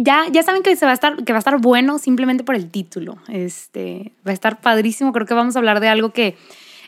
ya, 0.00 0.26
ya 0.30 0.44
saben 0.44 0.62
que, 0.62 0.76
se 0.76 0.84
va 0.86 0.92
a 0.92 0.94
estar, 0.94 1.24
que 1.24 1.32
va 1.32 1.38
a 1.38 1.40
estar 1.40 1.58
bueno 1.60 1.98
simplemente 1.98 2.44
por 2.44 2.54
el 2.54 2.70
título. 2.70 3.18
Este, 3.28 4.12
va 4.26 4.30
a 4.30 4.34
estar 4.34 4.60
padrísimo. 4.60 5.12
Creo 5.12 5.26
que 5.26 5.34
vamos 5.34 5.56
a 5.56 5.58
hablar 5.58 5.80
de 5.80 5.88
algo 5.88 6.10
que 6.10 6.36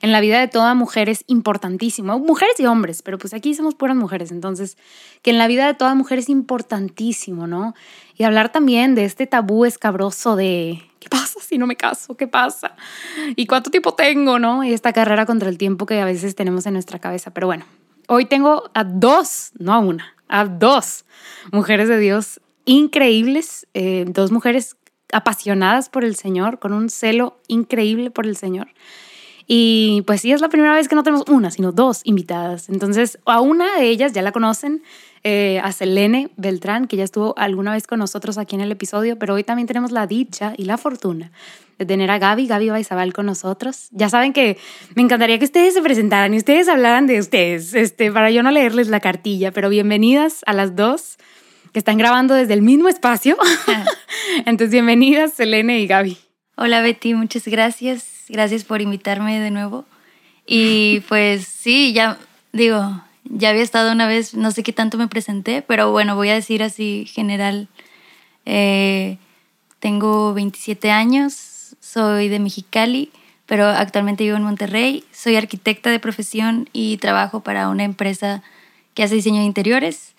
en 0.01 0.13
la 0.13 0.21
vida 0.21 0.39
de 0.39 0.47
toda 0.47 0.75
mujer 0.75 1.09
es 1.09 1.25
importantísimo. 1.27 2.19
Mujeres 2.21 2.59
y 2.61 2.67
hombres, 2.67 3.03
pero 3.03 3.19
pues 3.19 3.35
aquí 3.35 3.55
somos 3.55 3.75
puras 3.75 3.97
mujeres. 3.97 4.31
Entonces, 4.31 4.79
que 5.23 5.31
en 5.31 5.39
la 5.39 5.49
vida 5.49 5.67
de 5.67 5.75
toda 5.75 5.97
mujer 5.97 6.21
es 6.21 6.29
importantísimo, 6.29 7.49
¿no? 7.49 7.75
Y 8.17 8.23
hablar 8.23 8.53
también 8.53 8.95
de 8.95 9.05
este 9.05 9.27
tabú 9.27 9.65
escabroso 9.65 10.37
de 10.37 10.81
¿qué 11.01 11.09
pasa 11.09 11.41
si 11.41 11.59
no 11.59 11.67
me 11.67 11.75
caso? 11.75 12.17
¿Qué 12.17 12.29
pasa? 12.29 12.77
¿Y 13.35 13.47
cuánto 13.47 13.71
tiempo 13.71 13.95
tengo, 13.95 14.39
no? 14.39 14.63
Y 14.63 14.73
esta 14.73 14.93
carrera 14.93 15.27
contra 15.27 15.49
el 15.49 15.59
tiempo 15.59 15.85
que 15.85 16.01
a 16.01 16.05
veces 16.05 16.37
tenemos 16.37 16.65
en 16.67 16.75
nuestra 16.75 17.01
cabeza. 17.01 17.33
Pero 17.33 17.49
bueno, 17.49 17.65
hoy 18.07 18.27
tengo 18.27 18.71
a 18.73 18.85
dos, 18.85 19.51
no 19.59 19.75
a 19.75 19.81
una, 19.81 20.15
a 20.29 20.45
dos 20.45 21.05
mujeres 21.51 21.89
de 21.89 21.99
Dios 21.99 22.41
increíbles, 22.71 23.67
eh, 23.75 24.05
dos 24.07 24.31
mujeres 24.31 24.77
apasionadas 25.13 25.89
por 25.89 26.05
el 26.05 26.15
Señor, 26.15 26.61
con 26.61 26.73
un 26.73 26.89
celo 26.89 27.41
increíble 27.49 28.13
por 28.13 28.27
el 28.27 28.37
Señor. 28.37 28.69
Y 29.49 30.05
pues 30.07 30.21
sí, 30.21 30.31
es 30.31 30.41
la 30.41 30.49
primera 30.49 30.77
vez 30.77 30.87
que 30.87 30.95
no 30.95 31.03
tenemos 31.03 31.29
una, 31.29 31.51
sino 31.51 31.73
dos 31.73 32.03
invitadas. 32.05 32.69
Entonces, 32.69 33.19
a 33.27 33.41
una 33.41 33.77
de 33.77 33.89
ellas 33.89 34.13
ya 34.13 34.23
la 34.23 34.31
conocen, 34.31 34.85
eh, 35.25 35.61
a 35.65 35.73
Selene 35.73 36.31
Beltrán, 36.37 36.87
que 36.87 36.97
ya 36.97 37.03
estuvo 37.03 37.35
alguna 37.37 37.73
vez 37.73 37.89
con 37.89 37.99
nosotros 37.99 38.39
aquí 38.39 38.55
en 38.55 38.61
el 38.61 38.71
episodio, 38.71 39.19
pero 39.19 39.35
hoy 39.35 39.43
también 39.43 39.67
tenemos 39.67 39.91
la 39.91 40.07
dicha 40.07 40.55
y 40.57 40.65
la 40.65 40.79
fortuna 40.79 41.33
de 41.77 41.87
tener 41.87 42.09
a 42.13 42.21
Gaby, 42.21 42.47
Gaby 42.47 42.71
Baizabal 42.71 43.13
con 43.13 43.27
nosotros. 43.27 43.89
Ya 43.91 44.09
saben 44.09 44.33
que 44.33 44.59
me 44.95 45.03
encantaría 45.03 45.41
que 45.41 45.45
ustedes 45.45 45.75
se 45.75 45.83
presentaran 45.83 46.33
y 46.35 46.37
ustedes 46.37 46.69
hablaran 46.69 47.09
de 47.09 47.19
ustedes, 47.19 47.75
este, 47.75 48.13
para 48.13 48.31
yo 48.31 48.45
no 48.45 48.53
leerles 48.53 48.87
la 48.87 49.01
cartilla, 49.01 49.51
pero 49.51 49.71
bienvenidas 49.71 50.43
a 50.47 50.53
las 50.53 50.77
dos 50.77 51.19
que 51.73 51.79
están 51.79 51.99
grabando 51.99 52.35
desde 52.35 52.55
el 52.55 52.63
mismo 52.63 52.89
espacio. 52.89 53.37
Entonces, 54.47 54.71
bienvenidas, 54.71 55.35
Selene 55.35 55.81
y 55.81 55.87
Gaby. 55.87 56.19
Hola 56.57 56.81
Betty, 56.81 57.15
muchas 57.15 57.47
gracias. 57.47 58.25
Gracias 58.29 58.65
por 58.65 58.81
invitarme 58.83 59.41
de 59.41 59.51
nuevo. 59.51 59.85
Y 60.47 61.01
pues 61.09 61.47
sí, 61.47 61.93
ya 61.93 62.19
digo, 62.53 63.03
ya 63.25 63.51
había 63.51 63.63
estado 63.63 63.93
una 63.93 64.07
vez, 64.07 64.35
no 64.35 64.51
sé 64.51 64.63
qué 64.63 64.73
tanto 64.73 64.99
me 64.99 65.09
presenté, 65.09 65.63
pero 65.63 65.91
bueno, 65.93 66.17
voy 66.17 66.29
a 66.31 66.35
decir 66.35 66.63
así 66.63 67.07
general. 67.07 67.69
Eh, 68.47 69.19
tengo 69.79 70.35
27 70.35 70.91
años, 70.91 71.77
soy 71.81 72.29
de 72.29 72.41
Mexicali, 72.41 73.11
pero 73.47 73.67
actualmente 73.67 74.25
vivo 74.25 74.37
en 74.37 74.43
Monterrey. 74.43 75.05
Soy 75.13 75.37
arquitecta 75.37 75.91
de 75.91 76.01
profesión 76.01 76.69
y 76.73 76.97
trabajo 76.99 77.41
para 77.41 77.69
una 77.69 77.85
empresa 77.85 78.43
que 78.95 79.03
hace 79.03 79.15
diseño 79.15 79.41
de 79.41 79.47
interiores. 79.47 80.15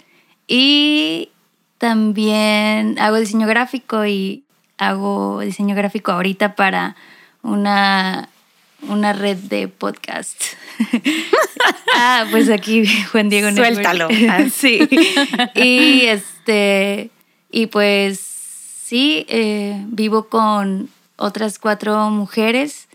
Y 0.48 1.30
también 1.82 3.00
hago 3.00 3.18
diseño 3.18 3.48
gráfico 3.48 4.06
y 4.06 4.44
hago 4.78 5.40
diseño 5.40 5.76
gráfico 5.76 6.12
ahorita 6.12 6.54
para 6.56 6.96
una, 7.42 8.30
una 8.88 9.14
red 9.14 9.38
de 9.38 9.68
podcast. 9.68 10.40
ah, 11.96 12.28
pues 12.30 12.52
aquí 12.52 12.86
Juan 13.12 13.30
Diego 13.30 13.50
Suéltalo. 13.50 14.10
Ah, 14.30 14.46
sí. 14.54 14.88
Y 15.56 16.02
este, 16.06 17.10
y 17.50 17.66
pues 17.66 18.20
sí, 18.20 19.26
eh, 19.28 19.84
vivo 19.88 20.28
con 20.28 20.88
otras 21.16 21.58
cuatro 21.58 22.12
mujeres 22.12 22.90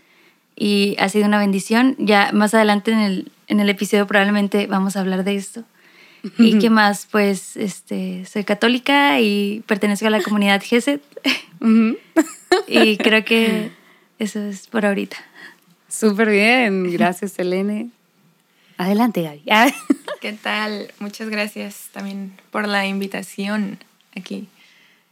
y 0.55 0.95
ha 0.97 1.09
sido 1.09 1.25
una 1.25 1.39
bendición. 1.39 1.97
Ya 1.99 2.31
más 2.31 2.53
adelante 2.53 2.93
en 2.93 2.99
el, 2.99 3.31
en 3.47 3.59
el 3.59 3.69
episodio 3.69 4.07
probablemente 4.07 4.65
vamos 4.65 4.95
a 4.95 5.01
hablar 5.01 5.25
de 5.25 5.35
esto. 5.35 5.65
¿Y 6.37 6.59
qué 6.59 6.69
más? 6.69 7.07
Pues 7.09 7.57
este, 7.57 8.25
soy 8.25 8.43
católica 8.43 9.19
y 9.19 9.63
pertenezco 9.67 10.07
a 10.07 10.09
la 10.09 10.21
comunidad 10.21 10.61
GESET. 10.63 11.01
y 12.67 12.97
creo 12.97 13.25
que 13.25 13.71
eso 14.19 14.39
es 14.41 14.67
por 14.67 14.85
ahorita. 14.85 15.17
Súper 15.89 16.29
bien, 16.29 16.91
gracias 16.91 17.39
Elene. 17.39 17.89
Adelante 18.77 19.23
Gaby. 19.23 19.43
¿Qué 20.21 20.33
tal? 20.33 20.91
Muchas 20.99 21.29
gracias 21.29 21.89
también 21.91 22.33
por 22.51 22.67
la 22.67 22.85
invitación 22.85 23.79
aquí 24.15 24.47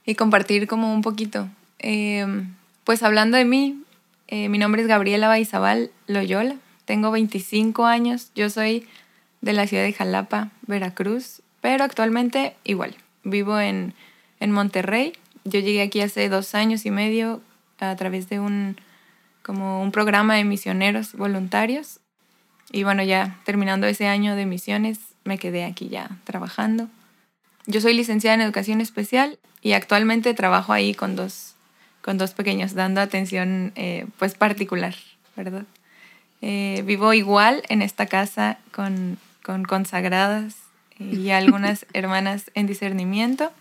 y 0.06 0.16
compartir 0.16 0.68
como 0.68 0.94
un 0.94 1.02
poquito. 1.02 1.50
Em, 1.80 2.54
pues 2.84 3.04
hablando 3.04 3.38
de 3.38 3.46
mí, 3.46 3.82
eh, 4.28 4.50
mi 4.50 4.58
nombre 4.58 4.82
es 4.82 4.88
Gabriela 4.88 5.28
Baizabal 5.28 5.92
Loyola, 6.08 6.56
tengo 6.86 7.12
25 7.12 7.86
años, 7.86 8.32
yo 8.36 8.50
soy 8.50 8.88
de 9.46 9.54
la 9.54 9.68
ciudad 9.68 9.84
de 9.84 9.94
Jalapa, 9.94 10.50
Veracruz, 10.66 11.44
pero 11.62 11.84
actualmente 11.84 12.56
igual, 12.64 12.96
vivo 13.24 13.60
en, 13.60 13.94
en 14.40 14.52
Monterrey. 14.52 15.14
Yo 15.44 15.60
llegué 15.60 15.84
aquí 15.84 16.02
hace 16.02 16.28
dos 16.30 16.56
años 16.56 16.84
y 16.88 16.90
medio 16.90 17.42
a 17.78 17.96
través 17.96 18.28
de 18.28 18.40
un, 18.40 18.76
como 19.44 19.84
un 19.84 19.92
programa 19.92 20.34
de 20.34 20.46
misioneros 20.46 21.14
voluntarios. 21.14 22.00
Y 22.72 22.86
bueno, 22.86 23.04
ya 23.04 23.40
terminando 23.46 23.86
ese 23.86 24.08
año 24.08 24.36
de 24.36 24.48
misiones, 24.48 24.98
me 25.24 25.38
quedé 25.38 25.64
aquí 25.64 25.90
ya 25.90 26.10
trabajando. 26.24 26.88
Yo 27.68 27.82
soy 27.82 27.94
licenciada 27.94 28.34
en 28.34 28.42
educación 28.42 28.82
especial 28.82 29.38
y 29.62 29.74
actualmente 29.74 30.34
trabajo 30.34 30.74
ahí 30.74 30.96
con 30.96 31.16
dos, 31.16 31.54
con 32.02 32.18
dos 32.18 32.34
pequeños, 32.34 32.74
dando 32.74 33.00
atención 33.00 33.74
eh, 33.76 34.08
pues 34.18 34.34
particular, 34.34 34.96
¿verdad? 35.36 35.66
Eh, 36.42 36.84
vivo 36.84 37.14
igual 37.14 37.62
en 37.70 37.84
esta 37.84 38.08
casa 38.08 38.58
con 38.72 39.20
con 39.46 39.64
consagradas 39.64 40.56
y 40.98 41.30
algunas 41.30 41.86
hermanas 41.94 42.50
en 42.56 42.66
discernimiento. 42.66 43.52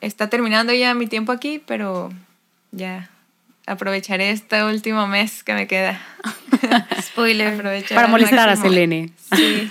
Está 0.00 0.28
terminando 0.28 0.72
ya 0.72 0.94
mi 0.94 1.08
tiempo 1.08 1.32
aquí, 1.32 1.60
pero 1.66 2.10
ya 2.70 3.10
aprovecharé 3.66 4.30
este 4.30 4.62
último 4.62 5.08
mes 5.08 5.42
que 5.42 5.54
me 5.54 5.66
queda. 5.66 6.00
Spoiler. 7.02 7.84
Para 7.94 8.06
molestar 8.06 8.48
a 8.48 8.56
Selene. 8.56 9.10
Sí. 9.34 9.68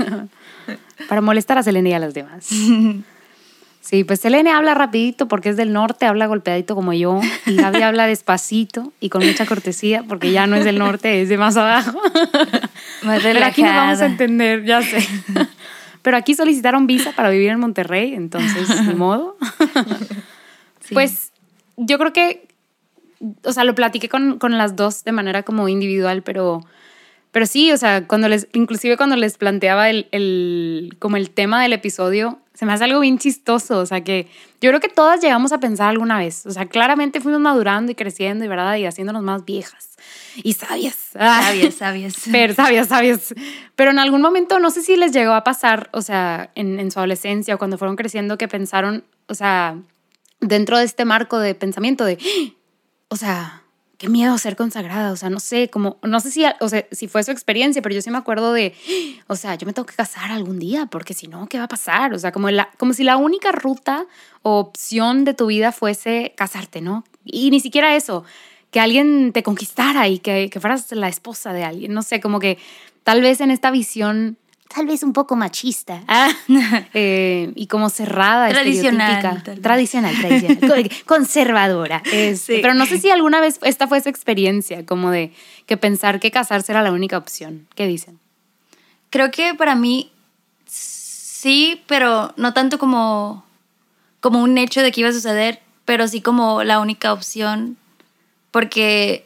Para 1.07 1.21
molestar 1.21 1.57
a 1.57 1.63
Selene 1.63 1.91
y 1.91 1.93
a 1.93 1.99
las 1.99 2.13
demás. 2.13 2.49
Sí, 3.85 4.03
pues 4.03 4.21
Selene 4.21 4.51
habla 4.51 4.73
rapidito 4.73 5.27
porque 5.27 5.49
es 5.49 5.57
del 5.57 5.71
norte, 5.71 6.07
habla 6.07 6.25
golpeadito 6.25 6.73
como 6.73 6.91
yo. 6.91 7.21
Y 7.45 7.55
Gaby 7.55 7.83
habla 7.83 8.07
despacito 8.07 8.91
y 8.99 9.09
con 9.09 9.23
mucha 9.23 9.45
cortesía 9.45 10.03
porque 10.07 10.31
ya 10.31 10.47
no 10.47 10.55
es 10.55 10.65
del 10.65 10.79
norte, 10.79 11.21
es 11.21 11.29
de 11.29 11.37
más 11.37 11.55
abajo. 11.55 12.01
Más 13.03 13.21
Pero 13.21 13.45
aquí 13.45 13.61
nos 13.61 13.75
vamos 13.75 14.01
a 14.01 14.07
entender, 14.07 14.65
ya 14.65 14.81
sé. 14.81 15.07
Pero 16.01 16.17
aquí 16.17 16.33
solicitaron 16.33 16.87
visa 16.87 17.11
para 17.11 17.29
vivir 17.29 17.49
en 17.49 17.59
Monterrey, 17.59 18.15
entonces, 18.15 18.67
ni 18.87 18.95
modo. 18.95 19.37
Pues 20.91 21.31
yo 21.77 21.99
creo 21.99 22.13
que, 22.13 22.47
o 23.43 23.53
sea, 23.53 23.63
lo 23.63 23.75
platiqué 23.75 24.09
con, 24.09 24.39
con 24.39 24.57
las 24.57 24.75
dos 24.75 25.03
de 25.03 25.11
manera 25.11 25.43
como 25.43 25.67
individual, 25.67 26.23
pero 26.23 26.61
pero 27.35 27.47
sí, 27.47 27.69
o 27.73 27.77
sea, 27.77 28.07
cuando 28.07 28.29
les, 28.29 28.47
inclusive 28.53 28.95
cuando 28.95 29.17
les 29.17 29.37
planteaba 29.37 29.89
el, 29.89 30.07
el, 30.13 30.95
como 30.99 31.17
el 31.17 31.31
tema 31.31 31.61
del 31.61 31.73
episodio, 31.73 32.39
se 32.53 32.65
me 32.65 32.71
hace 32.71 32.85
algo 32.85 33.01
bien 33.01 33.17
chistoso, 33.17 33.79
o 33.79 33.85
sea, 33.85 34.05
que 34.05 34.29
yo 34.61 34.69
creo 34.69 34.79
que 34.79 34.87
todas 34.87 35.19
llegamos 35.19 35.51
a 35.51 35.59
pensar 35.59 35.89
alguna 35.89 36.17
vez, 36.17 36.45
o 36.45 36.51
sea, 36.51 36.67
claramente 36.67 37.19
fuimos 37.19 37.41
madurando 37.41 37.91
y 37.91 37.95
creciendo 37.95 38.45
y 38.45 38.47
verdad, 38.47 38.77
y 38.77 38.85
haciéndonos 38.85 39.21
más 39.21 39.43
viejas 39.43 39.97
y 40.37 40.53
sabias. 40.53 40.95
Sabias, 41.11 41.73
sabias. 41.77 42.15
Pero 42.31 42.53
sabias, 42.53 42.87
sabias. 42.87 43.35
Pero 43.75 43.91
en 43.91 43.99
algún 43.99 44.21
momento, 44.21 44.59
no 44.59 44.69
sé 44.69 44.81
si 44.81 44.95
les 44.95 45.11
llegó 45.11 45.33
a 45.33 45.43
pasar, 45.43 45.89
o 45.91 46.01
sea, 46.01 46.51
en, 46.55 46.79
en 46.79 46.89
su 46.89 46.99
adolescencia 46.99 47.55
o 47.55 47.57
cuando 47.57 47.77
fueron 47.77 47.97
creciendo, 47.97 48.37
que 48.37 48.47
pensaron, 48.47 49.03
o 49.27 49.35
sea, 49.35 49.77
dentro 50.39 50.77
de 50.77 50.85
este 50.85 51.03
marco 51.03 51.37
de 51.39 51.53
pensamiento 51.53 52.05
de, 52.05 52.17
o 53.09 53.17
sea, 53.17 53.64
qué 53.97 54.09
miedo 54.09 54.37
ser 54.37 54.55
consagrada, 54.55 55.11
o 55.11 55.15
sea, 55.15 55.29
no 55.29 55.39
sé, 55.39 55.69
como, 55.69 55.97
no 56.03 56.19
sé 56.19 56.31
si, 56.31 56.43
o 56.59 56.69
sea, 56.69 56.85
si 56.91 57.07
fue 57.07 57.23
su 57.23 57.31
experiencia, 57.31 57.81
pero 57.81 57.95
yo 57.95 58.01
sí 58.01 58.09
me 58.09 58.17
acuerdo 58.17 58.53
de, 58.53 58.73
o 59.27 59.35
sea, 59.35 59.55
yo 59.55 59.65
me 59.65 59.73
tengo 59.73 59.85
que 59.85 59.95
casar 59.95 60.31
algún 60.31 60.59
día, 60.59 60.85
porque 60.87 61.13
si 61.13 61.27
no, 61.27 61.47
¿qué 61.47 61.57
va 61.57 61.65
a 61.65 61.69
pasar? 61.69 62.13
O 62.13 62.19
sea, 62.19 62.31
como, 62.31 62.49
la, 62.49 62.69
como 62.77 62.93
si 62.93 63.03
la 63.03 63.17
única 63.17 63.51
ruta 63.51 64.05
o 64.41 64.59
opción 64.59 65.25
de 65.25 65.33
tu 65.33 65.47
vida 65.47 65.71
fuese 65.71 66.33
casarte, 66.35 66.81
¿no? 66.81 67.03
Y 67.23 67.49
ni 67.51 67.59
siquiera 67.59 67.95
eso, 67.95 68.23
que 68.71 68.79
alguien 68.79 69.31
te 69.31 69.43
conquistara 69.43 70.07
y 70.07 70.19
que, 70.19 70.49
que 70.49 70.59
fueras 70.59 70.91
la 70.91 71.07
esposa 71.07 71.53
de 71.53 71.63
alguien, 71.63 71.93
no 71.93 72.01
sé, 72.01 72.19
como 72.19 72.39
que 72.39 72.57
tal 73.03 73.21
vez 73.21 73.39
en 73.39 73.51
esta 73.51 73.71
visión 73.71 74.37
tal 74.75 74.87
vez 74.87 75.03
un 75.03 75.13
poco 75.13 75.37
machista 75.37 76.03
ah, 76.09 76.29
eh, 76.93 77.53
y 77.55 77.67
como 77.67 77.89
cerrada, 77.89 78.49
tradicional, 78.49 79.41
tradicional, 79.61 80.13
tradicional, 80.19 80.91
conservadora. 81.05 82.03
Este, 82.11 82.59
pero 82.59 82.73
no 82.73 82.85
sé 82.85 82.97
si 82.97 83.09
alguna 83.09 83.39
vez 83.39 83.57
esta 83.63 83.87
fue 83.87 84.01
su 84.01 84.09
experiencia, 84.09 84.85
como 84.85 85.11
de 85.11 85.31
que 85.65 85.77
pensar 85.77 86.19
que 86.19 86.29
casarse 86.29 86.73
era 86.73 86.83
la 86.83 86.91
única 86.91 87.17
opción. 87.17 87.67
¿Qué 87.75 87.87
dicen? 87.87 88.19
Creo 89.11 89.31
que 89.31 89.53
para 89.53 89.75
mí 89.75 90.11
sí, 90.65 91.81
pero 91.87 92.33
no 92.35 92.53
tanto 92.53 92.77
como, 92.77 93.45
como 94.19 94.43
un 94.43 94.57
hecho 94.57 94.81
de 94.81 94.91
que 94.91 95.01
iba 95.01 95.09
a 95.09 95.13
suceder, 95.13 95.61
pero 95.85 96.05
sí 96.09 96.19
como 96.19 96.63
la 96.63 96.81
única 96.81 97.13
opción, 97.13 97.77
porque 98.51 99.25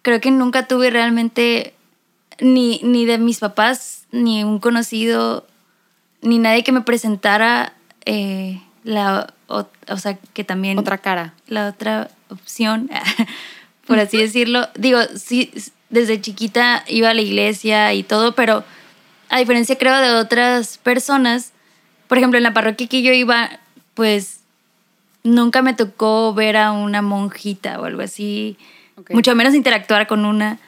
creo 0.00 0.22
que 0.22 0.30
nunca 0.30 0.66
tuve 0.66 0.88
realmente 0.88 1.75
ni, 2.40 2.80
ni 2.82 3.04
de 3.06 3.18
mis 3.18 3.38
papás 3.38 4.06
ni 4.12 4.44
un 4.44 4.58
conocido, 4.58 5.46
ni 6.22 6.38
nadie 6.38 6.64
que 6.64 6.72
me 6.72 6.80
presentara 6.80 7.72
eh, 8.04 8.60
la, 8.84 9.32
o, 9.46 9.66
sea, 9.96 10.18
que 10.32 10.44
también... 10.44 10.78
Otra 10.78 10.98
cara. 10.98 11.34
La 11.48 11.68
otra 11.68 12.10
opción, 12.28 12.90
por 13.86 13.98
así 13.98 14.16
decirlo. 14.18 14.68
Digo, 14.74 15.00
sí, 15.14 15.52
desde 15.90 16.20
chiquita 16.20 16.84
iba 16.88 17.10
a 17.10 17.14
la 17.14 17.22
iglesia 17.22 17.92
y 17.94 18.02
todo, 18.02 18.34
pero 18.34 18.64
a 19.28 19.38
diferencia 19.38 19.78
creo 19.78 19.96
de 19.98 20.12
otras 20.12 20.78
personas, 20.78 21.52
por 22.08 22.18
ejemplo, 22.18 22.38
en 22.38 22.44
la 22.44 22.54
parroquia 22.54 22.88
que 22.88 23.02
yo 23.02 23.12
iba, 23.12 23.50
pues 23.94 24.40
nunca 25.22 25.62
me 25.62 25.74
tocó 25.74 26.32
ver 26.34 26.56
a 26.56 26.72
una 26.72 27.02
monjita 27.02 27.80
o 27.80 27.84
algo 27.84 28.02
así, 28.02 28.56
mucho 29.10 29.34
menos 29.34 29.54
interactuar 29.54 30.06
con 30.06 30.24
una. 30.24 30.58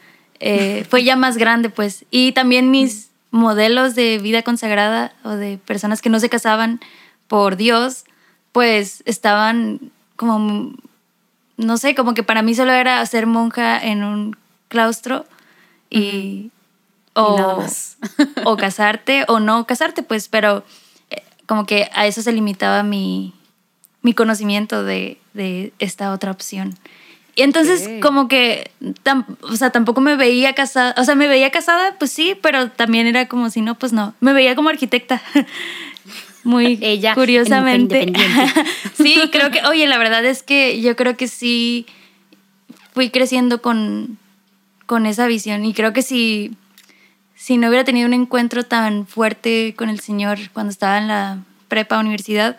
Eh, 0.40 0.86
fue 0.88 1.04
ya 1.04 1.16
más 1.16 1.36
grande, 1.36 1.70
pues. 1.70 2.04
Y 2.10 2.32
también 2.32 2.70
mis, 2.70 3.08
modelos 3.30 3.94
de 3.94 4.18
vida 4.18 4.42
consagrada 4.42 5.12
o 5.22 5.30
de 5.30 5.58
personas 5.58 6.00
que 6.00 6.10
no 6.10 6.20
se 6.20 6.28
casaban 6.28 6.80
por 7.26 7.56
Dios, 7.56 8.04
pues 8.52 9.02
estaban 9.06 9.92
como, 10.16 10.72
no 11.56 11.76
sé, 11.76 11.94
como 11.94 12.14
que 12.14 12.22
para 12.22 12.42
mí 12.42 12.54
solo 12.54 12.72
era 12.72 13.04
ser 13.06 13.26
monja 13.26 13.78
en 13.78 14.04
un 14.04 14.36
claustro 14.68 15.26
y... 15.90 16.50
O, 17.14 17.66
o 18.44 18.56
casarte 18.56 19.24
o 19.26 19.40
no 19.40 19.66
casarte, 19.66 20.04
pues, 20.04 20.28
pero 20.28 20.62
eh, 21.10 21.24
como 21.46 21.66
que 21.66 21.90
a 21.92 22.06
eso 22.06 22.22
se 22.22 22.30
limitaba 22.30 22.84
mi, 22.84 23.34
mi 24.02 24.14
conocimiento 24.14 24.84
de, 24.84 25.18
de 25.34 25.72
esta 25.80 26.12
otra 26.12 26.30
opción. 26.30 26.78
Y 27.38 27.42
entonces 27.42 27.88
como 28.02 28.26
que, 28.26 28.72
o 29.42 29.54
sea, 29.54 29.70
tampoco 29.70 30.00
me 30.00 30.16
veía 30.16 30.54
casada, 30.54 30.92
o 30.98 31.04
sea, 31.04 31.14
me 31.14 31.28
veía 31.28 31.52
casada, 31.52 31.94
pues 31.96 32.10
sí, 32.10 32.36
pero 32.42 32.68
también 32.72 33.06
era 33.06 33.28
como 33.28 33.48
si 33.48 33.60
no, 33.60 33.76
pues 33.76 33.92
no, 33.92 34.12
me 34.18 34.32
veía 34.32 34.56
como 34.56 34.70
arquitecta. 34.70 35.22
Muy 36.42 36.80
Ella, 36.82 37.14
curiosamente. 37.14 38.12
sí, 38.96 39.20
creo 39.30 39.52
que, 39.52 39.60
oye, 39.68 39.86
la 39.86 39.98
verdad 39.98 40.24
es 40.24 40.42
que 40.42 40.80
yo 40.80 40.96
creo 40.96 41.16
que 41.16 41.28
sí 41.28 41.86
fui 42.92 43.10
creciendo 43.10 43.62
con, 43.62 44.18
con 44.86 45.06
esa 45.06 45.28
visión 45.28 45.64
y 45.64 45.74
creo 45.74 45.92
que 45.92 46.02
si, 46.02 46.56
si 47.36 47.56
no 47.56 47.68
hubiera 47.68 47.84
tenido 47.84 48.08
un 48.08 48.14
encuentro 48.14 48.64
tan 48.64 49.06
fuerte 49.06 49.76
con 49.76 49.90
el 49.90 50.00
Señor 50.00 50.40
cuando 50.52 50.72
estaba 50.72 50.98
en 50.98 51.06
la 51.06 51.38
prepa 51.68 52.00
universidad, 52.00 52.56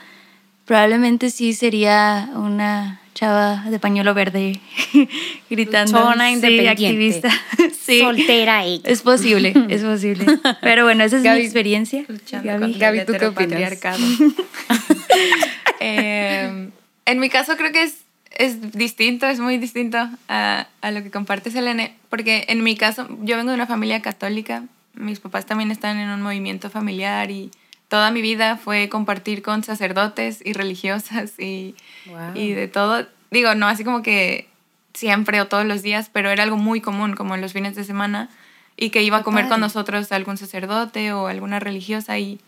probablemente 0.63 1.31
sí 1.31 1.51
sería 1.51 2.29
una 2.33 2.98
chava 3.19 3.65
de 3.69 3.79
pañuelo 3.79 4.13
verde 4.13 4.61
gritando. 5.49 5.99
Chona 5.99 6.31
independiente. 6.31 6.69
activista. 6.69 7.29
sí. 7.81 7.99
Soltera 7.99 8.65
y 8.65 8.81
Es 8.85 9.01
posible, 9.01 9.53
es 9.67 9.83
posible. 9.83 10.25
Pero 10.61 10.85
bueno, 10.85 11.03
esa 11.03 11.17
es 11.17 11.23
mi 11.23 11.29
experiencia. 11.29 12.05
Gaby, 12.31 12.73
Gaby 12.73 13.05
¿tú 13.05 13.13
qué 13.19 13.25
opinas? 13.25 13.77
eh, 15.81 16.69
en 17.05 17.19
mi 17.19 17.29
caso 17.29 17.57
creo 17.57 17.73
que 17.73 17.83
es, 17.83 17.97
es 18.31 18.71
distinto, 18.71 19.25
es 19.25 19.41
muy 19.41 19.57
distinto 19.57 19.97
a, 20.29 20.67
a 20.81 20.91
lo 20.91 21.03
que 21.03 21.11
comparte 21.11 21.51
Selene, 21.51 21.95
porque 22.09 22.45
en 22.47 22.63
mi 22.63 22.77
caso 22.77 23.05
yo 23.21 23.35
vengo 23.35 23.49
de 23.49 23.55
una 23.55 23.67
familia 23.67 24.01
católica, 24.01 24.63
mis 24.93 25.19
papás 25.19 25.45
también 25.45 25.71
están 25.71 25.97
en 25.97 26.09
un 26.09 26.21
movimiento 26.21 26.69
familiar 26.69 27.31
y 27.31 27.51
toda 27.89 28.11
mi 28.11 28.21
vida 28.21 28.55
fue 28.55 28.87
compartir 28.87 29.41
con 29.41 29.63
sacerdotes 29.63 30.41
y 30.45 30.53
religiosas 30.53 31.37
y, 31.37 31.75
y 32.35 32.53
de 32.53 32.67
todo. 32.67 33.05
Digo, 33.31 33.55
no 33.55 33.67
así 33.67 33.83
como 33.83 34.01
que 34.01 34.47
siempre 34.93 35.41
o 35.41 35.47
todos 35.47 35.65
los 35.65 35.81
días, 35.81 36.09
pero 36.11 36.29
era 36.29 36.43
algo 36.43 36.55
muy 36.55 36.81
común, 36.81 37.15
como 37.15 37.35
en 37.35 37.41
los 37.41 37.51
fines 37.53 37.75
de 37.75 37.83
semana, 37.83 38.29
y 38.77 38.91
que 38.91 39.01
iba 39.03 39.17
a 39.17 39.23
comer 39.23 39.47
con 39.47 39.59
nosotros 39.59 40.11
algún 40.11 40.37
sacerdote 40.37 41.13
o 41.13 41.27
alguna 41.27 41.59
religiosa 41.59 42.17
y, 42.19 42.39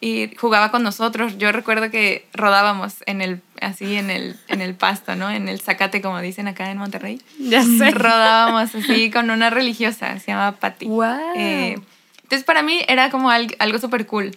y 0.00 0.34
jugaba 0.36 0.70
con 0.70 0.82
nosotros. 0.82 1.36
Yo 1.38 1.52
recuerdo 1.52 1.90
que 1.90 2.26
rodábamos 2.32 3.04
en 3.06 3.20
el, 3.20 3.42
así 3.60 3.96
en 3.96 4.10
el, 4.10 4.36
en 4.48 4.62
el 4.62 4.74
pasto, 4.74 5.14
¿no? 5.14 5.30
En 5.30 5.48
el 5.48 5.60
zacate, 5.60 6.00
como 6.00 6.20
dicen 6.20 6.48
acá 6.48 6.70
en 6.70 6.78
Monterrey. 6.78 7.20
Ya 7.38 7.62
sé. 7.62 7.90
Rodábamos 7.90 8.74
así 8.74 9.10
con 9.10 9.30
una 9.30 9.50
religiosa, 9.50 10.18
se 10.18 10.32
llama 10.32 10.56
Patty. 10.56 10.86
Wow. 10.86 11.34
Eh, 11.36 11.78
entonces 12.22 12.44
para 12.44 12.62
mí 12.62 12.82
era 12.88 13.10
como 13.10 13.30
algo, 13.30 13.54
algo 13.58 13.78
súper 13.78 14.06
cool. 14.06 14.36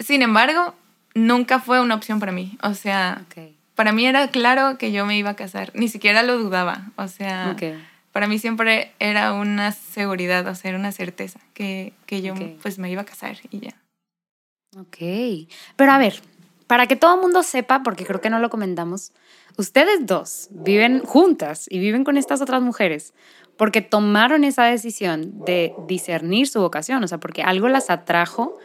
Sin 0.00 0.22
embargo, 0.22 0.74
nunca 1.14 1.60
fue 1.60 1.80
una 1.80 1.94
opción 1.94 2.18
para 2.18 2.32
mí. 2.32 2.58
O 2.62 2.74
sea, 2.74 3.24
para 3.74 3.92
mí 3.92 4.06
era 4.06 4.28
claro 4.28 4.78
que 4.78 4.92
yo 4.92 5.06
me 5.06 5.16
iba 5.16 5.30
a 5.30 5.36
casar. 5.36 5.70
Ni 5.74 5.88
siquiera 5.88 6.22
lo 6.22 6.38
dudaba. 6.38 6.90
O 6.96 7.06
sea, 7.06 7.56
para 8.12 8.26
mí 8.26 8.38
siempre 8.38 8.92
era 8.98 9.32
una 9.34 9.72
seguridad, 9.72 10.46
o 10.46 10.54
sea, 10.54 10.70
era 10.70 10.78
una 10.78 10.92
certeza 10.92 11.38
que, 11.54 11.92
que 12.06 12.22
yo 12.22 12.34
pues 12.62 12.78
me 12.78 12.90
iba 12.90 13.02
a 13.02 13.06
casar 13.06 13.36
y 13.50 13.60
ya. 13.60 13.74
Ok. 14.76 15.48
Pero 15.76 15.92
a 15.92 15.98
ver, 15.98 16.20
para 16.66 16.86
que 16.86 16.96
todo 16.96 17.14
el 17.14 17.20
mundo 17.20 17.42
sepa, 17.42 17.82
porque 17.82 18.04
creo 18.04 18.20
que 18.20 18.30
no 18.30 18.38
lo 18.38 18.50
comentamos, 18.50 19.12
ustedes 19.56 20.06
dos 20.06 20.48
viven 20.50 21.00
juntas 21.00 21.66
y 21.68 21.78
viven 21.78 22.04
con 22.04 22.16
estas 22.16 22.40
otras 22.40 22.62
mujeres 22.62 23.12
porque 23.56 23.82
tomaron 23.82 24.42
esa 24.44 24.64
decisión 24.64 25.44
de 25.44 25.74
discernir 25.86 26.48
su 26.48 26.60
vocación, 26.60 27.04
o 27.04 27.08
sea, 27.08 27.18
porque 27.18 27.42
algo 27.42 27.68
las 27.68 27.90
atrajo 27.90 28.58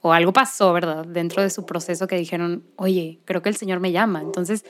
o 0.00 0.12
algo 0.12 0.32
pasó, 0.32 0.72
¿verdad? 0.72 1.04
Dentro 1.04 1.42
de 1.42 1.50
su 1.50 1.66
proceso 1.66 2.06
que 2.06 2.16
dijeron, 2.16 2.64
oye, 2.76 3.18
creo 3.24 3.42
que 3.42 3.48
el 3.48 3.56
Señor 3.56 3.80
me 3.80 3.92
llama. 3.92 4.20
Entonces, 4.20 4.64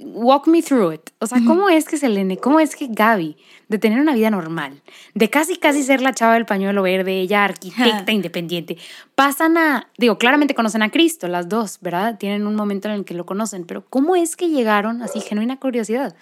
walk 0.00 0.46
me 0.46 0.62
through 0.62 0.92
it. 0.92 1.10
O 1.18 1.26
sea, 1.26 1.38
¿cómo 1.46 1.68
es 1.68 1.86
que 1.86 1.96
Selene, 1.96 2.36
cómo 2.38 2.60
es 2.60 2.76
que 2.76 2.88
Gaby, 2.90 3.36
de 3.68 3.78
tener 3.78 4.00
una 4.00 4.14
vida 4.14 4.30
normal, 4.30 4.82
de 5.14 5.30
casi 5.30 5.56
casi 5.56 5.82
ser 5.82 6.00
la 6.00 6.14
chava 6.14 6.34
del 6.34 6.46
pañuelo 6.46 6.82
verde, 6.82 7.20
ella 7.20 7.44
arquitecta 7.44 8.12
independiente, 8.12 8.76
pasan 9.14 9.56
a, 9.58 9.88
digo, 9.98 10.18
claramente 10.18 10.54
conocen 10.54 10.82
a 10.82 10.90
Cristo, 10.90 11.28
las 11.28 11.48
dos, 11.48 11.78
¿verdad? 11.80 12.18
Tienen 12.18 12.46
un 12.46 12.54
momento 12.54 12.88
en 12.88 12.94
el 12.94 13.04
que 13.04 13.14
lo 13.14 13.26
conocen, 13.26 13.64
pero 13.64 13.84
¿cómo 13.88 14.16
es 14.16 14.36
que 14.36 14.48
llegaron, 14.48 15.02
así 15.02 15.20
genuina 15.20 15.58
curiosidad, 15.58 16.14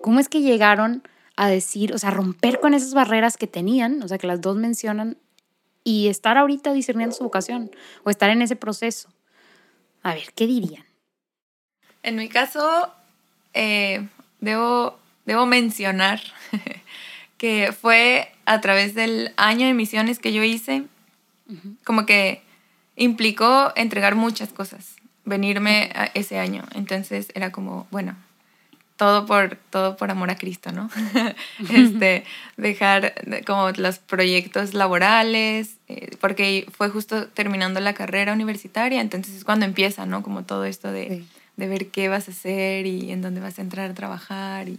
cómo 0.00 0.20
es 0.20 0.28
que 0.28 0.40
llegaron 0.40 1.02
a 1.36 1.48
decir, 1.48 1.92
o 1.92 1.98
sea, 1.98 2.10
romper 2.10 2.60
con 2.60 2.74
esas 2.74 2.94
barreras 2.94 3.36
que 3.36 3.46
tenían, 3.46 4.02
o 4.02 4.08
sea, 4.08 4.18
que 4.18 4.26
las 4.26 4.40
dos 4.40 4.56
mencionan 4.56 5.18
y 5.84 6.08
estar 6.08 6.38
ahorita 6.38 6.72
discerniendo 6.72 7.14
su 7.14 7.22
vocación 7.22 7.70
o 8.02 8.10
estar 8.10 8.30
en 8.30 8.42
ese 8.42 8.56
proceso. 8.56 9.10
A 10.02 10.14
ver, 10.14 10.32
¿qué 10.34 10.46
dirían? 10.46 10.84
En 12.02 12.16
mi 12.16 12.28
caso, 12.28 12.92
eh, 13.52 14.06
debo, 14.40 14.98
debo 15.26 15.46
mencionar 15.46 16.20
que 17.38 17.72
fue 17.72 18.32
a 18.46 18.60
través 18.60 18.94
del 18.94 19.32
año 19.36 19.66
de 19.66 19.74
misiones 19.74 20.18
que 20.18 20.32
yo 20.32 20.42
hice, 20.42 20.84
como 21.84 22.06
que 22.06 22.42
implicó 22.96 23.72
entregar 23.76 24.14
muchas 24.14 24.50
cosas, 24.50 24.96
venirme 25.24 25.90
a 25.94 26.04
ese 26.14 26.38
año. 26.38 26.64
Entonces 26.74 27.28
era 27.34 27.52
como, 27.52 27.86
bueno, 27.90 28.16
todo 28.96 29.26
por, 29.26 29.56
todo 29.70 29.96
por 29.96 30.10
amor 30.10 30.30
a 30.30 30.36
Cristo, 30.36 30.70
¿no? 30.70 30.88
este, 31.70 32.24
dejar 32.56 33.14
como 33.44 33.70
los 33.70 33.98
proyectos 33.98 34.74
laborales, 34.74 35.76
eh, 35.88 36.16
porque 36.20 36.66
fue 36.76 36.88
justo 36.90 37.26
terminando 37.28 37.80
la 37.80 37.94
carrera 37.94 38.32
universitaria, 38.32 39.00
entonces 39.00 39.34
es 39.34 39.44
cuando 39.44 39.66
empieza, 39.66 40.06
¿no? 40.06 40.22
Como 40.22 40.44
todo 40.44 40.64
esto 40.64 40.92
de, 40.92 41.24
de 41.56 41.68
ver 41.68 41.88
qué 41.88 42.08
vas 42.08 42.28
a 42.28 42.30
hacer 42.30 42.86
y 42.86 43.10
en 43.10 43.20
dónde 43.20 43.40
vas 43.40 43.58
a 43.58 43.62
entrar 43.62 43.90
a 43.90 43.94
trabajar. 43.94 44.68
Y, 44.68 44.78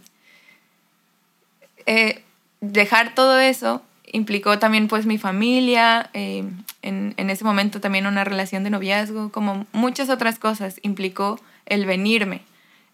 eh, 1.85 2.23
dejar 2.61 3.15
todo 3.15 3.39
eso 3.39 3.83
implicó 4.11 4.59
también 4.59 4.87
pues 4.87 5.05
mi 5.05 5.17
familia, 5.17 6.09
eh, 6.13 6.45
en, 6.81 7.13
en 7.17 7.29
ese 7.29 7.43
momento 7.43 7.81
también 7.81 8.07
una 8.07 8.23
relación 8.23 8.63
de 8.63 8.69
noviazgo, 8.69 9.29
como 9.29 9.67
muchas 9.73 10.09
otras 10.09 10.39
cosas, 10.39 10.79
implicó 10.83 11.37
el 11.65 11.85
venirme 11.85 12.43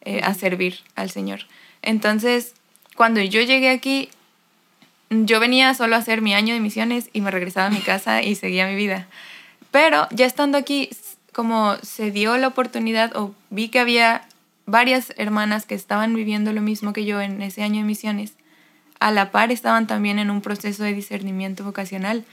eh, 0.01 0.21
a 0.23 0.33
servir 0.33 0.79
al 0.95 1.09
Señor. 1.09 1.41
Entonces, 1.81 2.53
cuando 2.95 3.21
yo 3.21 3.41
llegué 3.41 3.69
aquí, 3.69 4.09
yo 5.09 5.39
venía 5.39 5.73
solo 5.73 5.95
a 5.95 5.99
hacer 5.99 6.21
mi 6.21 6.33
año 6.33 6.53
de 6.53 6.59
misiones 6.59 7.09
y 7.13 7.21
me 7.21 7.31
regresaba 7.31 7.67
a 7.67 7.71
mi 7.71 7.81
casa 7.81 8.21
y 8.21 8.35
seguía 8.35 8.67
mi 8.67 8.75
vida. 8.75 9.07
Pero 9.71 10.07
ya 10.11 10.25
estando 10.25 10.57
aquí, 10.57 10.89
como 11.33 11.75
se 11.81 12.11
dio 12.11 12.37
la 12.37 12.47
oportunidad 12.47 13.15
o 13.15 13.33
vi 13.49 13.69
que 13.69 13.79
había 13.79 14.27
varias 14.65 15.13
hermanas 15.17 15.65
que 15.65 15.75
estaban 15.75 16.13
viviendo 16.15 16.53
lo 16.53 16.61
mismo 16.61 16.93
que 16.93 17.05
yo 17.05 17.19
en 17.21 17.41
ese 17.41 17.63
año 17.63 17.77
de 17.79 17.85
misiones, 17.85 18.33
a 18.99 19.11
la 19.11 19.31
par 19.31 19.51
estaban 19.51 19.87
también 19.87 20.19
en 20.19 20.29
un 20.29 20.41
proceso 20.41 20.83
de 20.83 20.93
discernimiento 20.93 21.63
vocacional. 21.63 22.23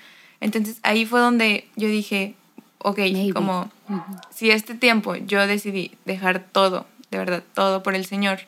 Entonces 0.40 0.78
ahí 0.82 1.04
fue 1.06 1.20
donde 1.20 1.66
yo 1.76 1.88
dije, 1.88 2.34
ok, 2.78 3.00
como 3.34 3.70
si 4.30 4.50
este 4.50 4.74
tiempo 4.74 5.16
yo 5.16 5.46
decidí 5.46 5.92
dejar 6.04 6.44
todo, 6.44 6.86
de 7.10 7.18
verdad, 7.18 7.42
todo 7.54 7.82
por 7.82 7.94
el 7.94 8.06
Señor, 8.06 8.40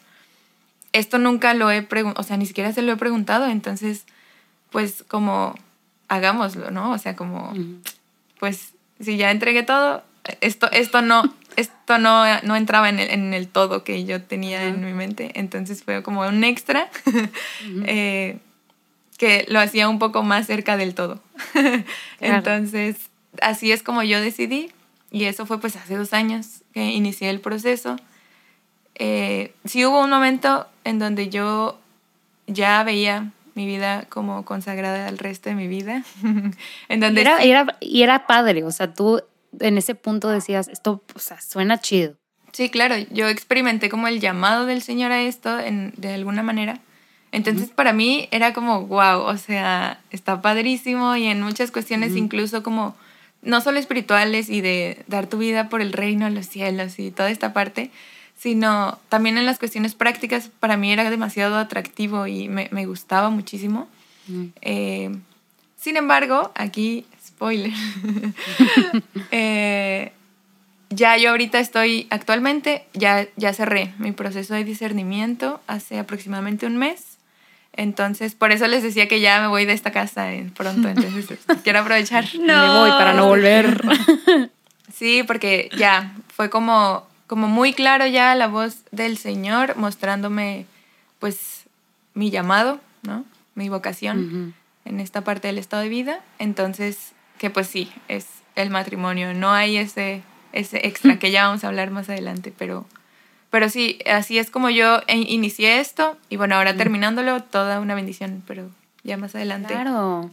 esto 0.93 1.19
nunca 1.19 1.55
lo 1.55 1.71
he 1.71 1.83
preguntado, 1.83 2.23
o 2.23 2.26
sea, 2.26 2.37
ni 2.37 2.47
siquiera 2.47 2.73
se 2.73 2.83
lo 2.83 2.93
he 2.93 2.97
preguntado, 2.97 3.47
entonces, 3.47 4.05
pues 4.71 5.05
como 5.07 5.55
hagámoslo, 6.09 6.71
¿no? 6.71 6.90
O 6.90 6.99
sea, 6.99 7.14
como, 7.14 7.55
pues 8.38 8.75
si 9.00 9.17
ya 9.17 9.31
entregué 9.31 9.62
todo, 9.62 10.02
esto, 10.40 10.71
esto 10.73 11.02
no, 11.02 11.33
esto 11.57 11.99
no, 11.99 12.25
no 12.43 12.57
entraba 12.57 12.88
en 12.88 12.99
el, 12.99 13.11
en 13.11 13.35
el 13.35 13.49
todo 13.49 13.85
que 13.85 14.05
yo 14.05 14.23
tenía 14.23 14.67
en 14.67 14.85
mi 14.85 14.93
mente, 14.93 15.31
entonces 15.35 15.85
fue 15.85 16.02
como 16.02 16.23
un 16.23 16.43
extra 16.45 16.90
eh, 17.87 18.38
que 19.21 19.45
lo 19.49 19.61
hacía 19.61 19.88
un 19.88 19.99
poco 19.99 20.23
más 20.23 20.47
cerca 20.47 20.79
del 20.79 20.95
todo. 20.95 21.23
Entonces, 22.21 22.97
así 23.43 23.71
es 23.71 23.83
como 23.83 24.02
yo 24.02 24.19
decidí 24.19 24.73
y 25.11 25.25
eso 25.25 25.45
fue 25.45 25.61
pues 25.61 25.76
hace 25.76 25.95
dos 25.95 26.14
años 26.14 26.62
que 26.73 26.87
inicié 26.93 27.29
el 27.29 27.40
proceso. 27.40 27.97
Eh, 29.02 29.54
sí 29.64 29.87
hubo 29.87 30.04
un 30.04 30.11
momento 30.11 30.66
en 30.85 30.99
donde 30.99 31.30
yo 31.30 31.80
ya 32.47 32.85
veía 32.85 33.33
mi 33.54 33.64
vida 33.64 34.04
como 34.11 34.45
consagrada 34.45 35.09
al 35.09 35.16
resto 35.16 35.49
de 35.49 35.54
mi 35.54 35.69
vida. 35.69 36.04
en 36.88 37.00
donde 37.00 37.23
era, 37.23 37.42
era, 37.42 37.78
y 37.80 38.02
era 38.02 38.26
padre, 38.26 38.62
o 38.62 38.71
sea, 38.71 38.92
tú 38.92 39.23
en 39.59 39.78
ese 39.78 39.95
punto 39.95 40.28
decías, 40.28 40.69
esto 40.69 41.02
o 41.14 41.19
sea, 41.19 41.40
suena 41.40 41.78
chido. 41.78 42.16
Sí, 42.52 42.69
claro, 42.69 42.95
yo 43.11 43.28
experimenté 43.28 43.88
como 43.88 44.07
el 44.07 44.21
llamado 44.21 44.66
del 44.66 44.83
Señor 44.83 45.12
a 45.12 45.23
esto 45.23 45.59
en, 45.59 45.95
de 45.97 46.12
alguna 46.12 46.42
manera. 46.42 46.78
Entonces 47.33 47.71
para 47.71 47.95
mí 47.95 48.28
era 48.33 48.52
como, 48.52 48.87
wow, 48.87 49.21
o 49.21 49.37
sea, 49.38 50.00
está 50.11 50.42
padrísimo 50.42 51.16
y 51.16 51.26
en 51.26 51.40
muchas 51.40 51.71
cuestiones 51.71 52.16
incluso 52.16 52.62
como, 52.62 52.97
no 53.40 53.62
solo 53.62 53.78
espirituales 53.78 54.50
y 54.50 54.61
de 54.61 55.04
dar 55.07 55.26
tu 55.26 55.38
vida 55.38 55.71
por 55.71 55.80
el 55.80 55.95
reino 55.95 56.26
de 56.26 56.33
los 56.33 56.47
cielos 56.47 56.99
y 56.99 57.11
toda 57.11 57.30
esta 57.30 57.54
parte, 57.54 57.90
sino 58.40 58.99
también 59.11 59.37
en 59.37 59.44
las 59.44 59.59
cuestiones 59.59 59.94
prácticas 59.94 60.49
para 60.61 60.78
mí 60.78 60.90
era 60.90 61.11
demasiado 61.11 61.59
atractivo 61.59 62.26
y 62.26 62.49
me, 62.49 62.68
me 62.70 62.87
gustaba 62.87 63.28
muchísimo. 63.28 63.87
Eh, 64.62 65.11
sin 65.76 65.97
embargo, 65.97 66.50
aquí, 66.54 67.04
spoiler, 67.26 67.73
eh, 69.30 70.12
ya 70.88 71.16
yo 71.18 71.30
ahorita 71.30 71.59
estoy, 71.59 72.06
actualmente, 72.09 72.87
ya, 72.94 73.26
ya 73.37 73.52
cerré 73.52 73.92
mi 73.99 74.12
proceso 74.12 74.54
de 74.54 74.64
discernimiento 74.64 75.61
hace 75.66 75.99
aproximadamente 75.99 76.64
un 76.64 76.78
mes. 76.78 77.18
Entonces, 77.75 78.35
por 78.35 78.52
eso 78.52 78.66
les 78.68 78.82
decía 78.82 79.06
que 79.06 79.20
ya 79.20 79.40
me 79.42 79.49
voy 79.49 79.66
de 79.66 79.75
esta 79.75 79.90
casa 79.90 80.28
pronto. 80.56 80.88
Entonces, 80.88 81.38
quiero 81.62 81.80
aprovechar. 81.80 82.25
No. 82.37 82.44
Me 82.47 82.78
voy 82.80 82.90
para 82.90 83.12
no 83.12 83.26
volver. 83.26 83.80
Sí, 84.92 85.23
porque 85.23 85.70
ya 85.78 86.12
fue 86.28 86.50
como, 86.50 87.06
como 87.30 87.46
muy 87.46 87.72
claro 87.75 88.08
ya 88.08 88.34
la 88.34 88.49
voz 88.49 88.78
del 88.90 89.16
Señor 89.16 89.76
mostrándome, 89.76 90.66
pues, 91.20 91.62
mi 92.12 92.28
llamado, 92.28 92.80
¿no? 93.02 93.25
Mi 93.54 93.68
vocación 93.68 94.52
en 94.84 94.99
esta 94.99 95.22
parte 95.22 95.46
del 95.46 95.58
estado 95.58 95.84
de 95.84 95.90
vida. 95.90 96.25
Entonces, 96.40 97.12
que 97.38 97.49
pues 97.49 97.68
sí, 97.68 97.88
es 98.08 98.26
el 98.56 98.70
matrimonio. 98.70 99.32
No 99.32 99.52
hay 99.52 99.76
ese, 99.76 100.22
ese 100.52 100.84
extra 100.88 101.20
que 101.20 101.30
ya 101.30 101.46
vamos 101.46 101.62
a 101.62 101.68
hablar 101.68 101.92
más 101.92 102.08
adelante, 102.08 102.52
pero 102.58 102.84
pero 103.50 103.68
sí, 103.68 104.00
así 104.12 104.37
es 104.37 104.50
como 104.50 104.68
yo 104.68 104.99
inicié 105.06 105.78
esto 105.78 106.16
y 106.30 106.37
bueno, 106.37 106.56
ahora 106.56 106.75
terminándolo, 106.75 107.44
toda 107.44 107.78
una 107.78 107.94
bendición, 107.94 108.42
pero 108.44 108.68
ya 109.04 109.16
más 109.16 109.37
adelante 109.37 109.72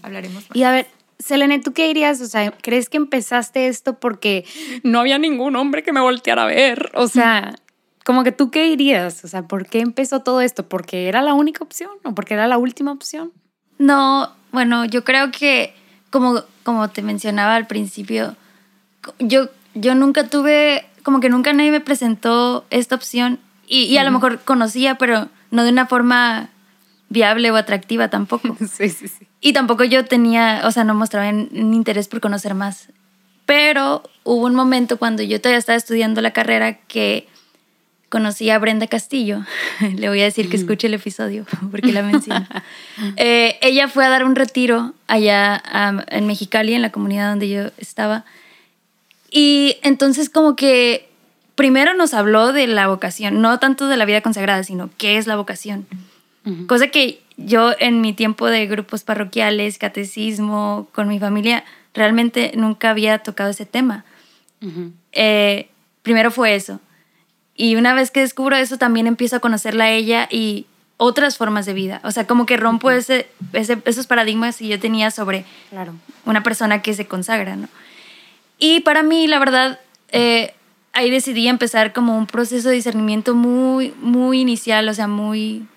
hablaremos 0.01 0.49
más. 0.49 0.55
Y 0.55 0.63
a 0.63 0.71
ver, 0.71 0.87
Selene, 1.19 1.59
¿tú 1.59 1.73
qué 1.73 1.87
dirías? 1.87 2.21
O 2.21 2.27
sea, 2.27 2.51
¿crees 2.51 2.89
que 2.89 2.97
empezaste 2.97 3.67
esto 3.67 3.99
porque 3.99 4.45
no 4.83 4.99
había 4.99 5.17
ningún 5.17 5.55
hombre 5.55 5.83
que 5.83 5.93
me 5.93 5.99
volteara 5.99 6.43
a 6.43 6.47
ver? 6.47 6.91
O 6.93 7.07
sea, 7.07 7.55
como 8.05 8.23
que 8.23 8.31
tú 8.31 8.51
qué 8.51 8.63
dirías? 8.63 9.23
O 9.25 9.27
sea, 9.27 9.43
¿por 9.43 9.67
qué 9.67 9.79
empezó 9.79 10.21
todo 10.21 10.41
esto? 10.41 10.67
¿Porque 10.67 11.07
era 11.07 11.21
la 11.21 11.33
única 11.33 11.63
opción 11.63 11.91
o 12.03 12.13
porque 12.13 12.35
era 12.35 12.47
la 12.47 12.57
última 12.57 12.91
opción? 12.91 13.31
No, 13.79 14.31
bueno, 14.51 14.85
yo 14.85 15.03
creo 15.03 15.31
que 15.31 15.73
como, 16.09 16.43
como 16.63 16.89
te 16.89 17.01
mencionaba 17.01 17.55
al 17.55 17.67
principio, 17.67 18.35
yo, 19.19 19.49
yo 19.73 19.95
nunca 19.95 20.27
tuve 20.27 20.85
como 21.03 21.19
que 21.19 21.29
nunca 21.29 21.53
nadie 21.53 21.71
me 21.71 21.79
presentó 21.79 22.65
esta 22.69 22.95
opción 22.95 23.39
y, 23.67 23.97
a 23.97 24.03
lo 24.03 24.11
mejor 24.11 24.39
conocía, 24.39 24.95
pero 24.95 25.29
no 25.51 25.63
de 25.63 25.71
una 25.71 25.85
forma 25.87 26.49
viable 27.09 27.51
o 27.51 27.55
atractiva 27.55 28.09
tampoco. 28.09 28.55
Sí, 28.69 28.89
sí, 28.89 29.07
sí. 29.07 29.26
Y 29.39 29.53
tampoco 29.53 29.83
yo 29.83 30.05
tenía, 30.05 30.61
o 30.65 30.71
sea, 30.71 30.83
no 30.83 30.95
mostraba 30.95 31.29
un 31.29 31.73
interés 31.73 32.07
por 32.07 32.19
conocer 32.21 32.53
más. 32.53 32.89
Pero 33.45 34.03
hubo 34.23 34.45
un 34.45 34.55
momento 34.55 34.97
cuando 34.97 35.23
yo 35.23 35.39
todavía 35.39 35.59
estaba 35.59 35.77
estudiando 35.77 36.21
la 36.21 36.31
carrera 36.31 36.79
que 36.79 37.27
conocí 38.09 38.49
a 38.49 38.59
Brenda 38.59 38.87
Castillo. 38.87 39.45
Le 39.95 40.09
voy 40.09 40.21
a 40.21 40.25
decir 40.25 40.49
que 40.49 40.57
escuche 40.57 40.87
el 40.87 40.93
episodio 40.93 41.45
porque 41.71 41.93
la 41.93 42.03
menciona. 42.03 42.47
Eh, 43.15 43.59
ella 43.61 43.87
fue 43.87 44.05
a 44.05 44.09
dar 44.09 44.25
un 44.25 44.35
retiro 44.35 44.95
allá 45.05 45.61
en 46.07 46.25
Mexicali, 46.25 46.73
en 46.73 46.81
la 46.81 46.91
comunidad 46.91 47.29
donde 47.29 47.47
yo 47.47 47.69
estaba. 47.77 48.25
Y 49.29 49.77
entonces 49.83 50.31
como 50.31 50.55
que 50.55 51.07
primero 51.53 51.93
nos 51.93 52.15
habló 52.15 52.53
de 52.53 52.65
la 52.65 52.87
vocación, 52.87 53.39
no 53.39 53.59
tanto 53.59 53.87
de 53.87 53.97
la 53.97 54.05
vida 54.05 54.21
consagrada, 54.21 54.63
sino 54.63 54.89
qué 54.97 55.17
es 55.17 55.27
la 55.27 55.35
vocación. 55.35 55.85
Cosa 56.67 56.87
que 56.87 57.21
yo 57.35 57.73
en 57.79 58.01
mi 58.01 58.13
tiempo 58.13 58.47
de 58.47 58.67
grupos 58.67 59.03
parroquiales, 59.03 59.77
catecismo, 59.77 60.87
con 60.93 61.07
mi 61.07 61.19
familia, 61.19 61.63
realmente 61.93 62.53
nunca 62.55 62.89
había 62.89 63.19
tocado 63.19 63.49
ese 63.49 63.65
tema. 63.65 64.05
Eh, 65.11 65.69
primero 66.03 66.31
fue 66.31 66.55
eso. 66.55 66.79
Y 67.55 67.75
una 67.75 67.93
vez 67.93 68.11
que 68.11 68.21
descubro 68.21 68.55
eso, 68.55 68.77
también 68.77 69.07
empiezo 69.07 69.35
a 69.35 69.39
conocerla 69.39 69.85
a 69.85 69.91
ella 69.91 70.27
y 70.31 70.67
otras 70.97 71.37
formas 71.37 71.65
de 71.65 71.73
vida. 71.73 72.01
O 72.03 72.11
sea, 72.11 72.25
como 72.25 72.45
que 72.45 72.57
rompo 72.57 72.91
ese, 72.91 73.27
esos 73.53 74.07
paradigmas 74.07 74.57
que 74.57 74.67
yo 74.67 74.79
tenía 74.79 75.11
sobre 75.11 75.45
claro. 75.69 75.93
una 76.25 76.43
persona 76.43 76.81
que 76.81 76.93
se 76.93 77.07
consagra, 77.07 77.55
¿no? 77.55 77.67
Y 78.59 78.81
para 78.81 79.03
mí, 79.03 79.27
la 79.27 79.39
verdad, 79.39 79.79
eh, 80.11 80.53
ahí 80.93 81.11
decidí 81.11 81.47
empezar 81.47 81.93
como 81.93 82.17
un 82.17 82.25
proceso 82.25 82.69
de 82.69 82.75
discernimiento 82.75 83.35
muy, 83.35 83.93
muy 84.01 84.41
inicial, 84.41 84.89
o 84.89 84.93
sea, 84.93 85.07
muy, 85.07 85.67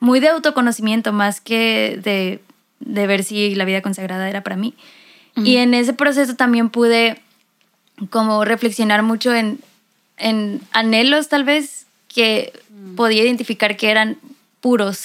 muy 0.00 0.20
de 0.20 0.28
autoconocimiento 0.28 1.12
más 1.12 1.40
que 1.40 2.00
de, 2.02 2.40
de 2.80 3.06
ver 3.06 3.24
si 3.24 3.54
la 3.54 3.64
vida 3.64 3.82
consagrada 3.82 4.28
era 4.28 4.42
para 4.42 4.56
mí. 4.56 4.74
Y 5.36 5.58
en 5.58 5.72
ese 5.72 5.92
proceso 5.92 6.34
también 6.34 6.68
pude 6.68 7.20
como 8.10 8.44
reflexionar 8.44 9.04
mucho 9.04 9.32
en, 9.32 9.60
en 10.16 10.60
anhelos 10.72 11.28
tal 11.28 11.44
vez 11.44 11.86
que 12.08 12.52
mm. 12.70 12.96
podía 12.96 13.22
identificar 13.22 13.76
que 13.76 13.90
eran 13.90 14.18
puros, 14.60 15.04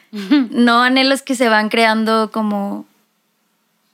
no 0.50 0.82
anhelos 0.82 1.22
que 1.22 1.36
se 1.36 1.48
van 1.48 1.68
creando 1.68 2.30
como 2.32 2.86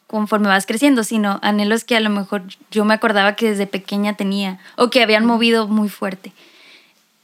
conforme 0.06 0.48
vas 0.48 0.64
creciendo, 0.64 1.04
sino 1.04 1.38
anhelos 1.42 1.84
que 1.84 1.94
a 1.94 2.00
lo 2.00 2.08
mejor 2.08 2.42
yo 2.70 2.84
me 2.86 2.94
acordaba 2.94 3.36
que 3.36 3.50
desde 3.50 3.66
pequeña 3.66 4.16
tenía 4.16 4.58
o 4.76 4.88
que 4.88 5.02
habían 5.02 5.26
movido 5.26 5.68
muy 5.68 5.90
fuerte. 5.90 6.32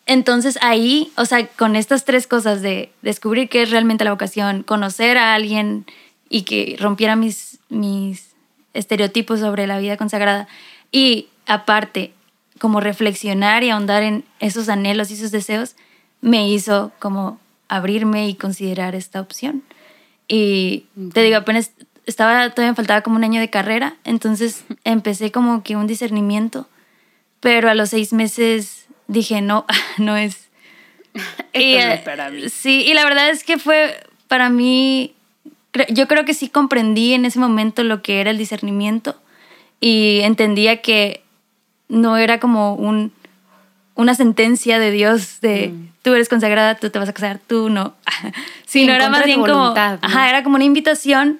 Entonces 0.06 0.58
ahí, 0.61 1.12
o 1.16 1.25
sea, 1.25 1.46
con 1.46 1.76
estas 1.76 2.04
tres 2.04 2.26
cosas 2.26 2.61
de 2.61 2.90
descubrir 3.02 3.49
qué 3.49 3.62
es 3.62 3.70
realmente 3.70 4.04
la 4.04 4.11
vocación, 4.11 4.62
conocer 4.62 5.16
a 5.16 5.34
alguien 5.34 5.87
y 6.28 6.42
que 6.42 6.76
rompiera 6.78 7.16
mis, 7.16 7.58
mis 7.70 8.34
estereotipos 8.75 9.40
sobre 9.40 9.66
la 9.66 9.78
vida 9.78 9.96
consagrada 9.96 10.46
y 10.92 11.28
aparte 11.46 12.12
como 12.58 12.80
reflexionar 12.80 13.64
y 13.64 13.70
ahondar 13.70 14.02
en 14.02 14.25
esos 14.40 14.68
anhelos 14.68 15.11
y 15.11 15.14
esos 15.14 15.30
deseos, 15.30 15.76
me 16.20 16.49
hizo 16.49 16.92
como 16.99 17.38
abrirme 17.68 18.28
y 18.28 18.34
considerar 18.34 18.94
esta 18.94 19.20
opción. 19.20 19.62
Y 20.28 20.87
te 21.12 21.23
digo, 21.23 21.37
apenas 21.37 21.73
estaba, 22.06 22.50
todavía 22.50 22.73
me 22.73 22.76
faltaba 22.76 23.02
como 23.02 23.16
un 23.16 23.25
año 23.25 23.40
de 23.40 23.50
carrera, 23.50 23.96
entonces 24.04 24.64
empecé 24.84 25.32
como 25.32 25.62
que 25.62 25.76
un 25.76 25.87
discernimiento, 25.87 26.68
pero 27.40 27.68
a 27.68 27.75
los 27.75 27.90
seis 27.90 28.12
meses 28.12 28.84
dije, 29.06 29.40
no, 29.40 29.66
no 29.99 30.16
es. 30.16 30.49
y, 31.52 31.75
no 31.75 31.80
es 31.80 32.00
para 32.00 32.30
mí. 32.30 32.49
Sí, 32.49 32.84
y 32.87 32.94
la 32.94 33.04
verdad 33.04 33.30
es 33.30 33.44
que 33.44 33.58
fue 33.58 33.96
para 34.28 34.49
mí, 34.50 35.14
yo 35.90 36.08
creo 36.08 36.25
que 36.25 36.34
sí 36.34 36.49
comprendí 36.49 37.14
en 37.14 37.25
ese 37.25 37.38
momento 37.38 37.84
lo 37.84 38.02
que 38.02 38.20
era 38.20 38.30
el 38.30 38.38
discernimiento 38.38 39.16
y 39.80 40.20
entendía 40.23 40.82
que 40.82 41.23
no 41.88 42.16
era 42.16 42.40
como 42.40 42.75
un, 42.75 43.12
una 43.94 44.14
sentencia 44.14 44.78
de 44.78 44.90
Dios 44.90 45.40
de 45.40 45.68
Mm. 45.68 45.88
tú 46.02 46.14
eres 46.14 46.28
consagrada, 46.28 46.76
tú 46.76 46.90
te 46.90 46.99
vas 46.99 47.08
a 47.08 47.12
casar, 47.12 47.40
tú 47.46 47.68
no. 47.70 47.94
Sino 48.66 48.92
era 48.92 49.08
más 49.08 49.25
bien 49.25 49.40
como, 49.40 49.54
voluntad, 49.54 49.99
¿no? 50.02 50.08
ajá, 50.08 50.28
era 50.28 50.42
como 50.42 50.56
una 50.56 50.64
invitación, 50.64 51.38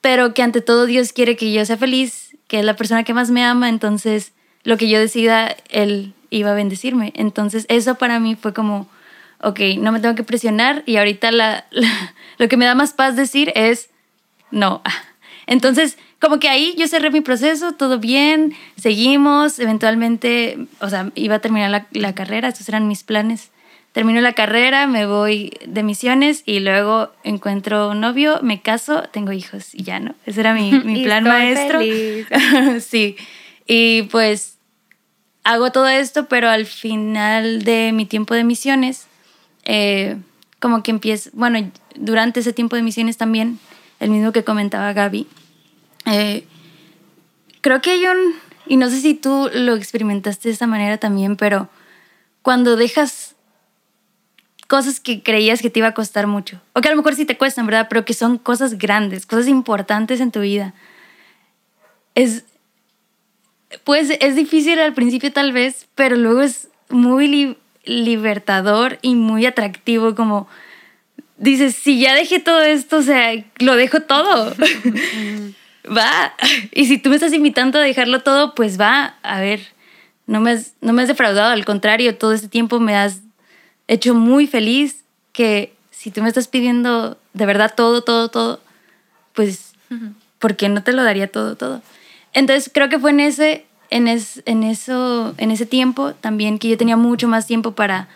pero 0.00 0.34
que 0.34 0.42
ante 0.42 0.60
todo 0.60 0.86
Dios 0.86 1.12
quiere 1.12 1.36
que 1.36 1.52
yo 1.52 1.64
sea 1.64 1.76
feliz, 1.76 2.36
que 2.46 2.60
es 2.60 2.64
la 2.64 2.76
persona 2.76 3.04
que 3.04 3.14
más 3.14 3.30
me 3.30 3.44
ama, 3.44 3.68
entonces 3.68 4.32
lo 4.62 4.76
que 4.76 4.88
yo 4.88 4.98
decida, 4.98 5.56
Él 5.68 6.12
iba 6.30 6.50
a 6.50 6.54
bendecirme. 6.54 7.12
Entonces 7.16 7.66
eso 7.68 7.96
para 7.96 8.20
mí 8.20 8.36
fue 8.36 8.52
como, 8.54 8.88
ok, 9.42 9.60
no 9.78 9.92
me 9.92 10.00
tengo 10.00 10.14
que 10.14 10.22
presionar 10.24 10.82
y 10.86 10.96
ahorita 10.96 11.30
la, 11.32 11.66
la- 11.70 12.14
lo 12.38 12.48
que 12.48 12.56
me 12.56 12.64
da 12.64 12.74
más 12.74 12.92
paz 12.92 13.16
decir 13.16 13.52
es, 13.54 13.90
no. 14.50 14.82
Entonces, 15.46 15.96
como 16.20 16.40
que 16.40 16.48
ahí 16.48 16.74
yo 16.76 16.88
cerré 16.88 17.10
mi 17.10 17.20
proceso, 17.20 17.72
todo 17.72 17.98
bien, 18.00 18.54
seguimos, 18.76 19.58
eventualmente, 19.60 20.58
o 20.80 20.88
sea, 20.88 21.10
iba 21.14 21.36
a 21.36 21.38
terminar 21.40 21.70
la, 21.70 21.86
la 21.92 22.14
carrera, 22.14 22.48
estos 22.48 22.68
eran 22.68 22.88
mis 22.88 23.04
planes. 23.04 23.50
Termino 23.92 24.20
la 24.20 24.32
carrera, 24.34 24.86
me 24.86 25.06
voy 25.06 25.52
de 25.66 25.82
misiones 25.82 26.42
y 26.44 26.60
luego 26.60 27.12
encuentro 27.22 27.90
un 27.90 28.00
novio, 28.00 28.40
me 28.42 28.60
caso, 28.60 29.04
tengo 29.12 29.32
hijos 29.32 29.74
y 29.74 29.84
ya, 29.84 30.00
¿no? 30.00 30.14
Ese 30.26 30.40
era 30.40 30.52
mi, 30.52 30.72
mi 30.84 31.04
plan 31.04 31.24
maestro. 31.24 31.78
sí. 32.80 33.16
Y 33.66 34.02
pues 34.04 34.55
hago 35.46 35.70
todo 35.70 35.86
esto, 35.86 36.26
pero 36.26 36.50
al 36.50 36.66
final 36.66 37.62
de 37.62 37.92
mi 37.92 38.04
tiempo 38.04 38.34
de 38.34 38.42
misiones, 38.42 39.06
eh, 39.64 40.16
como 40.58 40.82
que 40.82 40.90
empiezo, 40.90 41.30
bueno, 41.34 41.70
durante 41.94 42.40
ese 42.40 42.52
tiempo 42.52 42.74
de 42.74 42.82
misiones 42.82 43.16
también, 43.16 43.60
el 44.00 44.10
mismo 44.10 44.32
que 44.32 44.42
comentaba 44.42 44.92
Gaby, 44.92 45.28
eh, 46.06 46.44
creo 47.60 47.80
que 47.80 47.92
hay 47.92 48.06
un, 48.06 48.34
y 48.66 48.76
no 48.76 48.90
sé 48.90 49.00
si 49.00 49.14
tú 49.14 49.48
lo 49.54 49.76
experimentaste 49.76 50.48
de 50.48 50.54
esa 50.54 50.66
manera 50.66 50.98
también, 50.98 51.36
pero 51.36 51.68
cuando 52.42 52.74
dejas 52.74 53.36
cosas 54.66 54.98
que 54.98 55.22
creías 55.22 55.62
que 55.62 55.70
te 55.70 55.78
iba 55.78 55.88
a 55.88 55.94
costar 55.94 56.26
mucho, 56.26 56.60
o 56.72 56.80
que 56.80 56.88
a 56.88 56.90
lo 56.90 56.96
mejor 56.96 57.14
sí 57.14 57.24
te 57.24 57.38
cuestan, 57.38 57.66
¿verdad? 57.66 57.86
Pero 57.88 58.04
que 58.04 58.14
son 58.14 58.38
cosas 58.38 58.78
grandes, 58.78 59.26
cosas 59.26 59.46
importantes 59.46 60.20
en 60.20 60.32
tu 60.32 60.40
vida. 60.40 60.74
Es, 62.16 62.42
pues 63.84 64.10
es 64.20 64.36
difícil 64.36 64.78
al 64.78 64.94
principio 64.94 65.32
tal 65.32 65.52
vez, 65.52 65.86
pero 65.94 66.16
luego 66.16 66.42
es 66.42 66.68
muy 66.88 67.26
li- 67.28 67.56
libertador 67.84 68.98
y 69.02 69.14
muy 69.14 69.46
atractivo 69.46 70.14
como 70.14 70.48
dices, 71.38 71.74
si 71.74 72.00
ya 72.00 72.14
dejé 72.14 72.40
todo 72.40 72.62
esto, 72.62 72.98
o 72.98 73.02
sea, 73.02 73.32
lo 73.58 73.76
dejo 73.76 74.00
todo. 74.00 74.54
va. 75.96 76.34
Y 76.72 76.86
si 76.86 76.98
tú 76.98 77.10
me 77.10 77.16
estás 77.16 77.32
invitando 77.32 77.78
a 77.78 77.82
dejarlo 77.82 78.22
todo, 78.22 78.54
pues 78.54 78.80
va. 78.80 79.16
A 79.22 79.40
ver, 79.40 79.60
no 80.26 80.40
me 80.40 80.52
has, 80.52 80.72
no 80.80 80.92
me 80.92 81.02
has 81.02 81.08
defraudado, 81.08 81.50
al 81.50 81.64
contrario, 81.64 82.16
todo 82.16 82.32
este 82.32 82.48
tiempo 82.48 82.80
me 82.80 82.96
has 82.96 83.20
hecho 83.88 84.14
muy 84.14 84.46
feliz 84.46 85.04
que 85.32 85.72
si 85.90 86.10
tú 86.10 86.22
me 86.22 86.28
estás 86.28 86.48
pidiendo 86.48 87.18
de 87.34 87.46
verdad 87.46 87.74
todo, 87.76 88.02
todo, 88.02 88.28
todo, 88.28 88.60
pues, 89.34 89.72
¿por 90.38 90.56
qué 90.56 90.68
no 90.68 90.82
te 90.82 90.92
lo 90.92 91.04
daría 91.04 91.30
todo, 91.30 91.56
todo? 91.56 91.82
Entonces 92.36 92.70
creo 92.72 92.90
que 92.90 92.98
fue 92.98 93.12
en 93.12 93.20
ese, 93.20 93.64
en, 93.88 94.08
es, 94.08 94.42
en, 94.44 94.62
eso, 94.62 95.34
en 95.38 95.50
ese 95.50 95.64
tiempo 95.64 96.12
también 96.12 96.58
que 96.58 96.68
yo 96.68 96.76
tenía 96.76 96.98
mucho 96.98 97.28
más 97.28 97.46
tiempo 97.46 97.72
para 97.72 98.08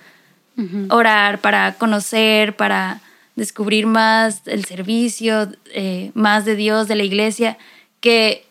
orar, 0.90 1.40
para 1.40 1.72
conocer, 1.76 2.54
para 2.54 3.00
descubrir 3.34 3.86
más 3.86 4.42
el 4.44 4.66
servicio, 4.66 5.48
eh, 5.72 6.10
más 6.12 6.44
de 6.44 6.54
Dios, 6.54 6.86
de 6.86 6.96
la 6.96 7.04
iglesia, 7.04 7.56
que 8.00 8.44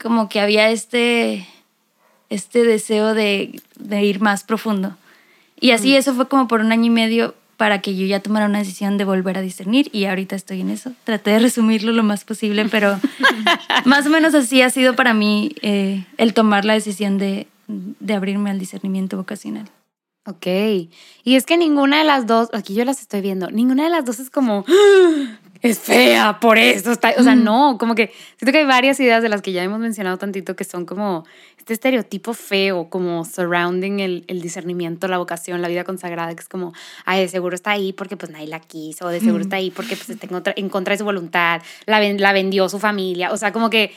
como 0.00 0.30
que 0.30 0.40
había 0.40 0.70
este, 0.70 1.46
este 2.30 2.64
deseo 2.64 3.12
de, 3.12 3.60
de 3.78 4.02
ir 4.02 4.22
más 4.22 4.44
profundo. 4.44 4.96
Y 5.60 5.72
así 5.72 5.94
eso 5.94 6.14
fue 6.14 6.26
como 6.26 6.48
por 6.48 6.60
un 6.62 6.72
año 6.72 6.86
y 6.86 6.90
medio 6.90 7.34
para 7.56 7.80
que 7.80 7.96
yo 7.96 8.06
ya 8.06 8.20
tomara 8.20 8.46
una 8.46 8.58
decisión 8.58 8.98
de 8.98 9.04
volver 9.04 9.38
a 9.38 9.40
discernir 9.40 9.88
y 9.92 10.04
ahorita 10.04 10.36
estoy 10.36 10.60
en 10.60 10.70
eso. 10.70 10.92
Traté 11.04 11.30
de 11.30 11.38
resumirlo 11.38 11.92
lo 11.92 12.02
más 12.02 12.24
posible, 12.24 12.66
pero 12.70 12.98
más 13.84 14.06
o 14.06 14.10
menos 14.10 14.34
así 14.34 14.62
ha 14.62 14.70
sido 14.70 14.94
para 14.94 15.14
mí 15.14 15.54
eh, 15.62 16.04
el 16.18 16.34
tomar 16.34 16.64
la 16.64 16.74
decisión 16.74 17.18
de, 17.18 17.46
de 17.66 18.14
abrirme 18.14 18.50
al 18.50 18.58
discernimiento 18.58 19.16
vocacional. 19.16 19.70
Ok. 20.26 20.46
Y 21.24 21.36
es 21.36 21.46
que 21.46 21.56
ninguna 21.56 21.98
de 21.98 22.04
las 22.04 22.26
dos, 22.26 22.48
aquí 22.52 22.74
yo 22.74 22.84
las 22.84 23.00
estoy 23.00 23.20
viendo, 23.20 23.50
ninguna 23.50 23.84
de 23.84 23.90
las 23.90 24.04
dos 24.04 24.18
es 24.18 24.28
como, 24.28 24.64
es 25.62 25.78
fea, 25.78 26.40
por 26.40 26.58
eso 26.58 26.90
está. 26.90 27.14
O 27.16 27.22
sea, 27.22 27.36
no, 27.36 27.78
como 27.78 27.94
que 27.94 28.12
siento 28.36 28.52
que 28.52 28.58
hay 28.58 28.66
varias 28.66 28.98
ideas 28.98 29.22
de 29.22 29.28
las 29.28 29.40
que 29.40 29.52
ya 29.52 29.62
hemos 29.62 29.78
mencionado 29.78 30.18
tantito 30.18 30.56
que 30.56 30.64
son 30.64 30.84
como 30.84 31.24
este 31.66 31.72
estereotipo 31.74 32.32
feo, 32.32 32.88
como 32.88 33.24
surrounding 33.24 33.98
el, 33.98 34.22
el 34.28 34.40
discernimiento, 34.40 35.08
la 35.08 35.18
vocación, 35.18 35.60
la 35.62 35.66
vida 35.66 35.82
consagrada, 35.82 36.32
que 36.32 36.40
es 36.40 36.48
como, 36.48 36.72
ay, 37.04 37.22
de 37.22 37.28
seguro 37.28 37.56
está 37.56 37.72
ahí 37.72 37.92
porque 37.92 38.16
pues 38.16 38.30
nadie 38.30 38.46
la 38.46 38.60
quiso, 38.60 39.06
o 39.06 39.08
de 39.08 39.18
seguro 39.18 39.42
está 39.42 39.56
ahí 39.56 39.72
porque 39.72 39.96
pues 39.96 40.08
está 40.10 40.26
en 40.26 40.30
contra, 40.30 40.54
en 40.56 40.68
contra 40.68 40.92
de 40.94 40.98
su 40.98 41.04
voluntad, 41.04 41.60
la, 41.86 41.98
ven- 41.98 42.20
la 42.20 42.32
vendió 42.32 42.68
su 42.68 42.78
familia. 42.78 43.32
O 43.32 43.36
sea, 43.36 43.52
como 43.52 43.68
que 43.68 43.92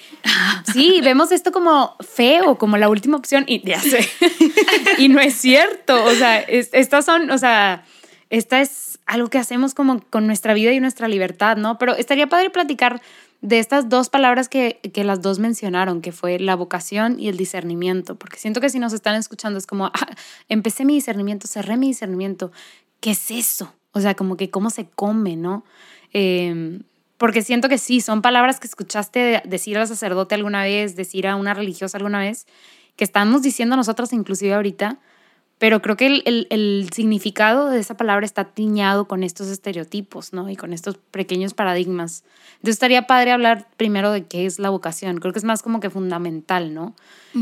sí, 0.73 0.99
vemos 1.03 1.31
esto 1.31 1.51
como 1.51 1.95
feo, 1.99 2.57
como 2.57 2.75
la 2.77 2.89
última 2.89 3.17
opción 3.17 3.43
y 3.45 3.61
ya 3.63 3.79
sé. 3.79 3.99
y 4.97 5.07
no 5.09 5.19
es 5.19 5.35
cierto. 5.35 6.03
O 6.05 6.11
sea, 6.15 6.39
es- 6.39 6.71
estas 6.73 7.05
son, 7.05 7.29
o 7.29 7.37
sea, 7.37 7.85
esta 8.31 8.61
es 8.61 8.97
algo 9.05 9.27
que 9.29 9.37
hacemos 9.37 9.75
como 9.75 10.01
con 10.09 10.25
nuestra 10.25 10.55
vida 10.55 10.71
y 10.73 10.79
nuestra 10.79 11.07
libertad, 11.07 11.55
¿no? 11.55 11.77
Pero 11.77 11.95
estaría 11.95 12.25
padre 12.25 12.49
platicar 12.49 12.99
de 13.41 13.59
estas 13.59 13.89
dos 13.89 14.09
palabras 14.09 14.49
que, 14.49 14.79
que 14.93 15.03
las 15.03 15.21
dos 15.21 15.39
mencionaron, 15.39 16.01
que 16.01 16.11
fue 16.11 16.39
la 16.39 16.55
vocación 16.55 17.19
y 17.19 17.29
el 17.29 17.37
discernimiento, 17.37 18.15
porque 18.15 18.37
siento 18.37 18.59
que 18.59 18.69
si 18.69 18.79
nos 18.79 18.93
están 18.93 19.15
escuchando 19.15 19.57
es 19.57 19.67
como, 19.67 19.85
ah, 19.93 20.07
empecé 20.49 20.85
mi 20.85 20.95
discernimiento, 20.95 21.47
cerré 21.47 21.77
mi 21.77 21.87
discernimiento, 21.87 22.51
¿qué 22.99 23.11
es 23.11 23.31
eso? 23.31 23.73
O 23.91 24.01
sea, 24.01 24.15
como 24.15 24.37
que 24.37 24.49
cómo 24.49 24.69
se 24.69 24.87
come, 24.87 25.35
¿no? 25.35 25.63
Eh, 26.13 26.81
porque 27.19 27.41
siento 27.41 27.67
que 27.67 27.77
sí, 27.77 27.99
son 27.99 28.21
palabras 28.21 28.61
que 28.61 28.67
escuchaste 28.67 29.41
decir 29.43 29.77
al 29.77 29.87
sacerdote 29.87 30.35
alguna 30.35 30.63
vez, 30.63 30.95
decir 30.95 31.27
a 31.27 31.35
una 31.35 31.53
religiosa 31.53 31.97
alguna 31.97 32.19
vez, 32.19 32.47
que 32.95 33.03
estamos 33.03 33.41
diciendo 33.41 33.75
nosotros 33.75 34.13
inclusive 34.13 34.53
ahorita, 34.53 34.99
pero 35.59 35.81
creo 35.83 35.95
que 35.97 36.07
el, 36.07 36.23
el- 36.25 36.47
el 36.49 36.89
significado 36.93 37.69
de 37.69 37.79
esa 37.79 37.95
palabra 37.95 38.25
está 38.25 38.45
tiñado 38.45 39.07
con 39.07 39.23
estos 39.23 39.47
estereotipos, 39.49 40.33
¿no? 40.33 40.49
Y 40.49 40.55
con 40.55 40.73
estos 40.73 40.97
pequeños 41.11 41.53
paradigmas. 41.53 42.23
Entonces 42.53 42.75
estaría 42.75 43.05
padre 43.05 43.31
hablar 43.31 43.67
primero 43.77 44.11
de 44.11 44.25
qué 44.25 44.45
es 44.47 44.57
la 44.57 44.69
vocación. 44.71 45.17
Creo 45.19 45.31
que 45.33 45.39
es 45.39 45.45
más 45.45 45.61
como 45.61 45.79
que 45.79 45.89
fundamental, 45.91 46.73
¿no? 46.73 46.95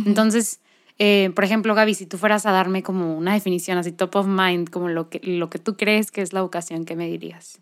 Entonces, 0.06 0.60
eh, 1.00 1.32
por 1.36 1.44
ejemplo, 1.46 1.74
Gaby, 1.76 1.94
si 1.94 2.06
tú 2.08 2.18
fueras 2.18 2.46
a 2.46 2.52
darme 2.52 2.84
como 2.84 3.16
una 3.18 3.34
definición 3.34 3.78
así 3.78 3.92
top 3.92 4.16
of 4.18 4.28
mind, 4.28 4.70
como 4.70 4.90
lo 4.90 5.10
que, 5.10 5.20
lo 5.24 5.50
que 5.50 5.60
tú 5.60 5.78
crees 5.78 6.10
que 6.12 6.22
es 6.24 6.34
la 6.34 6.42
vocación, 6.42 6.84
¿qué 6.86 6.96
me 6.96 7.08
dirías? 7.08 7.60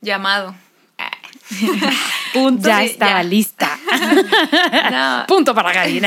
Llamado. 0.00 0.54
Punto. 2.32 2.68
ya 2.68 2.80
Sí, 2.80 2.86
estaba 2.86 3.22
ya. 3.22 3.28
lista. 3.28 3.78
No, 4.90 5.24
Punto 5.26 5.54
para 5.54 5.72
Gaby. 5.72 6.00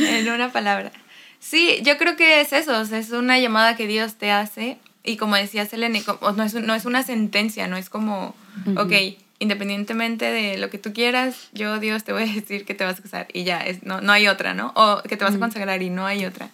en 0.00 0.28
una 0.30 0.52
palabra. 0.52 0.92
Sí, 1.38 1.80
yo 1.82 1.96
creo 1.98 2.16
que 2.16 2.40
es 2.40 2.52
eso, 2.52 2.78
o 2.80 2.84
sea, 2.84 2.98
es 2.98 3.10
una 3.10 3.38
llamada 3.38 3.76
que 3.76 3.86
Dios 3.86 4.14
te 4.14 4.30
hace 4.30 4.78
y 5.06 5.16
como 5.16 5.36
decía 5.36 5.64
Selene, 5.66 6.02
no 6.36 6.42
es, 6.42 6.54
no 6.54 6.74
es 6.74 6.84
una 6.84 7.02
sentencia, 7.02 7.68
no 7.68 7.76
es 7.76 7.88
como, 7.88 8.34
ok, 8.76 8.92
independientemente 9.38 10.26
de 10.26 10.58
lo 10.58 10.68
que 10.68 10.78
tú 10.78 10.92
quieras, 10.92 11.48
yo 11.52 11.78
Dios 11.78 12.04
te 12.04 12.12
voy 12.12 12.24
a 12.24 12.32
decir 12.32 12.64
que 12.64 12.74
te 12.74 12.84
vas 12.84 12.98
a 12.98 13.02
casar 13.02 13.28
y 13.32 13.44
ya, 13.44 13.60
es, 13.60 13.84
no, 13.84 14.00
no 14.00 14.12
hay 14.12 14.26
otra, 14.28 14.54
¿no? 14.54 14.72
O 14.74 15.02
que 15.02 15.16
te 15.16 15.24
vas 15.24 15.34
a 15.34 15.38
consagrar 15.38 15.82
y 15.82 15.90
no 15.90 16.06
hay 16.06 16.24
otra. 16.24 16.50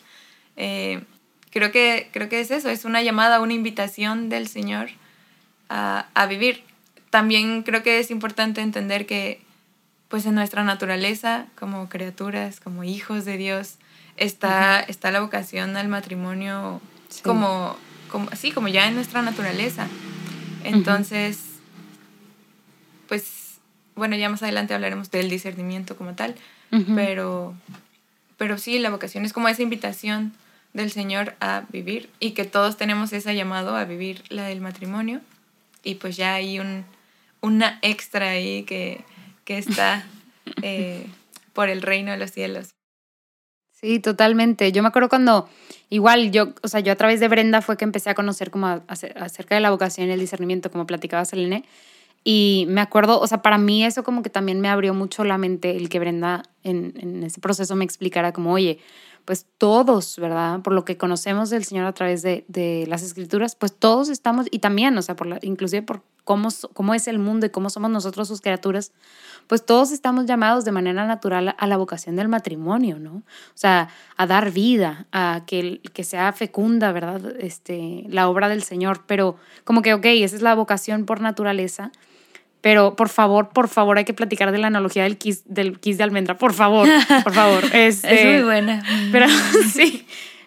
Eh, 0.57 1.03
creo, 1.51 1.73
que, 1.73 2.11
creo 2.13 2.29
que 2.29 2.41
es 2.41 2.51
eso, 2.51 2.69
es 2.69 2.85
una 2.85 3.03
llamada, 3.03 3.41
una 3.41 3.55
invitación 3.55 4.29
del 4.29 4.49
Señor 4.49 4.91
a, 5.69 6.07
a 6.15 6.27
vivir. 6.27 6.63
También 7.09 7.63
creo 7.63 7.83
que 7.83 7.99
es 7.99 8.11
importante 8.11 8.61
entender 8.61 9.07
que 9.07 9.41
pues 10.09 10.27
en 10.27 10.35
nuestra 10.35 10.63
naturaleza 10.63 11.47
como 11.55 11.89
criaturas, 11.89 12.61
como 12.61 12.85
hijos 12.85 13.25
de 13.25 13.39
Dios, 13.39 13.77
está, 14.23 14.81
está 14.81 15.11
la 15.11 15.21
vocación 15.21 15.77
al 15.77 15.89
matrimonio 15.89 16.81
Sí. 17.09 17.23
como, 17.23 17.77
como, 18.11 18.31
sí, 18.31 18.53
como 18.53 18.69
ya 18.69 18.89
en 18.89 18.95
nuestra 18.95 19.21
naturaleza. 19.21 19.87
Entonces, 20.65 21.39
pues, 23.09 23.59
bueno, 23.95 24.17
ya 24.17 24.31
más 24.31 24.43
adelante 24.43 24.73
hablaremos 24.73 25.11
del 25.11 25.29
discernimiento 25.29 25.97
como 25.97 26.15
tal, 26.15 26.35
pero, 26.95 27.55
pero 28.39 28.57
sí, 28.57 28.79
la 28.79 28.89
vocación 28.89 29.27
es 29.27 29.35
como 29.35 29.49
esa 29.49 29.61
invitación 29.63 30.33
del 30.73 30.91
Señor 30.91 31.35
a 31.41 31.65
vivir 31.69 32.09
y 32.19 32.31
que 32.31 32.45
todos 32.45 32.79
tenemos 32.79 33.13
ese 33.13 33.35
llamado 33.35 33.77
a 33.77 33.85
vivir 33.85 34.23
la 34.31 34.45
del 34.45 34.63
matrimonio 34.63 35.21
y 35.85 35.97
pues 35.97 36.17
ya 36.17 36.33
hay 36.33 36.59
un, 36.59 36.87
una 37.43 37.79
extra 37.83 38.31
ahí 38.31 38.63
que, 38.63 39.05
que 39.45 39.59
está 39.59 40.07
eh, 40.63 41.07
por 41.53 41.69
el 41.69 41.83
reino 41.83 42.11
de 42.13 42.17
los 42.17 42.31
cielos. 42.31 42.71
Sí, 43.83 43.99
totalmente. 43.99 44.71
Yo 44.71 44.81
me 44.83 44.89
acuerdo 44.89 45.09
cuando, 45.09 45.49
igual 45.91 46.31
yo, 46.31 46.55
o 46.63 46.69
sea, 46.69 46.79
yo 46.79 46.93
a 46.93 46.97
través 46.97 47.19
de 47.19 47.27
Brenda 47.27 47.63
fue 47.63 47.77
que 47.77 47.85
empecé 47.85 48.11
a 48.11 48.15
conocer 48.15 48.53
como 48.53 48.69
acerca 48.87 49.57
de 49.57 49.61
la 49.61 49.71
vocación 49.71 50.09
y 50.09 50.13
el 50.13 50.21
discernimiento, 50.21 50.71
como 50.71 50.87
platicaba 50.87 51.25
Selene. 51.25 51.65
Y 52.23 52.67
me 52.69 52.81
acuerdo, 52.81 53.21
o 53.21 53.27
sea, 53.27 53.43
para 53.43 53.59
mí 53.59 53.85
eso 53.85 54.05
como 54.05 54.23
que 54.23 54.31
también 54.31 54.61
me 54.61 54.69
abrió 54.69 54.95
mucho 54.95 55.25
la 55.25 55.37
mente 55.39 55.77
el 55.77 55.89
que 55.89 55.99
Brenda 55.99 56.45
en, 56.63 56.95
en 57.01 57.25
ese 57.25 57.41
proceso 57.41 57.75
me 57.75 57.85
explicara 57.85 58.33
como, 58.33 58.53
oye, 58.53 58.79
pues 59.25 59.47
todos, 59.59 60.19
¿verdad? 60.19 60.61
Por 60.61 60.73
lo 60.73 60.85
que 60.85 60.97
conocemos 60.97 61.51
del 61.51 61.65
Señor 61.65 61.87
a 61.87 61.93
través 61.93 62.23
de, 62.23 62.45
de 62.49 62.87
las 62.89 63.03
escrituras, 63.03 63.55
pues 63.57 63.73
todos 63.73 64.09
estamos, 64.09 64.47
y 64.51 64.59
también, 64.59 64.97
o 64.99 65.03
sea, 65.03 65.17
por 65.17 65.39
inclusive 65.43 65.83
por 65.83 66.03
cómo, 66.25 66.49
cómo 66.73 66.95
es 66.95 67.09
el 67.09 67.19
mundo 67.19 67.47
y 67.47 67.51
cómo 67.51 67.71
somos 67.71 67.91
nosotros 67.91 68.29
sus 68.29 68.41
criaturas, 68.41 68.93
pues 69.47 69.65
todos 69.65 69.91
estamos 69.91 70.27
llamados 70.27 70.65
de 70.65 70.73
manera 70.73 71.07
natural 71.07 71.55
a 71.59 71.67
la 71.67 71.77
vocación 71.77 72.17
del 72.17 72.29
matrimonio, 72.29 72.99
¿no? 72.99 73.17
O 73.17 73.23
sea, 73.55 73.89
a 74.17 74.27
dar 74.27 74.51
vida, 74.53 75.07
a 75.13 75.43
que, 75.47 75.81
que 75.93 76.05
sea 76.05 76.33
fecunda, 76.33 76.93
¿verdad? 76.93 77.35
Este, 77.39 78.05
la 78.09 78.29
obra 78.29 78.49
del 78.49 78.63
Señor, 78.63 79.05
pero 79.07 79.37
como 79.65 79.83
que, 79.83 79.95
ok, 79.95 80.07
esa 80.07 80.37
es 80.37 80.43
la 80.43 80.55
vocación 80.55 81.05
por 81.07 81.21
naturaleza, 81.21 81.91
pero 82.63 82.97
por 82.97 83.11
favor, 83.11 83.51
por 83.51 83.69
favor, 83.69 83.99
hay 83.99 84.05
que 84.05 84.15
platicar 84.15 84.53
de 84.53 84.59
la 84.59 84.69
analogía 84.69 85.03
del 85.03 85.19
kiss, 85.19 85.43
del 85.47 85.79
kiss 85.79 85.99
de 85.99 86.05
almendra, 86.05 86.39
por 86.39 86.55
favor, 86.55 86.89
por 87.23 87.35
favor. 87.35 87.65
Este, 87.75 88.15
es 88.15 88.25
muy 88.25 88.45
buena. 88.45 88.83
Pero 89.11 89.27
sí, 89.73 90.07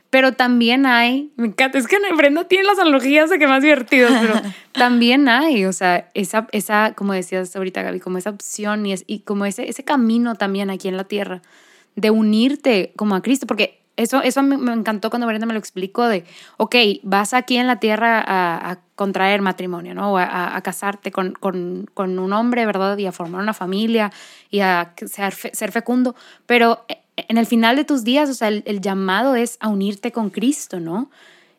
pero 0.10 0.32
también 0.32 0.86
hay, 0.86 1.30
me 1.36 1.47
encanta, 1.47 1.78
es 1.78 1.88
que 1.88 1.97
Brenda 2.15 2.45
tiene 2.45 2.63
las 2.63 2.80
analogías 2.80 3.30
de 3.30 3.38
que 3.38 3.47
más 3.47 3.62
divertidos, 3.62 4.13
pero 4.21 4.41
también 4.71 5.28
hay, 5.28 5.65
o 5.65 5.73
sea, 5.73 6.10
esa, 6.13 6.47
esa 6.54 6.93
como 6.95 7.12
decías 7.12 7.54
ahorita 7.54 7.84
Gaby, 7.84 7.99
como 7.99 8.17
esa 8.17 8.30
opción 8.30 8.86
y, 8.86 8.93
es, 8.93 9.04
y 9.08 9.19
como 9.19 9.45
ese, 9.45 9.69
ese 9.69 9.84
camino 9.84 10.36
también 10.36 10.69
aquí 10.69 10.88
en 10.88 10.95
la 10.95 11.04
tierra 11.04 11.41
de 11.97 12.12
unirte 12.12 12.93
como 12.95 13.15
a 13.15 13.21
Cristo, 13.21 13.45
porque 13.45 13.82
eso, 13.97 14.21
eso 14.21 14.43
me, 14.43 14.73
encantó 14.73 15.10
cuando 15.10 15.27
Brenda 15.27 15.45
me 15.45 15.53
lo 15.53 15.60
explicó 15.60 16.08
de, 16.08 16.25
ok, 16.58 16.75
vas 17.03 17.34
aquí 17.34 17.58
en 17.58 17.67
la 17.67 17.79
tierra 17.79 18.23
a, 18.25 18.79
contraer 18.95 19.41
matrimonio, 19.41 19.93
¿no? 19.93 20.13
O 20.13 20.17
a, 20.17 20.60
casarte 20.62 21.12
con, 21.12 21.34
con, 21.34 21.89
con, 21.93 22.17
un 22.17 22.31
hombre, 22.31 22.65
¿verdad? 22.65 22.97
Y 22.97 23.05
a 23.05 23.12
formar 23.12 23.41
una 23.41 23.53
familia 23.53 24.12
y 24.49 24.62
a 24.62 24.93
ser, 25.05 25.34
ser 25.34 25.71
fecundo, 25.73 26.15
pero 26.45 26.86
en 27.17 27.38
el 27.38 27.45
final 27.45 27.75
de 27.75 27.86
tus 27.86 28.03
días, 28.03 28.29
o 28.29 28.34
sea, 28.34 28.49
el, 28.49 28.81
llamado 28.81 29.36
es 29.36 29.58
a 29.60 29.69
unirte 29.69 30.12
con 30.12 30.29
Cristo, 30.29 30.79
¿no? 30.79 31.10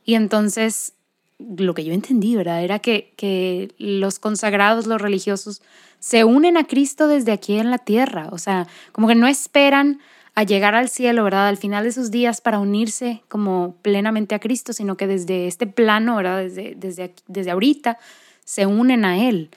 Y 0.05 0.15
entonces, 0.15 0.95
lo 1.39 1.75
que 1.75 1.85
yo 1.85 1.93
entendí, 1.93 2.37
¿verdad? 2.37 2.63
Era 2.63 2.79
que, 2.79 3.13
que 3.17 3.75
los 3.79 4.19
consagrados, 4.19 4.87
los 4.87 5.01
religiosos, 5.01 5.63
se 5.99 6.25
unen 6.25 6.57
a 6.57 6.65
Cristo 6.65 7.09
desde 7.09 7.33
aquí 7.33 7.59
en 7.59 7.71
la 7.71 7.79
tierra, 7.79 8.29
o 8.31 8.39
sea, 8.39 8.67
como 8.93 9.09
que 9.09 9.15
no 9.15 9.27
esperan 9.27 10.01
a 10.37 10.43
llegar 10.45 10.75
al 10.75 10.91
cielo, 10.91 11.25
¿verdad? 11.25 11.49
Al 11.49 11.57
final 11.57 11.83
de 11.83 11.93
sus 11.93 12.11
días 12.11 12.43
para 12.43 12.59
unirse 12.59 13.23
como 13.29 13.75
plenamente 13.81 14.35
a 14.35 14.39
Cristo, 14.39 14.75
sino 14.75 14.99
que 14.99 15.07
desde 15.07 15.47
este 15.47 15.67
plano, 15.67 16.17
¿verdad? 16.17 16.43
Desde, 16.43 16.75
desde, 16.77 17.15
desde 17.27 17.51
ahorita 17.51 17.99
se 18.45 18.67
unen 18.67 19.07
a 19.07 19.19
Él. 19.27 19.49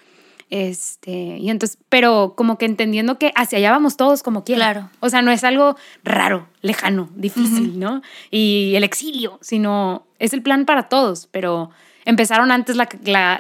Este, 0.50 1.38
y 1.38 1.50
entonces, 1.50 1.78
pero 1.90 2.34
como 2.38 2.58
que 2.58 2.66
entendiendo 2.66 3.20
que 3.20 3.34
hacia 3.36 3.58
allá 3.58 3.72
vamos 3.72 3.98
todos 3.98 4.24
como 4.24 4.46
quieran. 4.46 4.72
Claro. 4.72 4.90
O 5.02 5.10
sea, 5.10 5.22
no 5.22 5.32
es 5.32 5.44
algo 5.44 5.76
raro, 6.06 6.48
lejano, 6.62 7.10
difícil, 7.14 7.78
¿no? 7.78 8.02
Y 8.32 8.72
el 8.76 8.86
exilio, 8.86 9.38
sino 9.42 10.08
es 10.18 10.32
el 10.32 10.42
plan 10.42 10.66
para 10.66 10.88
todos, 10.88 11.28
pero 11.30 11.72
empezaron 12.06 12.52
antes 12.52 12.78
la, 12.78 12.88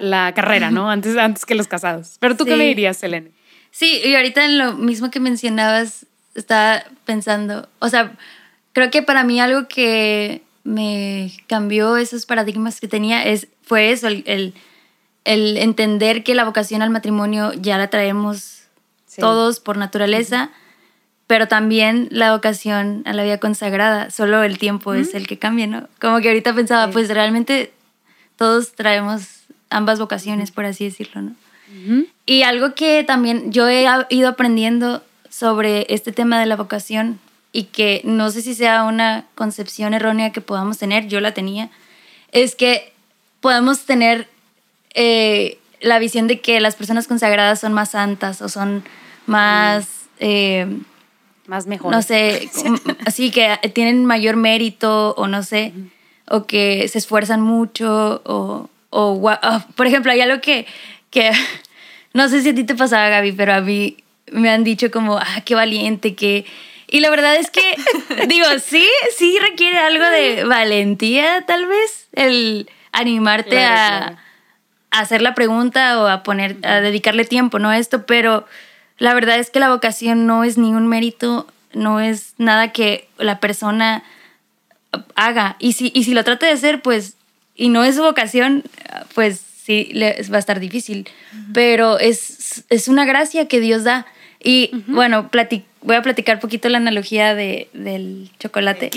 la, 0.01 0.33
carrera, 0.33 0.71
¿no? 0.71 0.91
Antes, 0.91 1.15
antes 1.15 1.45
que 1.45 1.55
los 1.55 1.67
casados. 1.67 2.17
Pero 2.19 2.35
tú 2.35 2.43
qué 2.43 2.57
me 2.57 2.65
dirías, 2.65 2.97
Selene? 2.97 3.31
Sí, 3.71 4.01
y 4.03 4.15
ahorita 4.15 4.43
en 4.43 4.57
lo 4.57 4.73
mismo 4.73 5.09
que 5.09 5.21
mencionabas, 5.21 6.05
estaba 6.39 6.83
pensando, 7.05 7.67
o 7.79 7.89
sea, 7.89 8.17
creo 8.73 8.91
que 8.91 9.01
para 9.01 9.23
mí 9.23 9.39
algo 9.39 9.67
que 9.67 10.43
me 10.63 11.31
cambió 11.47 11.97
esos 11.97 12.25
paradigmas 12.25 12.79
que 12.79 12.87
tenía 12.87 13.23
es, 13.23 13.47
fue 13.63 13.91
eso, 13.91 14.07
el 14.07 14.53
el 15.29 15.57
entender 15.57 16.23
que 16.23 16.35
la 16.35 16.45
vocación 16.45 16.81
al 16.81 16.89
matrimonio 16.89 17.53
ya 17.53 17.77
la 17.77 17.89
traemos 17.89 18.63
todos 19.17 19.59
por 19.59 19.77
naturaleza, 19.77 20.49
pero 21.27 21.47
también 21.47 22.07
la 22.09 22.31
vocación 22.31 23.03
a 23.05 23.13
la 23.13 23.23
vida 23.23 23.37
consagrada, 23.37 24.09
solo 24.09 24.43
el 24.43 24.57
tiempo 24.57 24.93
es 24.93 25.13
el 25.13 25.27
que 25.27 25.37
cambia, 25.37 25.67
¿no? 25.67 25.87
Como 25.99 26.19
que 26.19 26.29
ahorita 26.29 26.55
pensaba, 26.55 26.91
pues 26.91 27.09
realmente 27.09 27.71
todos 28.37 28.73
traemos 28.73 29.43
ambas 29.69 29.99
vocaciones, 29.99 30.51
por 30.51 30.65
así 30.65 30.85
decirlo, 30.85 31.21
¿no? 31.21 31.35
Y 32.25 32.41
algo 32.41 32.73
que 32.73 33.03
también 33.03 33.51
yo 33.51 33.67
he 33.67 33.85
ido 34.09 34.29
aprendiendo 34.29 35.03
sobre 35.39 35.85
este 35.87 36.11
tema 36.11 36.37
de 36.37 36.45
la 36.45 36.57
vocación 36.57 37.17
y 37.53 37.63
que 37.63 38.01
no 38.03 38.29
sé 38.29 38.41
si 38.41 38.53
sea 38.53 38.83
una 38.83 39.25
concepción 39.35 39.93
errónea 39.93 40.33
que 40.33 40.41
podamos 40.41 40.77
tener, 40.77 41.07
yo 41.07 41.21
la 41.21 41.33
tenía, 41.33 41.69
es 42.33 42.55
que 42.55 42.91
podemos 43.39 43.85
tener 43.85 44.27
eh, 44.95 45.57
la 45.79 45.97
visión 45.97 46.27
de 46.27 46.41
que 46.41 46.59
las 46.59 46.75
personas 46.75 47.07
consagradas 47.07 47.61
son 47.61 47.71
más 47.71 47.91
santas 47.91 48.41
o 48.41 48.49
son 48.49 48.83
más... 49.27 49.87
Eh, 50.19 50.67
más 51.47 51.65
mejor. 51.67 51.91
No 51.91 52.01
sé, 52.01 52.49
así 53.07 53.31
que 53.31 53.57
tienen 53.73 54.05
mayor 54.05 54.35
mérito 54.35 55.15
o 55.15 55.27
no 55.27 55.41
sé, 55.41 55.73
o 56.27 56.45
que 56.45 56.87
se 56.89 56.97
esfuerzan 56.99 57.41
mucho 57.41 58.21
o, 58.25 58.69
o, 58.89 59.29
ah, 59.29 59.65
por 59.75 59.87
ejemplo, 59.87 60.11
hay 60.11 60.21
algo 60.21 60.41
que, 60.41 60.67
que 61.09 61.31
no 62.13 62.27
sé 62.27 62.43
si 62.43 62.49
a 62.49 62.55
ti 62.55 62.65
te 62.65 62.75
pasaba, 62.75 63.07
Gaby, 63.07 63.31
pero 63.31 63.53
a 63.53 63.61
mí 63.61 63.97
me 64.31 64.49
han 64.49 64.63
dicho 64.63 64.91
como, 64.91 65.17
ah, 65.17 65.41
qué 65.45 65.55
valiente, 65.55 66.15
que... 66.15 66.45
Y 66.91 67.01
la 67.01 67.09
verdad 67.11 67.35
es 67.35 67.51
que, 67.51 67.61
digo, 68.27 68.45
sí, 68.63 68.87
sí 69.15 69.37
requiere 69.39 69.77
algo 69.77 70.05
de 70.05 70.43
valentía, 70.43 71.43
tal 71.45 71.67
vez, 71.67 72.07
el 72.13 72.69
animarte 72.91 73.63
a 73.63 74.17
hacer 74.91 75.21
la 75.21 75.35
pregunta 75.35 76.01
o 76.01 76.07
a 76.07 76.23
poner, 76.23 76.57
a 76.63 76.81
dedicarle 76.81 77.25
tiempo, 77.25 77.59
¿no? 77.59 77.69
A 77.69 77.77
esto, 77.77 78.05
pero 78.05 78.47
la 78.97 79.13
verdad 79.13 79.39
es 79.39 79.49
que 79.49 79.59
la 79.59 79.69
vocación 79.69 80.25
no 80.25 80.43
es 80.43 80.57
ningún 80.57 80.87
mérito, 80.87 81.47
no 81.73 81.99
es 81.99 82.33
nada 82.37 82.71
que 82.71 83.07
la 83.17 83.39
persona 83.39 84.03
haga. 85.15 85.55
Y 85.59 85.73
si, 85.73 85.91
y 85.93 86.03
si 86.03 86.13
lo 86.13 86.23
trata 86.23 86.45
de 86.47 86.53
hacer, 86.53 86.81
pues, 86.81 87.15
y 87.55 87.69
no 87.69 87.83
es 87.83 87.95
su 87.95 88.01
vocación, 88.01 88.63
pues 89.13 89.43
sí, 89.63 89.89
le, 89.93 90.21
va 90.31 90.37
a 90.37 90.39
estar 90.39 90.59
difícil. 90.59 91.07
Pero 91.53 91.99
es, 91.99 92.65
es 92.69 92.87
una 92.87 93.05
gracia 93.05 93.47
que 93.47 93.59
Dios 93.59 93.83
da. 93.83 94.05
Y 94.41 94.71
bueno, 94.87 95.29
voy 95.81 95.95
a 95.95 96.01
platicar 96.01 96.39
poquito 96.39 96.69
la 96.69 96.77
analogía 96.77 97.35
de, 97.35 97.69
del 97.73 98.29
chocolate. 98.39 98.89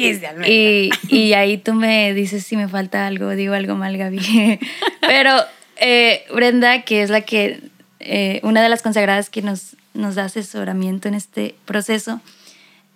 y, 0.46 0.90
y 1.09 1.33
ahí 1.33 1.59
tú 1.59 1.74
me 1.74 2.14
dices 2.14 2.46
si 2.46 2.57
me 2.57 2.68
falta 2.68 3.07
algo, 3.07 3.31
digo 3.31 3.55
algo 3.55 3.74
mal, 3.74 3.96
Gaby. 3.96 4.61
Pero 5.00 5.31
eh, 5.76 6.24
Brenda, 6.33 6.83
que 6.83 7.02
es 7.02 7.11
la 7.11 7.22
que, 7.22 7.61
eh, 7.98 8.40
una 8.44 8.62
de 8.62 8.68
las 8.68 8.83
consagradas 8.83 9.31
que 9.31 9.42
nos, 9.42 9.76
nos 9.94 10.14
da 10.14 10.26
asesoramiento 10.26 11.09
en 11.09 11.14
este 11.14 11.57
proceso, 11.64 12.20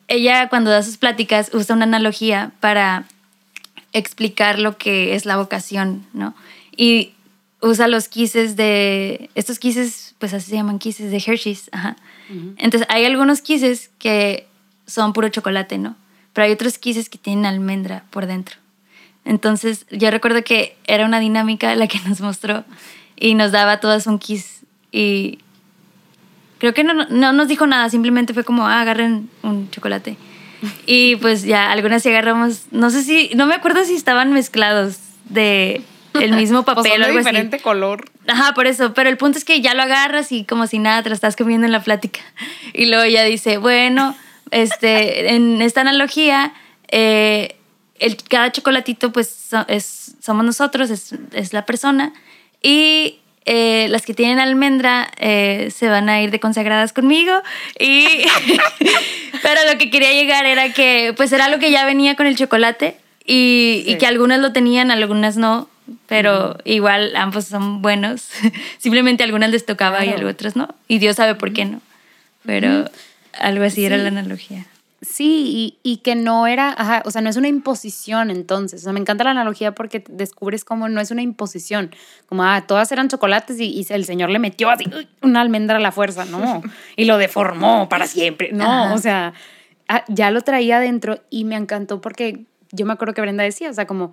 ella 0.09 0.49
cuando 0.49 0.71
da 0.71 0.85
sus 0.85 0.97
pláticas 0.97 1.51
usa 1.53 1.75
una 1.75 1.85
analogía 1.85 2.53
para 2.61 3.07
explicar 3.93 4.61
lo 4.61 4.79
que 4.79 5.15
es 5.15 5.27
la 5.27 5.37
vocación, 5.37 6.07
¿no? 6.13 6.37
Y 6.77 7.15
usa 7.61 7.89
los 7.89 8.09
quises 8.09 8.55
de, 8.55 9.31
estos 9.35 9.59
quises, 9.59 10.06
pues 10.19 10.35
así 10.35 10.51
se 10.51 10.57
llaman 10.57 10.79
quises 10.79 11.11
de 11.11 11.19
Hershey's, 11.19 11.69
ajá. 11.73 11.97
Entonces 12.57 12.87
hay 12.91 13.05
algunos 13.05 13.41
quises 13.41 13.91
que 13.99 14.47
son 14.87 15.13
puro 15.13 15.29
chocolate, 15.29 15.79
¿no? 15.79 15.97
Pero 16.33 16.47
hay 16.47 16.53
otros 16.53 16.79
quises 16.79 17.09
que 17.09 17.19
tienen 17.19 17.47
almendra 17.47 18.05
por 18.11 18.27
dentro. 18.27 18.57
Entonces 19.25 19.87
yo 19.91 20.11
recuerdo 20.11 20.43
que 20.43 20.77
era 20.87 21.05
una 21.05 21.21
dinámica 21.21 21.75
la 21.75 21.87
que 21.87 21.99
nos 22.09 22.21
mostró 22.21 22.65
y 23.17 23.35
nos 23.35 23.53
daba 23.53 23.81
todas 23.81 24.07
un 24.07 24.19
kiss 24.19 24.65
y 24.93 25.41
creo 26.59 26.75
que 26.75 26.85
no, 26.85 26.95
no 26.95 27.33
nos 27.33 27.49
dijo 27.49 27.67
nada, 27.67 27.91
simplemente 27.91 28.35
fue 28.35 28.45
como, 28.45 28.67
ah, 28.67 28.81
agarren 28.81 29.29
un 29.43 29.71
chocolate. 29.71 30.17
Y 30.87 31.17
pues 31.17 31.43
ya, 31.43 31.71
algunas 31.71 32.03
sí 32.03 32.09
agarramos, 32.09 32.67
no 32.71 32.91
sé 32.91 33.03
si, 33.03 33.31
no 33.35 33.47
me 33.47 33.55
acuerdo 33.55 33.85
si 33.85 33.95
estaban 33.95 34.33
mezclados 34.33 34.99
de 35.29 35.83
el 36.21 36.33
mismo 36.33 36.63
papel 36.65 37.03
o 37.03 37.05
algo 37.07 37.19
diferente 37.19 37.59
color. 37.61 38.11
Ajá, 38.27 38.53
por 38.55 38.67
eso. 38.67 38.95
Pero 38.95 39.09
el 39.09 39.17
punto 39.17 39.39
es 39.39 39.45
que 39.45 39.61
ya 39.61 39.75
lo 39.75 39.83
agarras 39.83 40.33
y 40.33 40.45
como 40.45 40.67
si 40.67 40.79
nada 40.79 41.03
te 41.03 41.09
lo 41.09 41.15
estás 41.15 41.37
comiendo 41.37 41.67
en 41.67 41.73
la 41.73 41.83
plática. 41.83 42.21
Y 42.73 42.87
luego 42.87 43.05
ella 43.05 43.25
dice, 43.25 43.59
bueno, 43.59 44.17
este, 44.51 45.31
en 45.35 45.63
esta 45.63 45.81
analogía, 45.83 46.53
eh, 46.89 47.57
el, 47.99 48.17
cada 48.29 48.53
chocolatito 48.53 49.13
pues 49.13 49.49
es, 49.69 50.15
somos 50.21 50.45
nosotros, 50.45 50.91
es, 50.91 51.15
es 51.33 51.53
la 51.53 51.65
persona. 51.65 52.13
Y 52.63 53.21
eh, 53.49 53.87
las 53.91 54.05
que 54.05 54.13
tienen 54.13 54.41
almendra 54.41 55.09
eh, 55.19 55.71
se 55.73 55.89
van 55.89 56.09
a 56.09 56.21
ir 56.21 56.33
de 56.33 56.41
consagradas 56.41 56.93
conmigo. 56.93 57.33
Y 57.79 58.05
Pero 59.43 59.61
lo 59.71 59.79
que 59.79 59.89
quería 59.89 60.11
llegar 60.13 60.47
era 60.47 60.73
que 60.73 61.15
pues 61.17 61.33
era 61.33 61.49
lo 61.49 61.61
que 61.61 61.71
ya 61.71 61.87
venía 61.87 62.17
con 62.17 62.27
el 62.27 62.37
chocolate 62.37 62.97
y, 63.25 63.85
y 63.87 63.99
que 63.99 64.07
algunas 64.07 64.41
lo 64.41 64.53
tenían, 64.53 64.91
algunas 64.91 65.37
no. 65.37 65.69
Pero 66.07 66.59
igual 66.65 67.15
ambos 67.17 67.47
son 67.47 67.83
buenos. 67.83 68.29
Simplemente 68.79 69.25
algunas 69.25 69.51
les 69.51 69.67
tocaba 69.67 70.05
y 70.05 70.11
a 70.11 70.27
otras 70.27 70.57
no. 70.57 70.75
Y 70.89 70.99
Dios 70.99 71.17
sabe 71.17 71.35
por 71.35 71.53
qué 71.53 71.65
no. 71.65 71.81
Pero 72.45 72.89
algo 73.39 73.65
así 73.65 73.85
era 73.85 73.97
la 73.97 74.09
analogía. 74.09 74.67
Sí, 75.03 75.79
y, 75.83 75.99
que 75.99 76.15
no 76.15 76.47
era, 76.47 77.03
o 77.05 77.11
sea, 77.11 77.21
no 77.21 77.29
es 77.29 77.37
una 77.37 77.49
imposición 77.49 78.31
entonces. 78.31 78.81
O 78.81 78.85
sea, 78.85 78.93
me 78.93 79.01
encanta 79.01 79.25
la 79.25 79.31
analogía 79.31 79.73
porque 79.73 80.03
descubres 80.09 80.65
cómo 80.65 80.89
no 80.89 81.01
es 81.01 81.11
una 81.11 81.21
imposición. 81.23 81.95
Como, 82.27 82.45
ah, 82.45 82.65
todas 82.67 82.91
eran 82.93 83.09
chocolates 83.09 83.61
y, 83.61 83.87
el 83.91 84.05
señor 84.07 84.31
le 84.31 84.39
metió 84.39 84.71
así 84.71 84.87
una 85.23 85.43
almendra 85.43 85.77
a 85.77 85.81
la 85.81 85.93
fuerza, 85.93 86.25
no. 86.25 86.63
Y 86.97 87.05
lo 87.05 87.19
deformó 87.19 87.89
para 87.91 88.07
siempre. 88.07 88.53
No, 88.53 88.95
o 88.95 88.99
sea, 88.99 89.35
ah, 89.87 90.03
ya 90.09 90.31
lo 90.31 90.41
traía 90.41 90.79
adentro 90.79 91.21
y 91.29 91.45
me 91.45 91.57
encantó 91.57 92.01
porque 92.01 92.45
yo 92.73 92.87
me 92.87 92.95
acuerdo 92.95 93.13
que 93.13 93.21
Brenda 93.21 93.45
decía, 93.45 93.71
o 93.71 93.75
sea, 93.75 93.87
como 93.87 94.13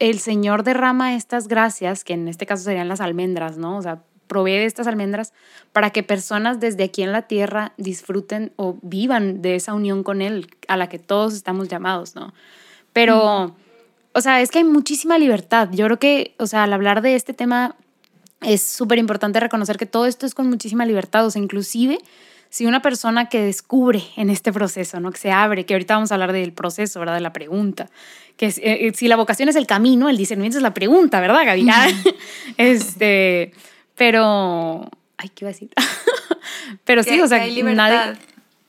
el 0.00 0.18
Señor 0.18 0.64
derrama 0.64 1.14
estas 1.14 1.46
gracias, 1.46 2.02
que 2.02 2.14
en 2.14 2.26
este 2.26 2.46
caso 2.46 2.64
serían 2.64 2.88
las 2.88 3.00
almendras, 3.00 3.58
¿no? 3.58 3.76
O 3.76 3.82
sea, 3.82 4.02
provee 4.26 4.52
de 4.52 4.64
estas 4.64 4.86
almendras 4.86 5.32
para 5.72 5.90
que 5.90 6.02
personas 6.02 6.58
desde 6.58 6.84
aquí 6.84 7.02
en 7.02 7.12
la 7.12 7.22
tierra 7.22 7.74
disfruten 7.76 8.52
o 8.56 8.78
vivan 8.82 9.42
de 9.42 9.56
esa 9.56 9.74
unión 9.74 10.02
con 10.02 10.22
Él 10.22 10.48
a 10.68 10.76
la 10.76 10.88
que 10.88 10.98
todos 10.98 11.34
estamos 11.34 11.68
llamados, 11.68 12.14
¿no? 12.14 12.32
Pero, 12.92 13.54
o 14.14 14.20
sea, 14.20 14.40
es 14.40 14.50
que 14.50 14.58
hay 14.58 14.64
muchísima 14.64 15.18
libertad. 15.18 15.68
Yo 15.72 15.84
creo 15.84 15.98
que, 15.98 16.34
o 16.38 16.46
sea, 16.46 16.64
al 16.64 16.72
hablar 16.72 17.02
de 17.02 17.14
este 17.14 17.34
tema 17.34 17.76
es 18.40 18.62
súper 18.62 18.98
importante 18.98 19.38
reconocer 19.38 19.76
que 19.76 19.86
todo 19.86 20.06
esto 20.06 20.24
es 20.24 20.34
con 20.34 20.48
muchísima 20.48 20.86
libertad, 20.86 21.26
o 21.26 21.30
sea, 21.30 21.42
inclusive 21.42 21.98
si 22.50 22.66
una 22.66 22.82
persona 22.82 23.28
que 23.28 23.40
descubre 23.40 24.02
en 24.16 24.28
este 24.28 24.52
proceso, 24.52 24.98
¿no? 24.98 25.12
que 25.12 25.18
se 25.18 25.30
abre, 25.30 25.64
que 25.64 25.74
ahorita 25.74 25.94
vamos 25.94 26.10
a 26.10 26.16
hablar 26.16 26.32
del 26.32 26.52
proceso, 26.52 26.98
¿verdad? 26.98 27.14
de 27.14 27.20
la 27.20 27.32
pregunta, 27.32 27.88
que 28.36 28.46
eh, 28.46 28.60
eh, 28.62 28.92
si 28.94 29.06
la 29.06 29.16
vocación 29.16 29.48
es 29.48 29.56
el 29.56 29.66
camino, 29.66 30.08
el 30.08 30.16
discernimiento 30.16 30.58
es 30.58 30.62
la 30.62 30.74
pregunta, 30.74 31.20
¿verdad, 31.20 31.46
Gaby? 31.46 31.68
este, 32.56 33.52
pero, 33.94 34.90
ay, 35.16 35.28
¿qué 35.28 35.44
iba 35.44 35.50
a 35.50 35.52
decir? 35.52 35.70
pero 36.84 37.04
sí, 37.04 37.20
o 37.20 37.28
sea, 37.28 37.42
hay 37.42 37.54
libertad. 37.54 38.16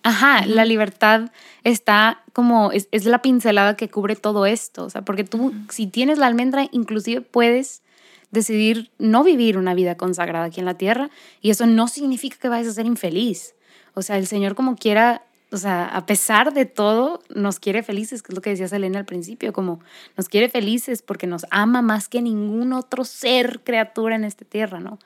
ajá, 0.04 0.46
la 0.46 0.64
libertad 0.64 1.32
está 1.64 2.22
como, 2.34 2.72
es, 2.72 2.88
es, 2.92 3.06
la 3.06 3.24
pincelada 3.24 3.76
que 3.76 3.90
cubre 3.90 4.16
todo 4.16 4.46
esto, 4.46 4.86
o 4.86 4.90
sea, 4.92 5.02
porque 5.02 5.24
tú, 5.24 5.54
si 5.70 5.88
tienes 5.88 6.20
la 6.20 6.28
almendra, 6.28 6.68
inclusive 6.72 7.22
puedes 7.22 7.82
decidir 8.30 8.92
no 9.00 9.24
vivir 9.24 9.58
una 9.58 9.74
vida 9.74 9.98
consagrada 9.98 10.46
aquí 10.46 10.60
en 10.60 10.66
la 10.66 10.78
tierra 10.78 11.10
y 11.42 11.50
eso 11.50 11.66
no 11.66 11.88
significa 11.88 12.38
que 12.40 12.50
vayas 12.50 12.68
a 12.68 12.74
ser 12.74 12.86
infeliz. 12.86 13.56
O 13.94 14.02
sea, 14.02 14.18
el 14.18 14.28
Señor 14.28 14.56
como 14.56 14.76
quiera, 14.76 15.24
o 15.52 15.58
sea, 15.58 15.86
a 15.86 16.06
pesar 16.06 16.54
de 16.54 16.66
todo, 16.66 17.22
nos 17.34 17.60
quiere 17.60 17.84
felices, 17.84 18.22
que 18.22 18.32
es 18.32 18.36
lo 18.36 18.42
que 18.42 18.52
decía 18.52 18.68
Selena 18.68 19.00
al 19.00 19.06
principio, 19.06 19.54
como 19.54 19.82
nos 20.18 20.30
quiere 20.30 20.50
felices 20.50 21.02
porque 21.02 21.28
nos 21.28 21.46
ama 21.50 21.82
más 21.82 22.08
que 22.08 22.22
ningún 22.22 22.74
otro 22.74 23.04
ser, 23.04 23.62
criatura 23.64 24.16
en 24.16 24.24
esta 24.24 24.46
tierra, 24.46 24.80
¿no? 24.80 25.00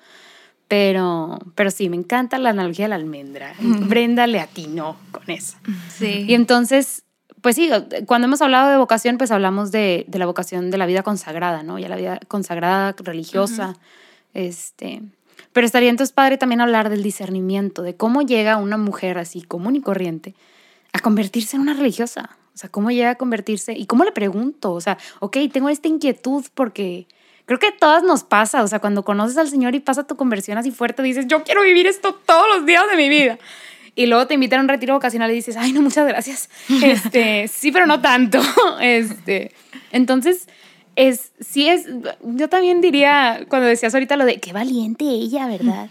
Pero, 0.68 1.40
pero 1.54 1.70
sí, 1.70 1.90
me 1.90 1.96
encanta 1.96 2.40
la 2.40 2.50
analogía 2.50 2.86
de 2.86 2.90
la 2.90 2.96
almendra. 2.96 3.54
Brenda 3.60 4.28
le 4.28 4.40
atinó 4.40 4.98
con 5.12 5.30
eso. 5.30 5.58
Sí. 5.96 6.26
Y 6.28 6.34
entonces, 6.34 7.04
pues 7.42 7.56
sí, 7.56 7.70
cuando 8.08 8.26
hemos 8.26 8.42
hablado 8.42 8.70
de 8.72 8.78
vocación, 8.78 9.18
pues 9.18 9.32
hablamos 9.32 9.72
de, 9.72 10.06
de 10.08 10.20
la 10.20 10.26
vocación 10.26 10.72
de 10.72 10.78
la 10.78 10.88
vida 10.88 11.04
consagrada, 11.04 11.62
¿no? 11.62 11.78
Ya 11.78 11.90
la 11.90 11.96
vida 11.96 12.20
consagrada, 12.28 12.96
religiosa, 12.98 13.76
este... 14.34 15.02
Pero 15.56 15.68
estaría 15.68 15.90
entonces 15.90 16.12
padre 16.12 16.38
también 16.38 16.60
hablar 16.60 16.90
del 16.90 17.02
discernimiento, 17.02 17.82
de 17.82 17.96
cómo 17.96 18.22
llega 18.22 18.58
una 18.58 18.76
mujer 18.76 19.18
así 19.18 19.42
común 19.42 19.78
y 19.78 19.82
corriente 19.82 20.36
a 20.92 21.00
convertirse 21.00 21.56
en 21.56 21.62
una 21.62 21.74
religiosa. 21.74 22.32
O 22.54 22.58
sea, 22.58 22.70
cómo 22.70 22.92
llega 22.92 23.12
a 23.12 23.16
convertirse 23.16 23.72
y 23.72 23.86
cómo 23.86 24.04
le 24.04 24.12
pregunto, 24.12 24.74
o 24.74 24.82
sea, 24.82 24.98
ok, 25.22 25.38
tengo 25.54 25.70
esta 25.70 25.88
inquietud 25.88 26.44
porque 26.56 27.08
creo 27.46 27.58
que 27.58 27.68
a 27.68 27.78
todas 27.78 28.04
nos 28.04 28.26
pasa, 28.26 28.64
o 28.64 28.68
sea, 28.68 28.80
cuando 28.80 29.06
conoces 29.06 29.38
al 29.38 29.48
Señor 29.48 29.76
y 29.76 29.80
pasa 29.80 30.06
tu 30.06 30.18
conversión 30.18 30.58
así 30.58 30.72
fuerte, 30.72 31.02
dices, 31.04 31.26
yo 31.28 31.46
quiero 31.46 31.64
vivir 31.64 31.88
esto 31.88 32.14
todos 32.26 32.48
los 32.54 32.66
días 32.66 32.84
de 32.92 32.98
mi 32.98 33.08
vida. 33.08 33.40
Y 33.96 34.08
luego 34.08 34.28
te 34.28 34.34
invitan 34.34 34.60
a 34.60 34.64
un 34.64 34.68
retiro 34.68 34.94
vocacional 34.96 35.32
y 35.32 35.36
dices, 35.36 35.56
ay, 35.56 35.72
no, 35.72 35.82
muchas 35.82 36.06
gracias. 36.06 36.50
Este, 36.84 37.48
sí, 37.48 37.72
pero 37.72 37.86
no 37.86 38.02
tanto. 38.02 38.42
Este, 38.82 39.54
entonces, 39.94 40.50
es, 40.96 41.32
sí 41.40 41.68
es, 41.68 41.86
yo 42.24 42.50
también 42.50 42.82
diría, 42.82 43.46
cuando 43.50 43.68
decías 43.68 43.94
ahorita 43.94 44.16
lo 44.16 44.26
de, 44.26 44.40
qué 44.40 44.54
valiente 44.54 45.06
ella, 45.06 45.48
¿verdad? 45.48 45.90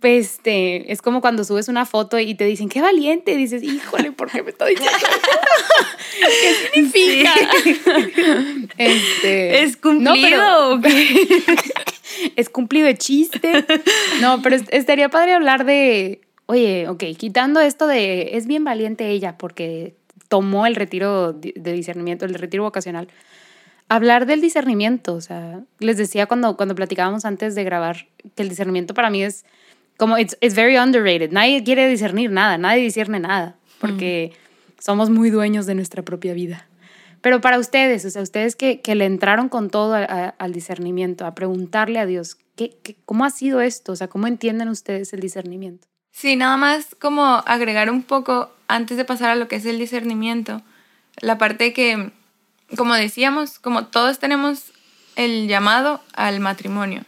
Pues 0.00 0.32
este, 0.32 0.90
es 0.90 1.02
como 1.02 1.20
cuando 1.20 1.44
subes 1.44 1.68
una 1.68 1.84
foto 1.84 2.18
y 2.18 2.34
te 2.34 2.46
dicen, 2.46 2.70
qué 2.70 2.80
valiente, 2.80 3.32
y 3.32 3.36
dices, 3.36 3.62
híjole, 3.62 4.12
¿por 4.12 4.30
qué 4.30 4.42
me 4.42 4.50
estoy 4.50 4.74
diciendo 4.74 4.98
¿Qué 6.20 6.54
significa? 6.72 7.34
Este, 8.78 9.62
¿Es 9.62 9.76
cumplido 9.76 10.78
no, 10.78 10.82
es 12.36 12.48
cumplido 12.48 12.86
de 12.86 12.96
chiste. 12.96 13.66
No, 14.22 14.40
pero 14.40 14.56
estaría 14.70 15.10
padre 15.10 15.34
hablar 15.34 15.66
de, 15.66 16.22
oye, 16.46 16.88
ok, 16.88 17.04
quitando 17.18 17.60
esto 17.60 17.86
de, 17.86 18.36
es 18.38 18.46
bien 18.46 18.64
valiente 18.64 19.10
ella 19.10 19.36
porque 19.36 19.94
tomó 20.28 20.64
el 20.66 20.76
retiro 20.76 21.34
de 21.34 21.72
discernimiento, 21.72 22.24
el 22.24 22.34
retiro 22.34 22.62
vocacional 22.62 23.08
hablar 23.90 24.24
del 24.24 24.40
discernimiento, 24.40 25.14
o 25.14 25.20
sea, 25.20 25.60
les 25.80 25.96
decía 25.98 26.26
cuando, 26.26 26.56
cuando 26.56 26.76
platicábamos 26.76 27.24
antes 27.24 27.56
de 27.56 27.64
grabar 27.64 28.06
que 28.36 28.42
el 28.42 28.48
discernimiento 28.48 28.94
para 28.94 29.10
mí 29.10 29.24
es 29.24 29.44
como, 29.96 30.16
it's, 30.16 30.38
it's 30.40 30.54
very 30.54 30.78
underrated. 30.78 31.32
Nadie 31.32 31.62
quiere 31.64 31.88
discernir 31.88 32.30
nada, 32.30 32.56
nadie 32.56 32.84
discierne 32.84 33.18
nada, 33.18 33.56
porque 33.80 34.32
somos 34.78 35.10
muy 35.10 35.30
dueños 35.30 35.66
de 35.66 35.74
nuestra 35.74 36.04
propia 36.04 36.32
vida. 36.34 36.68
Pero 37.20 37.40
para 37.40 37.58
ustedes, 37.58 38.04
o 38.04 38.10
sea, 38.10 38.22
ustedes 38.22 38.54
que, 38.54 38.80
que 38.80 38.94
le 38.94 39.06
entraron 39.06 39.48
con 39.48 39.68
todo 39.70 39.94
al 39.94 40.52
discernimiento, 40.52 41.26
a 41.26 41.34
preguntarle 41.34 41.98
a 41.98 42.06
Dios, 42.06 42.38
¿qué, 42.54 42.76
¿qué, 42.84 42.96
cómo 43.04 43.24
ha 43.24 43.30
sido 43.30 43.60
esto? 43.60 43.92
O 43.92 43.96
sea, 43.96 44.06
¿cómo 44.06 44.28
entienden 44.28 44.68
ustedes 44.68 45.12
el 45.12 45.20
discernimiento? 45.20 45.88
Sí, 46.12 46.36
nada 46.36 46.56
más 46.56 46.94
como 46.94 47.24
agregar 47.24 47.90
un 47.90 48.04
poco, 48.04 48.52
antes 48.68 48.96
de 48.96 49.04
pasar 49.04 49.30
a 49.30 49.34
lo 49.34 49.48
que 49.48 49.56
es 49.56 49.66
el 49.66 49.78
discernimiento, 49.78 50.62
la 51.20 51.38
parte 51.38 51.72
que 51.72 52.12
como 52.76 52.94
decíamos, 52.94 53.58
como 53.58 53.86
todos 53.86 54.18
tenemos 54.18 54.72
el 55.16 55.48
llamado 55.48 56.02
al 56.14 56.40
matrimonio. 56.40 57.04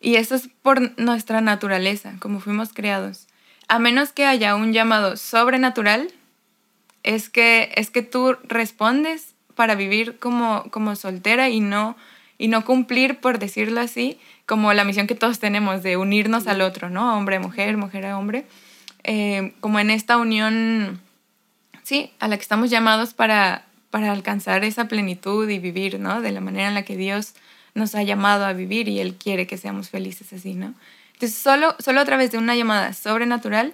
Y 0.00 0.16
eso 0.16 0.34
es 0.34 0.48
por 0.62 0.98
nuestra 0.98 1.40
naturaleza, 1.40 2.14
como 2.20 2.40
fuimos 2.40 2.72
creados. 2.72 3.26
A 3.66 3.78
menos 3.78 4.12
que 4.12 4.24
haya 4.24 4.54
un 4.54 4.72
llamado 4.72 5.16
sobrenatural, 5.16 6.08
es 7.02 7.28
que, 7.28 7.72
es 7.74 7.90
que 7.90 8.02
tú 8.02 8.36
respondes 8.44 9.34
para 9.54 9.74
vivir 9.74 10.18
como, 10.18 10.64
como 10.70 10.94
soltera 10.94 11.48
y 11.48 11.60
no, 11.60 11.96
y 12.38 12.48
no 12.48 12.64
cumplir, 12.64 13.18
por 13.18 13.38
decirlo 13.38 13.80
así, 13.80 14.18
como 14.46 14.72
la 14.72 14.84
misión 14.84 15.06
que 15.06 15.14
todos 15.14 15.38
tenemos 15.38 15.82
de 15.82 15.96
unirnos 15.96 16.46
al 16.46 16.60
otro, 16.60 16.90
¿no? 16.90 17.16
Hombre 17.16 17.36
a 17.36 17.40
mujer, 17.40 17.76
mujer 17.76 18.06
a 18.06 18.18
hombre. 18.18 18.46
Eh, 19.04 19.52
como 19.60 19.78
en 19.78 19.90
esta 19.90 20.16
unión, 20.16 21.00
sí, 21.82 22.12
a 22.20 22.28
la 22.28 22.36
que 22.36 22.42
estamos 22.42 22.70
llamados 22.70 23.14
para, 23.14 23.64
para 23.90 24.12
alcanzar 24.12 24.64
esa 24.64 24.86
plenitud 24.86 25.48
y 25.48 25.58
vivir, 25.58 25.98
¿no? 25.98 26.20
De 26.20 26.32
la 26.32 26.40
manera 26.40 26.68
en 26.68 26.74
la 26.74 26.84
que 26.84 26.96
Dios 26.96 27.34
nos 27.74 27.94
ha 27.94 28.02
llamado 28.02 28.44
a 28.44 28.52
vivir 28.52 28.88
y 28.88 29.00
Él 29.00 29.14
quiere 29.14 29.46
que 29.46 29.56
seamos 29.56 29.90
felices 29.90 30.32
así, 30.32 30.54
¿no? 30.54 30.74
Entonces, 31.14 31.38
solo, 31.38 31.74
solo 31.78 32.00
a 32.00 32.04
través 32.04 32.30
de 32.30 32.38
una 32.38 32.54
llamada 32.54 32.92
sobrenatural 32.92 33.72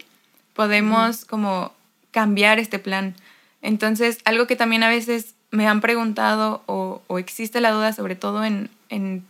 podemos 0.54 1.24
como 1.24 1.72
cambiar 2.10 2.58
este 2.58 2.78
plan. 2.78 3.14
Entonces, 3.60 4.18
algo 4.24 4.46
que 4.46 4.56
también 4.56 4.82
a 4.82 4.88
veces 4.88 5.34
me 5.50 5.66
han 5.68 5.80
preguntado 5.80 6.62
o, 6.66 7.02
o 7.06 7.18
existe 7.18 7.60
la 7.60 7.70
duda, 7.70 7.92
sobre 7.92 8.16
todo 8.16 8.44
en, 8.44 8.70
en, 8.88 9.24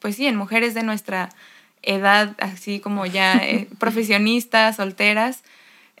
pues 0.00 0.16
sí, 0.16 0.26
en 0.26 0.36
mujeres 0.36 0.74
de 0.74 0.82
nuestra 0.82 1.30
edad, 1.82 2.34
así 2.38 2.80
como 2.80 3.06
ya 3.06 3.36
eh, 3.36 3.68
profesionistas, 3.78 4.76
solteras, 4.76 5.42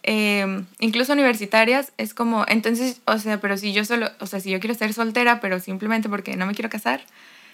Em, 0.06 0.66
incluso 0.80 1.14
universitarias, 1.14 1.92
es 1.96 2.12
como, 2.12 2.44
entonces, 2.46 3.00
o 3.06 3.18
sea, 3.18 3.40
pero 3.40 3.56
si 3.56 3.72
yo 3.72 3.86
solo, 3.86 4.10
o 4.20 4.26
sea, 4.26 4.38
si 4.38 4.50
yo 4.50 4.60
quiero 4.60 4.74
ser 4.74 4.92
soltera, 4.92 5.40
pero 5.40 5.60
simplemente 5.60 6.10
porque 6.10 6.36
no 6.36 6.44
me 6.44 6.54
quiero 6.54 6.68
casar, 6.68 7.00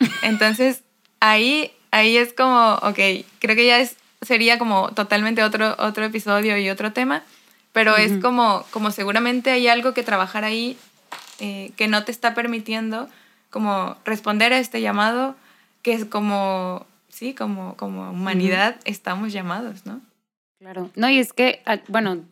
entonces 0.22 0.82
ahí, 1.20 1.70
ahí 1.92 2.16
es 2.16 2.32
como, 2.32 2.74
ok, 2.82 2.98
creo 3.38 3.54
que 3.54 3.66
ya 3.66 3.78
es, 3.78 3.94
sería 4.20 4.58
como 4.58 4.90
totalmente 4.90 5.44
otro, 5.44 5.76
otro 5.78 6.04
episodio 6.04 6.58
y 6.58 6.68
otro 6.70 6.92
tema, 6.92 7.22
pero 7.72 7.96
es 7.96 8.20
como, 8.20 8.66
como 8.72 8.90
seguramente 8.90 9.52
hay 9.52 9.68
algo 9.68 9.94
que 9.94 10.02
trabajar 10.02 10.42
ahí 10.42 10.76
eh, 11.38 11.70
que 11.76 11.86
no 11.86 12.02
te 12.02 12.10
está 12.10 12.34
permitiendo 12.34 13.08
como 13.50 13.96
responder 14.04 14.52
a 14.52 14.58
este 14.58 14.80
llamado, 14.80 15.36
que 15.82 15.92
es 15.92 16.04
como, 16.04 16.84
sí, 17.10 17.32
como, 17.32 17.76
como 17.76 18.10
humanidad 18.10 18.74
estamos 18.84 19.32
llamados, 19.32 19.86
¿no? 19.86 20.00
Claro, 20.58 20.90
no, 20.96 21.08
y 21.08 21.20
es 21.20 21.32
que, 21.32 21.62
ah, 21.64 21.78
bueno, 21.86 22.24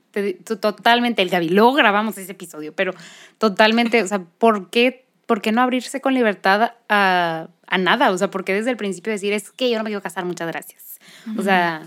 totalmente, 0.60 1.22
el 1.22 1.30
Gaby, 1.30 1.50
luego 1.50 1.74
grabamos 1.74 2.16
ese 2.18 2.32
episodio, 2.32 2.72
pero 2.72 2.94
totalmente, 3.38 4.02
o 4.02 4.06
sea, 4.06 4.20
¿por 4.20 4.70
qué, 4.70 5.06
por 5.26 5.40
qué 5.40 5.52
no 5.52 5.60
abrirse 5.62 6.00
con 6.00 6.14
libertad 6.14 6.72
a, 6.88 7.48
a, 7.66 7.78
nada? 7.78 8.10
O 8.10 8.18
sea, 8.18 8.30
¿por 8.30 8.44
qué 8.44 8.54
desde 8.54 8.70
el 8.70 8.76
principio 8.76 9.12
decir, 9.12 9.32
es 9.32 9.50
que 9.50 9.70
yo 9.70 9.78
no 9.78 9.84
me 9.84 9.90
quiero 9.90 10.02
casar, 10.02 10.24
muchas 10.24 10.48
gracias? 10.48 10.98
O 11.36 11.42
sea, 11.42 11.82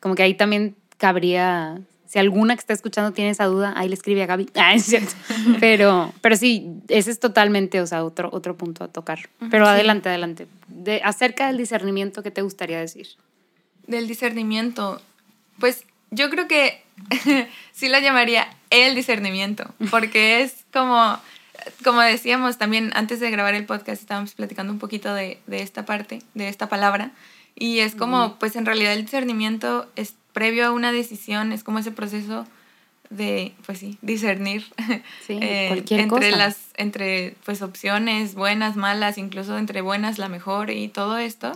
como 0.00 0.14
que 0.14 0.22
ahí 0.22 0.34
también 0.34 0.76
cabría, 0.96 1.80
si 2.06 2.18
alguna 2.18 2.54
que 2.54 2.60
está 2.60 2.72
escuchando 2.72 3.12
tiene 3.12 3.30
esa 3.30 3.46
duda, 3.46 3.74
ahí 3.76 3.88
le 3.88 3.94
escribe 3.94 4.22
a 4.22 4.26
Gaby. 4.26 4.50
Ah, 4.54 4.74
es 4.74 4.84
cierto. 4.84 5.12
Pero, 5.60 6.12
pero 6.20 6.36
sí, 6.36 6.68
ese 6.88 7.10
es 7.10 7.18
totalmente, 7.18 7.80
o 7.80 7.86
sea, 7.86 8.04
otro, 8.04 8.28
otro 8.32 8.56
punto 8.56 8.84
a 8.84 8.88
tocar. 8.88 9.28
Pero 9.50 9.66
adelante, 9.66 10.08
adelante. 10.08 10.46
De, 10.68 11.00
acerca 11.04 11.48
del 11.48 11.56
discernimiento, 11.56 12.22
¿qué 12.22 12.30
te 12.30 12.42
gustaría 12.42 12.78
decir? 12.78 13.08
Del 13.86 14.06
discernimiento, 14.06 15.00
pues 15.58 15.84
yo 16.10 16.30
creo 16.30 16.48
que 16.48 16.82
sí 17.72 17.88
la 17.88 18.00
llamaría 18.00 18.48
el 18.70 18.94
discernimiento, 18.94 19.72
porque 19.90 20.42
es 20.42 20.64
como, 20.72 21.18
como 21.84 22.00
decíamos 22.00 22.58
también 22.58 22.90
antes 22.94 23.20
de 23.20 23.30
grabar 23.30 23.54
el 23.54 23.64
podcast, 23.66 24.00
estábamos 24.00 24.34
platicando 24.34 24.72
un 24.72 24.78
poquito 24.78 25.14
de, 25.14 25.38
de 25.46 25.62
esta 25.62 25.84
parte, 25.84 26.22
de 26.34 26.48
esta 26.48 26.68
palabra, 26.68 27.10
y 27.54 27.78
es 27.78 27.94
como, 27.94 28.38
pues 28.38 28.54
en 28.56 28.66
realidad 28.66 28.92
el 28.92 29.02
discernimiento 29.02 29.90
es 29.96 30.14
previo 30.32 30.66
a 30.66 30.72
una 30.72 30.92
decisión, 30.92 31.52
es 31.52 31.64
como 31.64 31.78
ese 31.78 31.90
proceso 31.90 32.46
de, 33.08 33.54
pues 33.64 33.78
sí, 33.78 33.98
discernir 34.02 34.66
Sí, 35.26 35.38
eh, 35.40 35.68
cualquier 35.68 36.00
entre 36.00 36.30
cosa. 36.30 36.36
las, 36.36 36.58
entre 36.76 37.36
pues 37.44 37.62
opciones 37.62 38.34
buenas, 38.34 38.76
malas, 38.76 39.16
incluso 39.16 39.56
entre 39.56 39.80
buenas 39.80 40.18
la 40.18 40.28
mejor 40.28 40.70
y 40.70 40.88
todo 40.88 41.16
esto, 41.16 41.52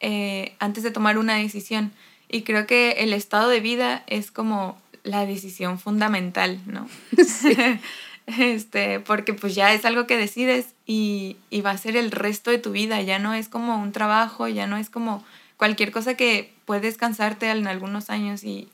eh, 0.00 0.54
antes 0.58 0.82
de 0.82 0.90
tomar 0.90 1.18
una 1.18 1.34
decisión. 1.34 1.92
Y 2.28 2.42
creo 2.42 2.66
que 2.66 2.92
el 2.98 3.12
estado 3.12 3.48
de 3.48 3.60
vida 3.60 4.02
es 4.06 4.30
como 4.30 4.78
la 5.04 5.24
decisión 5.26 5.78
fundamental, 5.78 6.60
¿no? 6.66 6.88
este, 8.26 9.00
porque 9.00 9.34
pues 9.34 9.54
ya 9.54 9.72
es 9.72 9.84
algo 9.84 10.06
que 10.06 10.16
decides 10.16 10.74
y, 10.86 11.36
y 11.50 11.60
va 11.60 11.70
a 11.70 11.78
ser 11.78 11.96
el 11.96 12.10
resto 12.10 12.50
de 12.50 12.58
tu 12.58 12.72
vida, 12.72 13.00
ya 13.02 13.18
no 13.18 13.34
es 13.34 13.48
como 13.48 13.80
un 13.80 13.92
trabajo, 13.92 14.48
ya 14.48 14.66
no 14.66 14.76
es 14.76 14.90
como 14.90 15.24
cualquier 15.56 15.92
cosa 15.92 16.14
que 16.14 16.52
puedes 16.64 16.96
cansarte 16.96 17.48
en 17.48 17.66
algunos 17.66 18.10
años 18.10 18.42
y, 18.44 18.68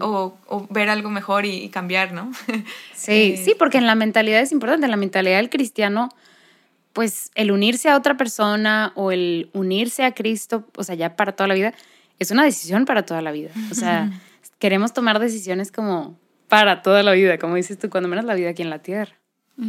o, 0.00 0.36
o 0.46 0.66
ver 0.70 0.88
algo 0.88 1.10
mejor 1.10 1.44
y, 1.44 1.56
y 1.64 1.68
cambiar, 1.70 2.12
¿no? 2.12 2.30
Sí, 2.94 3.12
Eh, 3.34 3.42
sí, 3.44 3.54
porque 3.58 3.78
en 3.78 3.86
la 3.86 3.94
mentalidad 3.94 4.40
es 4.40 4.52
importante, 4.52 4.86
en 4.86 4.90
la 4.90 4.96
mentalidad 4.96 5.38
del 5.38 5.50
cristiano, 5.50 6.10
pues 6.92 7.32
el 7.34 7.50
unirse 7.50 7.88
a 7.88 7.96
otra 7.96 8.16
persona 8.16 8.92
o 8.94 9.10
el 9.10 9.50
unirse 9.52 10.04
a 10.04 10.14
Cristo, 10.14 10.64
o 10.76 10.84
sea, 10.84 10.94
ya 10.94 11.16
para 11.16 11.32
toda 11.32 11.48
la 11.48 11.54
vida, 11.54 11.74
es 12.18 12.30
una 12.30 12.44
decisión 12.44 12.84
para 12.84 13.04
toda 13.04 13.22
la 13.22 13.32
vida. 13.32 13.50
O 13.70 13.74
sea, 13.74 14.10
queremos 14.58 14.92
tomar 14.92 15.18
decisiones 15.18 15.72
como 15.72 16.18
para 16.48 16.82
toda 16.82 17.02
la 17.02 17.12
vida, 17.12 17.38
como 17.38 17.56
dices 17.56 17.78
tú, 17.78 17.90
cuando 17.90 18.08
menos 18.08 18.24
la 18.24 18.34
vida 18.34 18.50
aquí 18.50 18.62
en 18.62 18.70
la 18.70 18.80
tierra. 18.80 19.14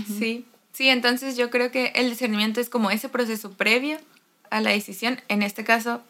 Sí, 0.08 0.46
sí, 0.72 0.90
entonces 0.90 1.38
yo 1.38 1.50
creo 1.50 1.72
que 1.72 1.92
el 1.96 2.10
discernimiento 2.10 2.60
es 2.60 2.70
como 2.70 2.92
ese 2.92 3.10
proceso 3.10 3.52
previo 3.52 3.98
a 4.50 4.62
la 4.62 4.72
decisión. 4.72 5.20
En 5.28 5.42
este 5.42 5.64
caso, 5.64 6.02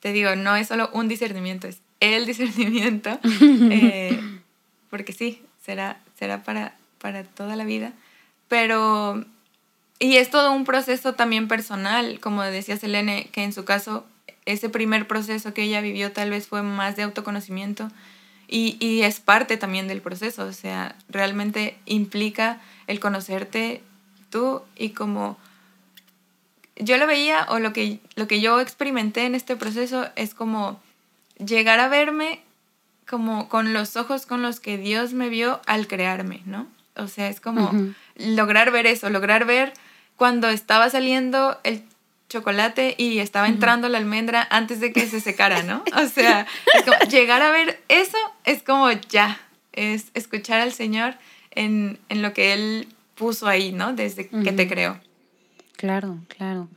te 0.00 0.12
digo, 0.12 0.34
no 0.36 0.56
es 0.56 0.68
solo 0.68 0.90
un 0.92 1.08
discernimiento, 1.08 1.68
es 1.68 1.80
el 2.00 2.26
discernimiento, 2.26 3.18
eh, 3.70 4.20
porque 4.90 5.12
sí, 5.12 5.42
será, 5.64 6.00
será 6.18 6.42
para, 6.42 6.76
para 6.98 7.24
toda 7.24 7.56
la 7.56 7.64
vida. 7.64 7.92
Pero, 8.48 9.24
y 9.98 10.16
es 10.16 10.30
todo 10.30 10.52
un 10.52 10.64
proceso 10.64 11.14
también 11.14 11.48
personal, 11.48 12.20
como 12.20 12.42
decía 12.42 12.76
Selene, 12.76 13.28
que 13.32 13.44
en 13.44 13.52
su 13.52 13.64
caso, 13.64 14.04
ese 14.46 14.68
primer 14.68 15.06
proceso 15.06 15.54
que 15.54 15.62
ella 15.62 15.80
vivió 15.80 16.12
tal 16.12 16.30
vez 16.30 16.46
fue 16.48 16.62
más 16.62 16.96
de 16.96 17.02
autoconocimiento. 17.02 17.88
Y, 18.48 18.76
y 18.80 19.02
es 19.02 19.20
parte 19.20 19.56
también 19.56 19.88
del 19.88 20.02
proceso, 20.02 20.44
o 20.44 20.52
sea, 20.52 20.94
realmente 21.08 21.78
implica 21.86 22.60
el 22.86 23.00
conocerte 23.00 23.82
tú 24.28 24.62
y 24.76 24.90
como 24.90 25.38
yo 26.76 26.98
lo 26.98 27.06
veía 27.06 27.46
o 27.48 27.58
lo 27.58 27.72
que, 27.72 28.00
lo 28.14 28.26
que 28.26 28.40
yo 28.40 28.60
experimenté 28.60 29.24
en 29.24 29.34
este 29.34 29.56
proceso 29.56 30.08
es 30.16 30.34
como 30.34 30.80
llegar 31.38 31.80
a 31.80 31.88
verme 31.88 32.42
como 33.08 33.48
con 33.48 33.72
los 33.72 33.96
ojos 33.96 34.26
con 34.26 34.42
los 34.42 34.60
que 34.60 34.78
Dios 34.78 35.12
me 35.12 35.28
vio 35.28 35.60
al 35.66 35.86
crearme, 35.86 36.42
¿no? 36.46 36.66
O 36.96 37.08
sea, 37.08 37.28
es 37.28 37.40
como 37.40 37.72
lograr 38.16 38.70
ver 38.70 38.86
eso, 38.86 39.10
lograr 39.10 39.44
ver 39.44 39.72
cuando 40.16 40.48
estaba 40.48 40.88
saliendo 40.90 41.58
el 41.64 41.82
chocolate 42.32 42.94
y 42.98 43.18
estaba 43.18 43.46
entrando 43.48 43.88
la 43.88 43.98
almendra 43.98 44.46
antes 44.50 44.80
de 44.80 44.92
que 44.92 45.06
se 45.06 45.20
secara, 45.20 45.62
¿no? 45.62 45.84
O 46.02 46.06
sea, 46.08 46.46
es 46.74 46.82
como 46.84 46.98
llegar 47.10 47.42
a 47.42 47.50
ver 47.50 47.80
eso 47.88 48.16
es 48.44 48.62
como 48.62 48.90
ya, 48.90 49.40
es 49.72 50.06
escuchar 50.14 50.60
al 50.60 50.72
Señor 50.72 51.14
en, 51.50 51.98
en 52.08 52.22
lo 52.22 52.32
que 52.32 52.52
Él 52.54 52.88
puso 53.14 53.46
ahí, 53.46 53.72
¿no? 53.72 53.92
Desde 53.92 54.28
que 54.28 54.52
te 54.52 54.66
creó. 54.68 54.98
Claro, 55.76 56.18
claro. 56.28 56.68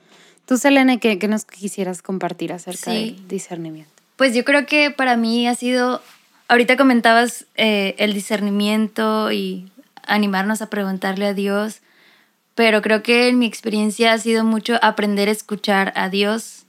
Tú, 0.45 0.57
Selene, 0.57 0.99
¿qué, 0.99 1.17
qué 1.17 1.27
nos 1.27 1.45
quisieras 1.45 2.01
compartir 2.01 2.53
acerca 2.53 2.91
Sí. 2.91 3.11
del 3.17 3.27
discernimiento? 3.27 3.91
Pues 4.15 4.35
yo 4.35 4.43
creo 4.45 4.65
que 4.65 4.91
para 4.91 5.17
mí 5.17 5.47
ha 5.47 5.55
sido, 5.55 6.01
ahorita 6.47 6.77
comentabas 6.77 7.45
eh, 7.55 7.95
el 7.97 8.13
discernimiento 8.13 9.31
y 9.31 9.71
animarnos 10.05 10.61
a 10.61 10.69
preguntarle 10.69 11.25
a 11.25 11.33
Dios, 11.33 11.79
pero 12.55 12.81
creo 12.81 13.03
que 13.03 13.27
en 13.27 13.37
mi 13.37 13.45
experiencia 13.45 14.13
ha 14.13 14.17
sido 14.17 14.45
mucho 14.45 14.79
aprender 14.81 15.27
a 15.27 15.31
escuchar 15.31 15.91
a 15.95 16.09
Dios, 16.09 16.65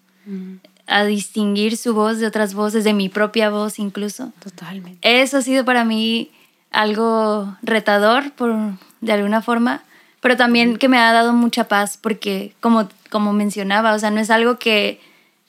a 0.88 1.04
distinguir 1.04 1.76
su 1.76 1.94
voz 1.94 2.18
de 2.18 2.26
otras 2.26 2.54
voces, 2.54 2.82
de 2.82 2.92
mi 2.92 3.08
propia 3.08 3.50
voz 3.50 3.78
incluso. 3.78 4.32
Totalmente. 4.42 4.98
Eso 5.02 5.38
ha 5.38 5.42
sido 5.42 5.64
para 5.64 5.84
mí 5.84 6.30
algo 6.72 7.56
retador 7.62 8.32
por, 8.32 8.52
de 9.00 9.12
alguna 9.12 9.42
forma, 9.42 9.84
pero 10.20 10.36
también 10.36 10.76
que 10.76 10.88
me 10.88 10.98
ha 10.98 11.12
dado 11.12 11.32
mucha 11.32 11.68
paz 11.68 11.96
porque 12.00 12.52
como, 12.60 12.88
como 13.08 13.32
mencionaba, 13.32 13.94
o 13.94 13.98
sea, 14.00 14.10
no 14.10 14.20
es 14.20 14.30
algo 14.30 14.58
que, 14.58 15.00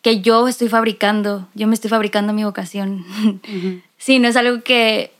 que 0.03 0.21
yo 0.21 0.47
estoy 0.47 0.69
fabricando, 0.69 1.47
yo 1.55 1.67
me 1.67 1.73
estoy 1.73 1.89
fabricando 1.89 2.31
mi 2.31 2.43
vocación. 2.43 3.03
Sí, 3.99 4.19
no 4.19 4.27
es 4.27 4.35
algo 4.35 4.61
que 4.61 5.11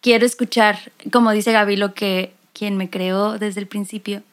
quiero 0.00 0.26
escuchar, 0.26 0.90
como 1.12 1.30
dice 1.30 1.52
Gaby, 1.52 1.76
lo 1.76 1.94
que 1.94 2.32
quien 2.52 2.76
me 2.76 2.90
creó 2.90 3.38
desde 3.38 3.60
el 3.60 3.68
principio 3.68 4.24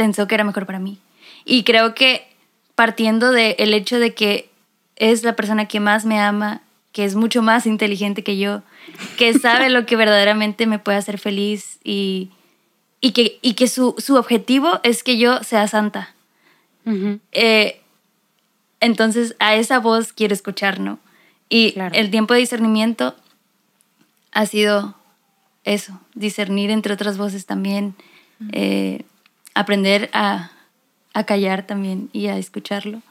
pensó 0.00 0.26
que 0.26 0.34
era 0.34 0.44
mejor 0.44 0.64
para 0.64 0.78
mí. 0.78 0.98
Y 1.44 1.62
creo 1.64 1.94
que 1.94 2.26
partiendo 2.74 3.32
del 3.32 3.74
hecho 3.74 3.98
de 3.98 4.14
que 4.14 4.48
es 4.96 5.22
la 5.24 5.36
persona 5.36 5.66
que 5.68 5.78
más 5.78 6.06
me 6.06 6.18
ama, 6.18 6.62
que 6.92 7.04
es 7.04 7.14
mucho 7.16 7.42
más 7.42 7.66
inteligente 7.66 8.24
que 8.24 8.38
yo, 8.38 8.62
que 9.18 9.34
sabe 9.34 9.68
lo 9.68 9.84
que 9.84 9.96
verdaderamente 10.04 10.66
me 10.66 10.78
puede 10.78 10.96
hacer 10.96 11.18
feliz 11.18 11.78
y, 11.84 12.30
y 13.02 13.12
que, 13.12 13.38
y 13.42 13.52
que 13.52 13.68
su, 13.68 13.94
su 13.98 14.16
objetivo 14.16 14.80
es 14.84 15.02
que 15.02 15.18
yo 15.18 15.42
sea 15.44 15.68
santa. 15.68 16.14
Ujú. 16.86 17.20
Eh, 17.32 17.82
entonces 18.80 19.36
a 19.38 19.54
esa 19.56 19.78
voz 19.80 20.14
quiero 20.14 20.32
escuchar, 20.32 20.80
¿no? 20.80 20.98
Y 21.50 21.72
Claro. 21.72 21.94
el 21.94 22.10
tiempo 22.10 22.32
de 22.32 22.40
discernimiento 22.40 23.14
ha 24.32 24.46
sido 24.46 24.94
eso, 25.64 26.00
discernir 26.14 26.70
entre 26.70 26.94
otras 26.94 27.18
voces 27.18 27.44
también, 27.44 27.94
eh, 28.52 29.02
aprender 29.54 30.10
a, 30.12 30.50
a 31.14 31.24
callar 31.24 31.66
también 31.66 32.08
y 32.12 32.26
a 32.28 32.36
escucharlo. 32.38 33.02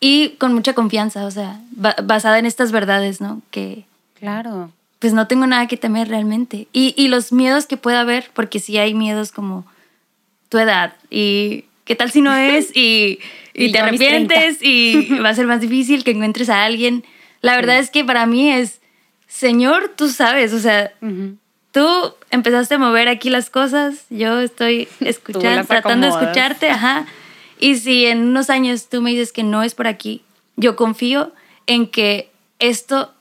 Y 0.00 0.30
con 0.38 0.54
mucha 0.54 0.72
confianza, 0.74 1.24
o 1.26 1.30
sea, 1.30 1.60
ba- 1.72 1.96
basada 2.02 2.38
en 2.38 2.46
estas 2.46 2.72
verdades, 2.72 3.20
¿no? 3.20 3.42
Que 3.50 3.84
Claro. 4.18 4.70
pues 4.98 5.12
no 5.12 5.26
tengo 5.26 5.46
nada 5.46 5.66
que 5.66 5.76
temer 5.76 6.08
realmente. 6.08 6.68
Y, 6.72 6.94
y 6.96 7.08
los 7.08 7.32
miedos 7.32 7.66
que 7.66 7.76
pueda 7.76 8.00
haber, 8.00 8.30
porque 8.34 8.60
sí 8.60 8.78
hay 8.78 8.94
miedos 8.94 9.32
como 9.32 9.66
tu 10.48 10.58
edad 10.58 10.94
y 11.10 11.64
qué 11.84 11.94
tal 11.96 12.10
si 12.10 12.20
no 12.22 12.34
es 12.36 12.74
y, 12.74 13.18
y 13.54 13.66
Y 13.66 13.72
te 13.72 13.78
arrepientes 13.80 14.58
y 14.62 15.08
va 15.18 15.28
a 15.30 15.34
ser 15.34 15.46
más 15.46 15.60
difícil 15.60 16.02
que 16.04 16.12
encuentres 16.12 16.48
a 16.48 16.64
alguien. 16.64 17.04
La 17.42 17.56
verdad 17.56 17.78
es 17.78 17.90
que 17.90 18.04
para 18.04 18.26
mí 18.26 18.50
es, 18.50 18.80
Señor, 19.26 19.92
tú 19.96 20.08
sabes, 20.08 20.52
o 20.52 20.60
sea. 20.60 20.92
Tú 21.72 22.14
empezaste 22.30 22.74
a 22.74 22.78
mover 22.78 23.08
aquí 23.08 23.30
las 23.30 23.50
cosas, 23.50 24.04
yo 24.10 24.40
estoy 24.40 24.88
escuchando, 25.00 25.66
tratando 25.66 26.06
de 26.06 26.12
escucharte, 26.12 26.70
ajá. 26.70 27.06
Y 27.58 27.76
si 27.76 28.06
en 28.06 28.22
unos 28.22 28.50
años 28.50 28.88
tú 28.88 29.02
me 29.02 29.10
dices 29.10 29.32
que 29.32 29.42
no 29.42 29.62
es 29.62 29.74
por 29.74 29.86
aquí, 29.86 30.22
yo 30.56 30.76
confío 30.76 31.32
en 31.66 31.86
que 31.86 32.30
esto 32.58 33.12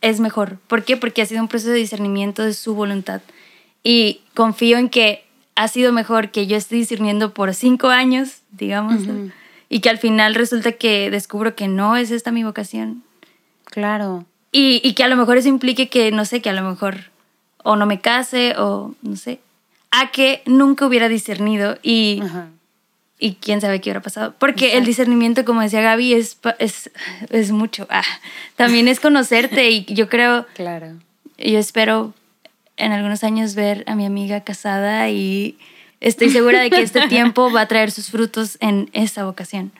es 0.00 0.20
mejor. 0.20 0.58
¿Por 0.66 0.84
qué? 0.84 0.96
Porque 0.96 1.22
ha 1.22 1.26
sido 1.26 1.40
un 1.40 1.48
proceso 1.48 1.70
de 1.72 1.78
discernimiento 1.78 2.42
de 2.42 2.52
su 2.54 2.74
voluntad. 2.74 3.22
Y 3.82 4.20
confío 4.34 4.78
en 4.78 4.88
que 4.88 5.24
ha 5.54 5.68
sido 5.68 5.92
mejor 5.92 6.30
que 6.30 6.46
yo 6.46 6.56
esté 6.56 6.76
discerniendo 6.76 7.32
por 7.32 7.54
cinco 7.54 7.88
años, 7.88 8.40
digamos, 8.50 9.02
Ujú. 9.02 9.30
y 9.68 9.80
que 9.80 9.88
al 9.88 9.98
final 9.98 10.34
resulta 10.34 10.72
que 10.72 11.10
descubro 11.10 11.54
que 11.54 11.68
no 11.68 11.96
es 11.96 12.10
esta 12.10 12.30
mi 12.32 12.44
vocación. 12.44 13.02
Claro. 13.64 14.26
Y, 14.52 14.80
y 14.84 14.94
que 14.94 15.04
a 15.04 15.08
lo 15.08 15.16
mejor 15.16 15.38
eso 15.38 15.48
implique 15.48 15.88
que, 15.88 16.10
no 16.10 16.24
sé, 16.24 16.42
que 16.42 16.50
a 16.50 16.52
lo 16.52 16.68
mejor 16.68 17.10
o 17.66 17.74
no 17.76 17.84
me 17.86 18.00
case 18.00 18.54
o 18.56 18.94
no 19.02 19.16
sé, 19.16 19.40
a 19.90 20.10
que 20.12 20.42
nunca 20.46 20.86
hubiera 20.86 21.08
discernido 21.08 21.78
y, 21.82 22.20
Ajá. 22.22 22.48
y 23.18 23.34
quién 23.34 23.60
sabe 23.60 23.80
qué 23.80 23.88
hubiera 23.90 24.02
pasado. 24.02 24.34
Porque 24.38 24.76
el 24.78 24.84
discernimiento, 24.84 25.44
como 25.44 25.62
decía 25.62 25.80
Gaby, 25.80 26.14
es, 26.14 26.38
es, 26.60 26.90
es 27.30 27.50
mucho. 27.50 27.86
Ah, 27.90 28.02
también 28.56 28.86
es 28.88 29.00
conocerte 29.00 29.68
y 29.70 29.84
yo 29.86 30.08
creo, 30.08 30.46
Claro. 30.54 30.92
yo 31.38 31.58
espero 31.58 32.14
en 32.76 32.92
algunos 32.92 33.24
años 33.24 33.54
ver 33.54 33.82
a 33.88 33.94
mi 33.96 34.04
amiga 34.06 34.42
casada 34.42 35.08
y 35.10 35.58
estoy 36.00 36.30
segura 36.30 36.60
de 36.60 36.70
que 36.70 36.82
este 36.82 37.08
tiempo 37.08 37.50
va 37.50 37.62
a 37.62 37.66
traer 37.68 37.90
sus 37.90 38.10
frutos 38.10 38.58
en 38.60 38.90
esa 38.92 39.24
vocación. 39.24 39.72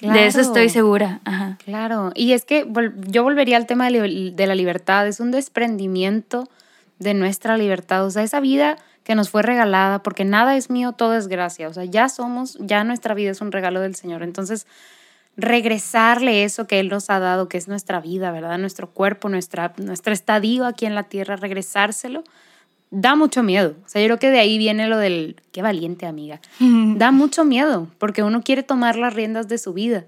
De 0.00 0.26
eso 0.26 0.38
Claro. 0.38 0.48
estoy 0.48 0.68
segura. 0.68 1.20
Ajá. 1.24 1.56
Claro, 1.64 2.10
y 2.16 2.32
es 2.32 2.44
que 2.44 2.66
yo 3.06 3.22
volvería 3.22 3.56
al 3.56 3.66
tema 3.66 3.88
de 3.88 4.46
la 4.46 4.54
libertad, 4.56 5.06
es 5.06 5.20
un 5.20 5.30
desprendimiento 5.30 6.48
de 6.98 7.14
nuestra 7.14 7.56
libertad, 7.56 8.04
o 8.06 8.10
sea, 8.10 8.22
esa 8.22 8.40
vida 8.40 8.76
que 9.04 9.14
nos 9.14 9.30
fue 9.30 9.42
regalada, 9.42 10.02
porque 10.02 10.24
nada 10.24 10.56
es 10.56 10.70
mío, 10.70 10.92
todo 10.92 11.14
es 11.16 11.26
gracia, 11.28 11.68
o 11.68 11.74
sea, 11.74 11.84
ya 11.84 12.08
somos, 12.08 12.56
ya 12.60 12.84
nuestra 12.84 13.14
vida 13.14 13.30
es 13.30 13.40
un 13.40 13.52
regalo 13.52 13.80
del 13.80 13.94
Señor, 13.94 14.22
entonces 14.22 14.66
regresarle 15.36 16.44
eso 16.44 16.66
que 16.66 16.78
Él 16.78 16.88
nos 16.88 17.10
ha 17.10 17.18
dado, 17.18 17.48
que 17.48 17.56
es 17.56 17.66
nuestra 17.66 18.00
vida, 18.00 18.30
¿verdad? 18.30 18.58
Nuestro 18.58 18.90
cuerpo, 18.90 19.28
nuestra, 19.28 19.72
nuestro 19.78 20.12
estadio 20.12 20.66
aquí 20.66 20.86
en 20.86 20.94
la 20.94 21.04
tierra, 21.04 21.36
regresárselo, 21.36 22.22
da 22.90 23.16
mucho 23.16 23.42
miedo, 23.42 23.74
o 23.84 23.88
sea, 23.88 24.02
yo 24.02 24.06
creo 24.08 24.18
que 24.18 24.30
de 24.30 24.38
ahí 24.38 24.58
viene 24.58 24.86
lo 24.86 24.98
del, 24.98 25.40
qué 25.50 25.62
valiente 25.62 26.06
amiga, 26.06 26.40
da 26.60 27.10
mucho 27.10 27.44
miedo, 27.44 27.88
porque 27.98 28.22
uno 28.22 28.42
quiere 28.42 28.62
tomar 28.62 28.96
las 28.96 29.14
riendas 29.14 29.48
de 29.48 29.58
su 29.58 29.72
vida. 29.72 30.04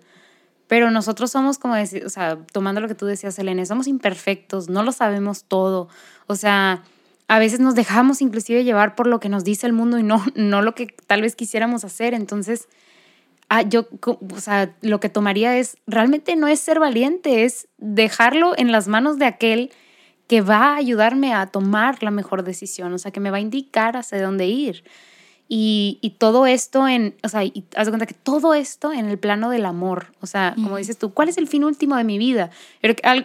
Pero 0.67 0.91
nosotros 0.91 1.31
somos, 1.31 1.59
como 1.59 1.75
decir, 1.75 2.05
o 2.07 2.09
sea, 2.09 2.39
tomando 2.51 2.81
lo 2.81 2.89
que 2.89 2.95
tú 2.95 3.05
decías, 3.05 3.39
Elena, 3.39 3.67
somos 3.67 3.87
imperfectos, 3.87 4.69
no 4.69 4.83
lo 4.83 4.93
sabemos 4.93 5.45
todo. 5.45 5.89
O 6.27 6.37
sea, 6.37 6.83
a 7.29 7.39
veces 7.39 7.61
nos 7.61 7.75
dejamos 7.75 8.21
inclusive 8.21 8.65
llevar 8.65 8.95
por 8.95 9.07
lo 9.07 9.21
que 9.21 9.29
nos 9.29 9.45
dice 9.45 9.67
el 9.67 9.73
mundo 9.73 9.99
y 9.99 10.03
no, 10.03 10.25
no 10.35 10.63
lo 10.63 10.75
que 10.75 10.95
tal 11.07 11.23
vez 11.23 11.37
quisiéramos 11.37 11.85
hacer. 11.85 12.15
Entonces, 12.15 12.69
ah, 13.49 13.63
yo, 13.63 13.87
o 14.03 14.41
sea, 14.41 14.75
lo 14.81 15.01
que 15.01 15.09
tomaría 15.09 15.57
es, 15.59 15.77
realmente 15.87 16.37
no 16.37 16.49
es 16.49 16.61
ser 16.61 16.81
valiente, 16.81 17.45
es 17.45 17.69
dejarlo 17.79 18.53
en 18.57 18.73
las 18.73 18.89
manos 18.89 19.19
de 19.19 19.27
aquel 19.27 19.71
que 20.27 20.41
va 20.41 20.73
a 20.73 20.77
ayudarme 20.77 21.35
a 21.35 21.47
tomar 21.47 22.03
la 22.03 22.11
mejor 22.11 22.45
decisión, 22.45 22.93
o 22.95 22.99
sea, 22.99 23.11
que 23.11 23.21
me 23.21 23.31
va 23.31 23.37
a 23.37 23.41
indicar 23.41 23.97
hacia 23.97 24.23
dónde 24.23 24.47
ir. 24.47 24.85
Y, 25.47 25.99
y, 26.01 26.11
todo 26.11 26.47
esto 26.47 26.89
en, 26.89 27.15
o 27.23 27.29
sea, 27.29 27.45
y 27.45 27.65
haz 27.77 27.87
de 27.87 27.91
cuenta 27.91 28.07
que 28.07 28.15
todo 28.15 28.55
esto 28.55 28.95
en 28.95 29.11
el 29.11 29.19
plano 29.19 29.51
del 29.51 29.67
amor, 29.67 30.07
o 30.23 30.27
sea, 30.27 30.55
como 30.55 30.79
dices 30.79 30.97
tú, 30.97 31.13
¿cuál 31.13 31.29
es 31.29 31.37
el 31.37 31.47
fin 31.47 31.65
último 31.65 31.97
de 31.97 32.05
mi 32.05 32.17
vida? 32.17 32.49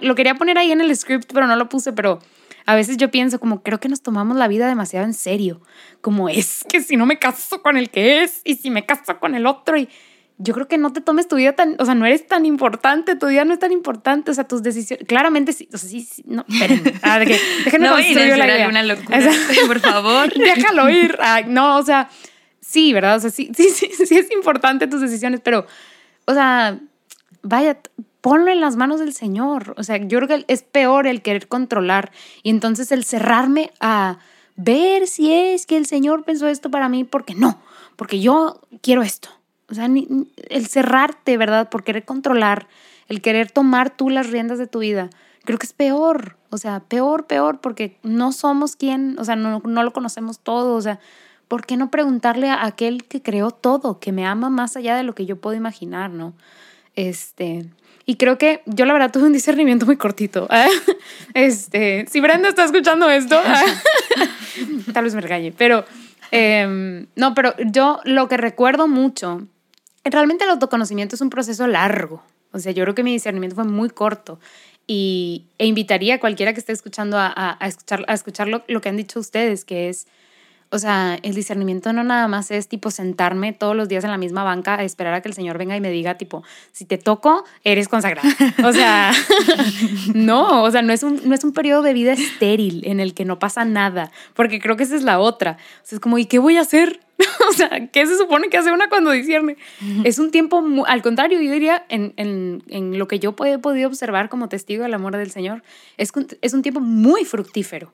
Lo 0.02 0.16
quería 0.16 0.36
poner 0.36 0.58
ahí 0.58 0.74
en 0.74 0.82
el 0.82 0.94
script, 0.98 1.32
pero 1.34 1.48
no 1.48 1.56
lo 1.56 1.70
puse, 1.70 1.94
pero 1.94 2.20
a 2.70 2.76
veces 2.76 2.98
yo 2.98 3.10
pienso 3.10 3.40
como 3.40 3.64
creo 3.64 3.80
que 3.80 3.90
nos 3.90 4.04
tomamos 4.04 4.38
la 4.38 4.48
vida 4.48 4.68
demasiado 4.68 5.04
en 5.04 5.16
serio, 5.16 5.60
como 6.02 6.30
es 6.30 6.64
que 6.70 6.82
si 6.82 6.98
no 6.98 7.08
me 7.08 7.18
caso 7.18 7.64
con 7.64 7.78
el 7.78 7.90
que 7.90 8.22
es 8.22 8.42
y 8.44 8.58
si 8.58 8.70
me 8.70 8.86
caso 8.86 9.20
con 9.20 9.34
el 9.34 9.48
otro 9.48 9.76
y 9.76 9.90
yo 10.38 10.54
creo 10.54 10.68
que 10.68 10.78
no 10.78 10.94
te 10.94 11.02
tomes 11.02 11.28
tu 11.28 11.38
vida 11.38 11.54
tan, 11.54 11.78
o 11.80 11.86
sea, 11.86 11.96
no 11.96 12.06
eres 12.06 12.28
tan 12.28 12.46
importante, 12.46 13.16
tu 13.16 13.26
vida 13.26 13.44
no 13.44 13.54
es 13.54 13.60
tan 13.60 13.72
importante, 13.72 14.30
o 14.30 14.34
sea, 14.36 14.44
tus 14.44 14.62
decisiones, 14.62 15.08
claramente 15.08 15.52
sí, 15.52 15.68
o 15.74 15.80
sea, 15.80 15.90
sí, 15.90 16.02
sí 16.02 16.24
no, 16.28 16.46
esperen, 16.48 16.94
ah, 17.02 17.18
déjenme 17.18 17.88
no, 17.88 17.94
construir 17.96 18.38
la 18.38 18.46
idea. 18.46 18.68
Una 18.68 18.84
locura, 18.84 19.20
por 19.66 19.80
favor. 19.80 20.32
Déjalo 20.38 20.92
ir, 20.92 21.18
no, 21.48 21.78
o 21.78 21.82
sea, 21.82 22.08
sí, 22.62 22.94
¿verdad? 22.94 23.16
O 23.16 23.20
sea, 23.20 23.32
sí, 23.32 23.50
sí, 23.58 23.72
sí, 23.72 23.90
sí 24.06 24.16
es 24.16 24.30
importante 24.30 24.86
tus 24.86 25.02
decisiones, 25.02 25.42
pero, 25.44 25.66
o 26.26 26.36
sea, 26.36 26.78
vaya, 27.42 27.80
ponlo 28.22 28.52
en 28.52 28.62
las 28.62 28.76
manos 28.76 29.00
del 29.00 29.14
Señor, 29.14 29.74
o 29.78 29.84
sea, 29.84 29.98
yo 29.98 30.20
creo 30.20 30.28
que 30.28 30.46
es 30.48 30.64
peor 30.64 31.08
el 31.08 31.22
querer 31.22 31.48
controlar 31.48 32.12
y 32.44 32.50
entonces 32.50 32.92
el 32.92 33.04
cerrarme 33.04 33.72
a 33.80 34.20
ver 34.56 35.08
si 35.08 35.34
es 35.34 35.66
que 35.66 35.78
el 35.78 35.86
Señor 35.86 36.24
pensó 36.24 36.48
esto 36.48 36.70
para 36.70 36.90
mí, 36.90 37.04
porque 37.04 37.36
no, 37.36 37.62
porque 37.96 38.20
yo 38.20 38.62
quiero 38.82 39.02
esto 39.02 39.30
o 39.70 39.76
sea, 39.76 39.86
el 39.86 40.68
cerrarte, 40.68 41.38
¿verdad? 41.38 41.70
Por 41.70 41.84
querer 41.84 42.06
controlar, 42.06 42.68
el 43.08 43.22
querer 43.22 43.52
tomar 43.52 43.96
tú 43.96 44.10
las 44.10 44.30
riendas 44.30 44.58
de 44.58 44.68
tu 44.68 44.80
vida, 44.80 45.10
creo 45.46 45.60
que 45.60 45.66
es 45.66 45.74
peor. 45.74 46.38
O 46.50 46.58
sea, 46.58 46.80
peor, 46.80 47.28
peor, 47.28 47.62
porque 47.62 47.98
no 48.02 48.32
somos 48.32 48.76
quien, 48.76 49.18
o 49.20 49.24
sea, 49.24 49.36
no, 49.36 49.62
no 49.64 49.84
lo 49.84 49.94
conocemos 49.94 50.40
todo. 50.40 50.76
O 50.76 50.82
sea, 50.82 51.00
¿por 51.48 51.66
qué 51.66 51.78
no 51.78 51.92
preguntarle 51.92 52.50
a 52.50 52.66
aquel 52.66 53.04
que 53.06 53.22
creó 53.22 53.52
todo, 53.52 54.00
que 54.00 54.12
me 54.12 54.26
ama 54.26 54.50
más 54.50 54.76
allá 54.76 54.96
de 54.96 55.04
lo 55.04 55.14
que 55.14 55.28
yo 55.28 55.40
puedo 55.40 55.56
imaginar, 55.56 56.10
¿no? 56.10 56.34
Este, 56.96 57.70
y 58.10 58.16
creo 58.16 58.40
que 58.40 58.64
yo 58.66 58.86
la 58.86 58.94
verdad 58.94 59.12
tuve 59.12 59.26
un 59.26 59.34
discernimiento 59.34 59.86
muy 59.86 59.96
cortito. 59.96 60.48
Este, 61.36 62.08
si 62.10 62.20
Brenda 62.22 62.50
está 62.50 62.64
escuchando 62.64 63.08
esto, 63.08 63.40
tal 64.94 65.04
vez 65.04 65.14
me 65.14 65.22
regañe, 65.22 65.52
pero 65.52 65.86
em, 66.32 67.06
no, 67.16 67.36
pero 67.36 67.54
yo 67.60 68.00
lo 68.06 68.28
que 68.28 68.38
recuerdo 68.38 68.88
mucho 68.88 69.46
realmente 70.04 70.44
el 70.44 70.50
autoconocimiento 70.50 71.14
es 71.14 71.22
un 71.22 71.30
proceso 71.30 71.68
largo. 71.68 72.24
O 72.52 72.58
sea, 72.58 72.72
yo 72.72 72.84
creo 72.84 72.96
que 72.96 73.04
mi 73.04 73.12
discernimiento 73.12 73.56
fue 73.56 73.66
muy 73.66 73.92
corto 73.92 74.40
y, 74.88 75.46
e 75.60 75.68
invitaría 75.68 76.16
a 76.16 76.20
cualquiera 76.20 76.54
que 76.54 76.62
esté 76.62 76.72
escuchando 76.72 77.16
a, 77.16 77.32
a, 77.36 77.68
escuchar, 77.68 78.06
a 78.08 78.16
escuchar 78.16 78.48
lo, 78.48 78.64
lo, 78.68 78.82
que 78.82 78.90
han 78.90 78.98
dicho 78.98 79.20
ustedes, 79.20 79.66
que 79.66 79.88
es, 79.88 80.08
o 80.72 80.78
sea, 80.78 81.18
el 81.24 81.34
discernimiento 81.34 81.92
no 81.94 82.04
nada 82.04 82.28
más 82.28 82.52
es 82.52 82.68
tipo 82.68 82.92
sentarme 82.92 83.54
todos 83.54 83.76
los 83.76 83.90
días 83.90 84.04
en 84.04 84.12
la 84.12 84.18
misma 84.18 84.44
banca 84.44 84.76
a 84.76 84.84
esperar 84.84 85.14
a 85.16 85.22
que 85.22 85.28
el 85.28 85.34
Señor 85.34 85.58
venga 85.58 85.76
y 85.76 85.82
me 85.82 85.90
diga 85.90 86.16
tipo, 86.16 86.44
si 86.72 86.86
te 86.86 86.98
toco, 86.98 87.44
eres 87.64 87.88
consagrada. 87.88 88.30
O 88.64 88.74
sea, 88.74 89.12
no, 90.14 90.64
o 90.64 90.72
sea, 90.72 90.82
no 90.82 90.94
es, 90.94 91.02
un, 91.02 91.22
no 91.26 91.34
es 91.34 91.44
un 91.44 91.54
periodo 91.54 91.82
de 91.82 91.94
vida 91.94 92.14
estéril 92.14 92.82
en 92.86 93.00
el 93.00 93.14
que 93.14 93.26
no 93.26 93.40
pasa 93.40 93.66
nada, 93.66 94.12
porque 94.34 94.60
creo 94.60 94.76
que 94.76 94.84
esa 94.84 94.96
es 94.96 95.04
la 95.04 95.20
otra. 95.20 95.58
O 95.84 95.86
sea, 95.86 95.96
es 95.96 96.00
como, 96.00 96.18
¿y 96.18 96.26
qué 96.26 96.40
voy 96.40 96.58
a 96.58 96.62
hacer? 96.62 97.00
o 97.50 97.54
sea, 97.54 97.88
¿qué 97.88 98.06
se 98.06 98.18
supone 98.18 98.50
que 98.50 98.58
hace 98.58 98.72
una 98.72 98.90
cuando 98.90 99.12
discierne? 99.12 99.58
Es 100.04 100.20
un 100.20 100.32
tiempo, 100.32 100.64
al 100.86 101.02
contrario, 101.02 101.42
yo 101.42 101.52
diría, 101.52 101.86
en, 101.90 102.14
en, 102.18 102.64
en, 102.68 103.00
lo 103.00 103.08
que 103.08 103.20
yo 103.20 103.36
he 103.46 103.58
podido 103.58 103.88
observar 103.88 104.30
como 104.30 104.50
testigo 104.50 104.84
del 104.84 104.94
amor 104.94 105.18
del 105.18 105.32
Señor, 105.32 105.64
es, 105.98 106.12
es 106.42 106.54
un 106.54 106.62
tiempo 106.62 106.80
muy 106.80 107.26
fructífero. 107.26 107.94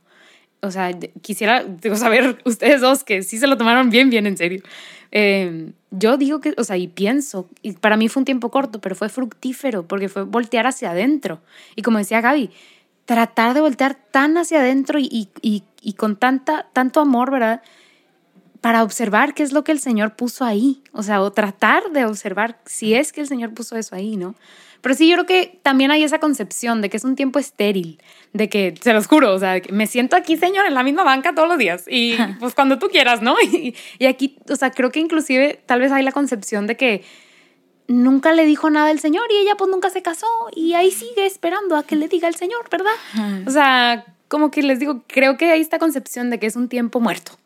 O 0.61 0.71
sea, 0.71 0.91
quisiera 1.21 1.65
saber 1.95 2.39
ustedes 2.45 2.81
dos 2.81 3.03
que 3.03 3.21
sí 3.23 3.37
se 3.37 3.47
lo 3.47 3.57
tomaron 3.57 3.89
bien, 3.89 4.09
bien 4.09 4.27
en 4.27 4.37
serio. 4.37 4.63
Eh, 5.11 5.71
yo 5.91 6.17
digo 6.17 6.41
que, 6.41 6.53
o 6.57 6.63
sea, 6.63 6.77
y 6.77 6.87
pienso, 6.87 7.47
y 7.61 7.73
para 7.73 7.97
mí 7.97 8.09
fue 8.09 8.21
un 8.21 8.25
tiempo 8.25 8.51
corto, 8.51 8.81
pero 8.81 8.95
fue 8.95 9.09
fructífero 9.09 9.87
porque 9.87 10.09
fue 10.09 10.23
voltear 10.23 10.67
hacia 10.67 10.91
adentro. 10.91 11.39
Y 11.75 11.83
como 11.83 11.99
decía 11.99 12.21
Gaby, 12.21 12.49
tratar 13.05 13.53
de 13.53 13.61
voltear 13.61 13.95
tan 13.95 14.37
hacia 14.37 14.59
adentro 14.59 14.99
y, 14.99 15.29
y, 15.41 15.63
y 15.81 15.93
con 15.93 16.15
tanta, 16.17 16.67
tanto 16.73 16.99
amor, 16.99 17.31
¿verdad? 17.31 17.61
Para 18.65 18.81
observar 18.81 19.35
qué 19.35 19.43
es 19.43 19.53
lo 19.53 19.63
que 19.63 19.71
el 19.71 19.79
Señor 19.79 20.15
puso 20.15 20.43
ahí, 20.43 20.81
o 20.91 21.03
sea, 21.03 21.21
o 21.21 21.31
tratar 21.31 21.91
de 21.91 22.03
observar 22.05 22.57
si 22.65 22.95
es 22.95 23.13
que 23.13 23.21
el 23.21 23.27
Señor 23.27 23.53
puso 23.53 23.77
eso 23.77 23.93
ahí, 23.93 24.17
¿no? 24.17 24.33
Pero 24.81 24.95
sí, 24.95 25.07
yo 25.07 25.13
creo 25.17 25.27
que 25.27 25.59
también 25.61 25.91
hay 25.91 26.03
esa 26.03 26.17
concepción 26.17 26.81
de 26.81 26.89
que 26.89 26.97
es 26.97 27.03
un 27.03 27.15
tiempo 27.15 27.37
estéril, 27.37 28.01
de 28.33 28.49
que, 28.49 28.73
se 28.81 28.91
los 28.93 29.05
juro, 29.05 29.35
o 29.35 29.37
sea, 29.37 29.61
me 29.69 29.85
siento 29.85 30.15
aquí, 30.15 30.35
Señor, 30.35 30.65
en 30.65 30.73
la 30.73 30.81
misma 30.81 31.03
banca 31.03 31.35
todos 31.35 31.47
los 31.47 31.59
días 31.59 31.83
y 31.87 32.15
pues 32.39 32.55
cuando 32.55 32.79
tú 32.79 32.87
quieras, 32.87 33.21
¿no? 33.21 33.35
Y, 33.43 33.75
y 33.99 34.07
aquí, 34.07 34.39
o 34.49 34.55
sea, 34.55 34.71
creo 34.71 34.91
que 34.91 34.99
inclusive 34.99 35.61
tal 35.67 35.81
vez 35.81 35.91
hay 35.91 36.01
la 36.01 36.11
concepción 36.11 36.65
de 36.65 36.75
que 36.75 37.03
nunca 37.87 38.33
le 38.33 38.47
dijo 38.47 38.71
nada 38.71 38.89
el 38.89 38.99
Señor 38.99 39.27
y 39.31 39.43
ella 39.43 39.53
pues 39.59 39.69
nunca 39.69 39.91
se 39.91 40.01
casó 40.01 40.25
y 40.55 40.73
ahí 40.73 40.89
sigue 40.89 41.27
esperando 41.27 41.75
a 41.75 41.83
que 41.83 41.97
le 41.97 42.07
diga 42.07 42.27
el 42.27 42.35
Señor, 42.35 42.67
¿verdad? 42.71 43.45
O 43.45 43.51
sea, 43.51 44.05
como 44.27 44.49
que 44.49 44.63
les 44.63 44.79
digo, 44.79 45.03
creo 45.05 45.37
que 45.37 45.51
hay 45.51 45.61
esta 45.61 45.77
concepción 45.77 46.31
de 46.31 46.39
que 46.39 46.47
es 46.47 46.55
un 46.55 46.67
tiempo 46.67 46.99
muerto. 46.99 47.37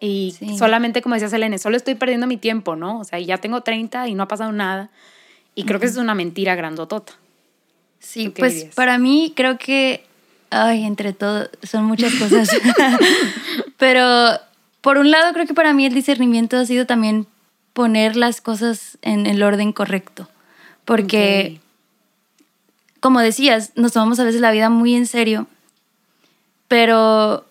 Y 0.00 0.34
solamente, 0.58 1.02
como 1.02 1.14
decía 1.14 1.28
Selene, 1.28 1.58
solo 1.58 1.76
estoy 1.76 1.94
perdiendo 1.94 2.26
mi 2.26 2.38
tiempo, 2.38 2.74
¿no? 2.74 3.00
O 3.00 3.04
sea, 3.04 3.18
ya 3.18 3.36
tengo 3.36 3.60
30 3.60 4.08
y 4.08 4.14
no 4.14 4.22
ha 4.22 4.28
pasado 4.28 4.50
nada. 4.50 4.90
Y 5.54 5.64
creo 5.64 5.78
que 5.78 5.86
es 5.86 5.96
una 5.98 6.14
mentira 6.14 6.54
grandotota. 6.54 7.12
Sí, 7.98 8.30
pues 8.30 8.64
para 8.74 8.96
mí 8.96 9.34
creo 9.36 9.58
que, 9.58 10.06
ay, 10.48 10.84
entre 10.84 11.12
todo, 11.12 11.50
son 11.62 11.84
muchas 11.84 12.14
cosas. 12.14 12.50
Pero 13.76 14.40
por 14.80 14.96
un 14.96 15.10
lado 15.10 15.34
creo 15.34 15.46
que 15.46 15.52
para 15.52 15.74
mí 15.74 15.84
el 15.84 15.92
discernimiento 15.92 16.56
ha 16.56 16.64
sido 16.64 16.86
también 16.86 17.26
poner 17.74 18.16
las 18.16 18.40
cosas 18.40 18.96
en 19.02 19.26
el 19.26 19.42
orden 19.42 19.72
correcto. 19.72 20.28
Porque, 20.86 21.60
como 23.00 23.20
decías, 23.20 23.72
nos 23.76 23.92
tomamos 23.92 24.18
a 24.18 24.24
veces 24.24 24.40
la 24.40 24.50
vida 24.50 24.70
muy 24.70 24.94
en 24.94 25.06
serio, 25.06 25.46
pero 26.68 27.44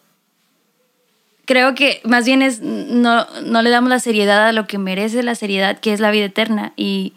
creo 1.50 1.74
que 1.74 2.00
más 2.04 2.26
bien 2.28 2.44
es 2.44 2.62
no, 2.62 3.26
no 3.44 3.64
le 3.64 3.72
damos 3.72 3.90
la 3.90 3.98
seriedad 3.98 4.48
a 4.48 4.52
lo 4.52 4.68
que 4.68 4.78
merece 4.78 5.24
la 5.24 5.34
seriedad, 5.34 5.80
que 5.80 5.94
es 5.94 6.00
la 6.00 6.12
vida 6.12 6.26
eterna. 6.26 6.74
Y, 6.76 7.14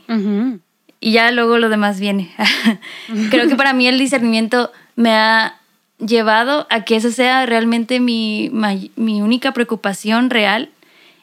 y 1.00 1.12
ya 1.12 1.30
luego 1.32 1.58
lo 1.58 1.68
demás 1.68 2.00
viene. 2.00 2.30
creo 3.30 3.46
que 3.46 3.56
para 3.56 3.74
mí 3.74 3.86
el 3.86 3.98
discernimiento 3.98 4.72
me 4.96 5.10
ha 5.10 5.60
llevado 5.98 6.66
a 6.70 6.82
que 6.82 6.96
esa 6.96 7.10
sea 7.10 7.44
realmente 7.44 8.00
mi, 8.00 8.50
mi 8.96 9.20
única 9.20 9.52
preocupación 9.52 10.30
real. 10.30 10.70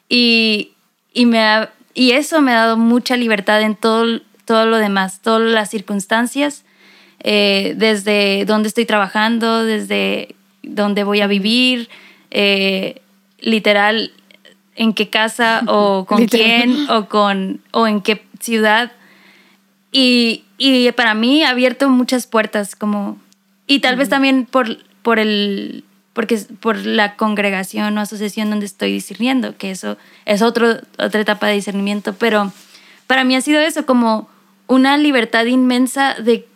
Y, 0.08 0.70
y, 1.12 1.26
me 1.26 1.66
y 1.94 2.12
eso 2.12 2.40
me 2.40 2.52
ha 2.52 2.60
dado 2.60 2.76
mucha 2.76 3.16
libertad 3.16 3.60
en 3.62 3.74
todo, 3.74 4.20
todo 4.44 4.66
lo 4.66 4.76
demás, 4.76 5.20
todas 5.20 5.50
las 5.50 5.68
circunstancias, 5.68 6.64
eh, 7.24 7.74
desde 7.76 8.44
dónde 8.44 8.68
estoy 8.68 8.86
trabajando, 8.86 9.64
desde 9.64 10.36
dónde 10.62 11.02
voy 11.02 11.22
a 11.22 11.26
vivir, 11.26 11.88
eh, 12.30 13.00
literal 13.40 14.12
en 14.76 14.94
qué 14.94 15.08
casa 15.10 15.62
o 15.66 16.04
con 16.08 16.26
quién 16.26 16.88
o, 16.90 17.06
con, 17.06 17.60
o 17.72 17.86
en 17.86 18.00
qué 18.00 18.24
ciudad. 18.40 18.92
Y, 19.92 20.44
y, 20.58 20.90
para 20.92 21.14
mí 21.14 21.42
ha 21.42 21.50
abierto 21.50 21.88
muchas 21.88 22.26
puertas 22.26 22.76
como... 22.76 23.18
Y 23.66 23.80
tal 23.80 23.96
vez 23.96 24.08
también 24.08 24.46
por, 24.46 24.78
por, 25.02 25.18
el, 25.18 25.84
porque, 26.12 26.38
por 26.60 26.76
la 26.76 27.16
congregación 27.16 27.96
o 27.96 28.00
asociación 28.00 28.50
donde 28.50 28.66
estoy 28.66 28.92
discerniendo, 28.92 29.56
que 29.56 29.70
eso 29.70 29.96
es 30.24 30.42
otro, 30.42 30.78
otra 30.98 31.20
etapa 31.20 31.46
de 31.46 31.54
discernimiento, 31.54 32.14
pero 32.14 32.52
para 33.06 33.24
mí 33.24 33.36
ha 33.36 33.40
sido 33.40 33.60
eso, 33.60 33.86
como 33.86 34.28
una 34.66 34.96
libertad 34.96 35.44
inmensa 35.46 36.14
de, 36.14 36.48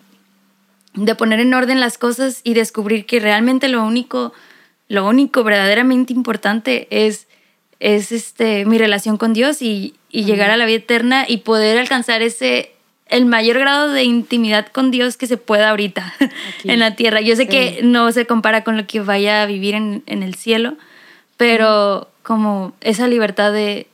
de 0.95 1.15
poner 1.15 1.41
en 1.41 1.55
orden 1.55 1.81
las 1.81 1.99
cosas 1.99 2.41
y 2.45 2.55
descubrir 2.55 3.07
que 3.07 3.21
realmente 3.21 3.69
lo 3.69 3.85
único 3.85 4.33
lo 4.89 5.09
único 5.09 5.45
verdaderamente 5.45 6.13
importante 6.13 6.87
es, 6.91 7.27
es 7.81 8.13
este, 8.13 8.65
mi 8.65 8.79
relación 8.79 9.17
con 9.17 9.33
Dios 9.33 9.63
y, 9.63 9.95
llegar 10.11 10.51
a 10.51 10.57
la 10.57 10.65
vida 10.65 10.77
eterna 10.77 11.25
y 11.27 11.39
poder 11.39 11.77
alcanzar 11.77 12.23
ese, 12.23 12.71
el 13.09 13.27
mayor 13.27 13.59
grado 13.59 13.89
de 13.89 14.05
intimidad 14.05 14.69
con 14.69 14.93
Dios 14.93 15.17
que 15.17 15.27
se 15.27 15.37
pueda 15.37 15.71
ahorita 15.71 16.15
en 16.65 16.79
la 16.79 16.95
tierra. 16.95 17.21
Yo 17.21 17.35
sé 17.35 17.49
que 17.49 17.81
no 17.83 18.13
se 18.13 18.25
compara 18.25 18.63
con 18.63 18.77
lo 18.77 18.87
que 18.87 19.01
vaya 19.01 19.43
a 19.43 19.47
vivir 19.47 19.75
en, 19.75 20.05
el 20.07 20.37
cielo, 20.37 20.77
pero 21.37 22.09
como 22.23 22.75
esa 22.81 23.09
libertad 23.09 23.53
de, 23.53 23.89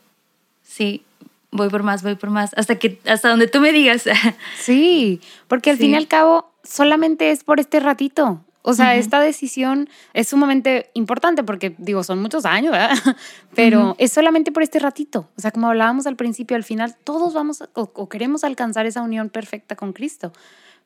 sí, 0.63 1.03
voy 1.51 1.71
por 1.71 1.85
más, 1.85 2.03
voy 2.03 2.17
por 2.17 2.29
más, 2.29 2.53
hasta 2.59 2.75
que 2.79 2.99
hasta 3.07 3.31
donde 3.31 3.47
tú 3.47 3.61
me 3.61 3.73
digas. 3.73 4.05
Sí, 4.59 5.23
porque 5.49 5.71
al 5.71 5.79
fin 5.79 5.93
y 5.93 5.97
al 5.97 6.07
cabo 6.07 6.53
solamente 6.65 7.31
es 7.31 7.45
por 7.45 7.61
este 7.61 7.81
ratito. 7.81 8.41
O 8.63 8.75
sea, 8.75 8.95
esta 8.97 9.21
decisión 9.21 9.89
es 10.13 10.29
sumamente 10.29 10.91
importante 10.93 11.43
porque, 11.43 11.75
digo, 11.79 12.05
son 12.05 12.21
muchos 12.21 12.45
años, 12.45 12.73
¿verdad? 12.73 12.91
Pero 13.55 13.95
es 13.99 14.13
solamente 14.13 14.53
por 14.53 14.63
este 14.63 14.79
ratito. 14.79 15.31
O 15.37 15.41
sea, 15.41 15.51
como 15.51 15.69
hablábamos 15.69 16.07
al 16.07 16.17
principio, 16.17 16.57
al 16.57 16.65
final 16.65 16.97
todos 17.03 17.33
vamos 17.33 17.65
o, 17.73 18.09
queremos 18.09 18.45
alcanzar 18.45 18.85
esa 18.85 19.01
unión 19.01 19.31
perfecta 19.31 19.77
con 19.77 19.93
Cristo. 19.95 20.33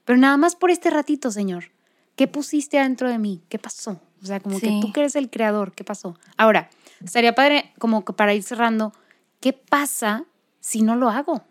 Pero 0.04 0.18
nada 0.18 0.36
más 0.36 0.54
por 0.54 0.70
este 0.70 0.90
ratito, 0.90 1.30
Señor. 1.30 1.72
¿Qué 2.14 2.28
pusiste 2.28 2.78
adentro 2.78 3.08
de 3.08 3.18
mí? 3.18 3.42
¿Qué 3.48 3.58
pasó? 3.58 4.00
O 4.22 4.26
sea, 4.26 4.38
como 4.38 4.60
que 4.60 4.68
tú 4.80 4.92
que 4.92 5.00
eres 5.00 5.16
el 5.16 5.28
creador, 5.28 5.72
¿qué 5.72 5.82
pasó? 5.82 6.16
Ahora, 6.36 6.70
estaría 7.04 7.34
padre 7.34 7.72
como 7.80 8.04
que 8.04 8.12
para 8.12 8.34
ir 8.34 8.44
cerrando, 8.44 8.92
¿qué 9.40 9.52
pasa 9.52 10.24
si 10.60 10.82
no 10.82 10.94
lo 10.94 11.10
hago? 11.10 11.42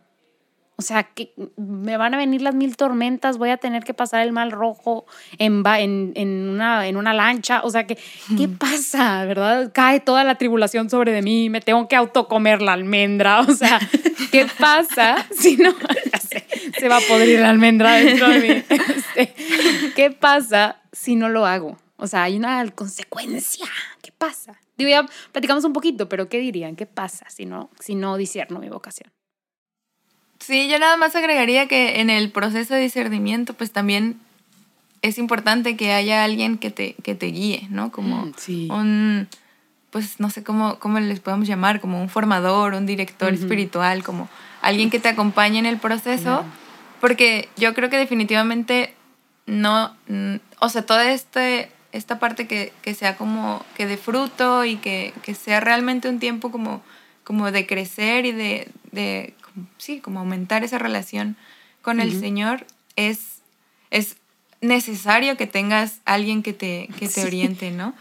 O 0.83 0.85
sea, 0.85 1.03
que 1.03 1.33
me 1.55 1.95
van 1.95 2.13
a 2.13 2.17
venir 2.17 2.41
las 2.41 2.53
mil 2.53 2.75
tormentas, 2.75 3.37
voy 3.37 3.51
a 3.51 3.57
tener 3.57 3.85
que 3.85 3.93
pasar 3.93 4.19
el 4.19 4.33
mal 4.33 4.51
rojo 4.51 5.05
en, 5.37 5.63
en, 5.65 6.49
una, 6.49 6.85
en 6.85 6.97
una 6.97 7.13
lancha. 7.13 7.61
O 7.63 7.69
sea, 7.69 7.87
que, 7.87 7.97
¿qué 8.37 8.49
pasa? 8.49 9.23
¿Verdad? 9.23 9.71
Cae 9.73 10.01
toda 10.01 10.25
la 10.25 10.35
tribulación 10.35 10.89
sobre 10.89 11.13
de 11.13 11.21
mí, 11.21 11.49
me 11.49 11.61
tengo 11.61 11.87
que 11.87 11.95
autocomer 11.95 12.61
la 12.61 12.73
almendra. 12.73 13.39
O 13.39 13.53
sea, 13.53 13.79
¿qué 14.29 14.45
pasa 14.59 15.25
si 15.31 15.55
no? 15.55 15.73
se 16.77 16.89
va 16.89 16.97
a 16.97 17.01
podrir 17.07 17.39
la 17.39 17.49
almendra 17.49 17.93
dentro 17.93 18.27
de 18.27 18.39
mí. 18.39 18.63
Este, 18.93 19.33
¿Qué 19.95 20.11
pasa 20.11 20.81
si 20.91 21.15
no 21.15 21.29
lo 21.29 21.45
hago? 21.45 21.77
O 21.95 22.07
sea, 22.07 22.23
hay 22.23 22.35
una 22.35 22.69
consecuencia. 22.71 23.67
¿Qué 24.01 24.11
pasa? 24.11 24.59
Digo, 24.75 24.89
ya 24.89 25.05
platicamos 25.31 25.63
un 25.63 25.71
poquito, 25.71 26.09
pero 26.09 26.27
¿qué 26.27 26.39
dirían? 26.39 26.75
¿Qué 26.75 26.85
pasa 26.85 27.29
si 27.29 27.45
no, 27.45 27.69
si 27.79 27.95
no 27.95 28.17
disierno 28.17 28.59
mi 28.59 28.67
vocación? 28.67 29.09
Sí, 30.45 30.67
yo 30.67 30.77
nada 30.77 30.97
más 30.97 31.15
agregaría 31.15 31.69
que 31.69 32.01
en 32.01 32.09
el 32.09 32.29
proceso 32.29 32.73
de 32.73 32.81
discernimiento, 32.81 33.53
pues 33.53 33.71
también 33.71 34.19
es 35.01 35.17
importante 35.17 35.77
que 35.77 35.93
haya 35.93 36.25
alguien 36.25 36.57
que 36.57 36.69
te, 36.69 36.95
que 37.01 37.15
te 37.15 37.27
guíe, 37.27 37.67
¿no? 37.69 37.93
Como 37.93 38.25
mm, 38.25 38.71
un, 38.71 39.29
pues 39.89 40.19
no 40.19 40.29
sé 40.29 40.43
cómo, 40.43 40.79
cómo 40.79 40.99
les 40.99 41.21
podemos 41.21 41.47
llamar, 41.47 41.79
como 41.79 42.01
un 42.01 42.09
formador, 42.09 42.73
un 42.73 42.85
director 42.85 43.33
espiritual, 43.33 44.03
como 44.03 44.27
alguien 44.61 44.89
que 44.89 44.99
te 44.99 45.07
acompañe 45.07 45.59
en 45.59 45.65
el 45.65 45.77
proceso, 45.77 46.43
porque 46.99 47.47
yo 47.55 47.73
creo 47.73 47.89
que 47.89 47.97
definitivamente 47.97 48.93
no, 49.45 49.95
o 50.59 50.67
sea, 50.67 50.85
toda 50.85 51.09
este, 51.13 51.71
esta 51.93 52.19
parte 52.19 52.47
que, 52.47 52.73
que 52.81 52.95
sea 52.95 53.15
como 53.15 53.63
que 53.77 53.85
de 53.85 53.95
fruto 53.95 54.65
y 54.65 54.75
que, 54.75 55.13
que, 55.23 55.35
sea 55.35 55.61
realmente 55.61 56.09
un 56.09 56.19
tiempo 56.19 56.51
como, 56.51 56.81
como 57.23 57.49
de 57.49 57.65
crecer 57.65 58.25
y 58.25 58.33
de, 58.33 58.67
de 58.91 59.35
sí, 59.77 59.99
como 59.99 60.19
aumentar 60.19 60.63
esa 60.63 60.77
relación 60.77 61.35
con 61.81 61.99
el 61.99 62.17
Señor, 62.19 62.65
es, 62.95 63.41
es 63.91 64.15
necesario 64.61 65.37
que 65.37 65.47
tengas 65.47 65.99
alguien 66.05 66.43
que 66.43 66.53
te, 66.53 66.89
que 66.97 67.09
te 67.09 67.23
oriente, 67.25 67.71
¿no? 67.71 67.93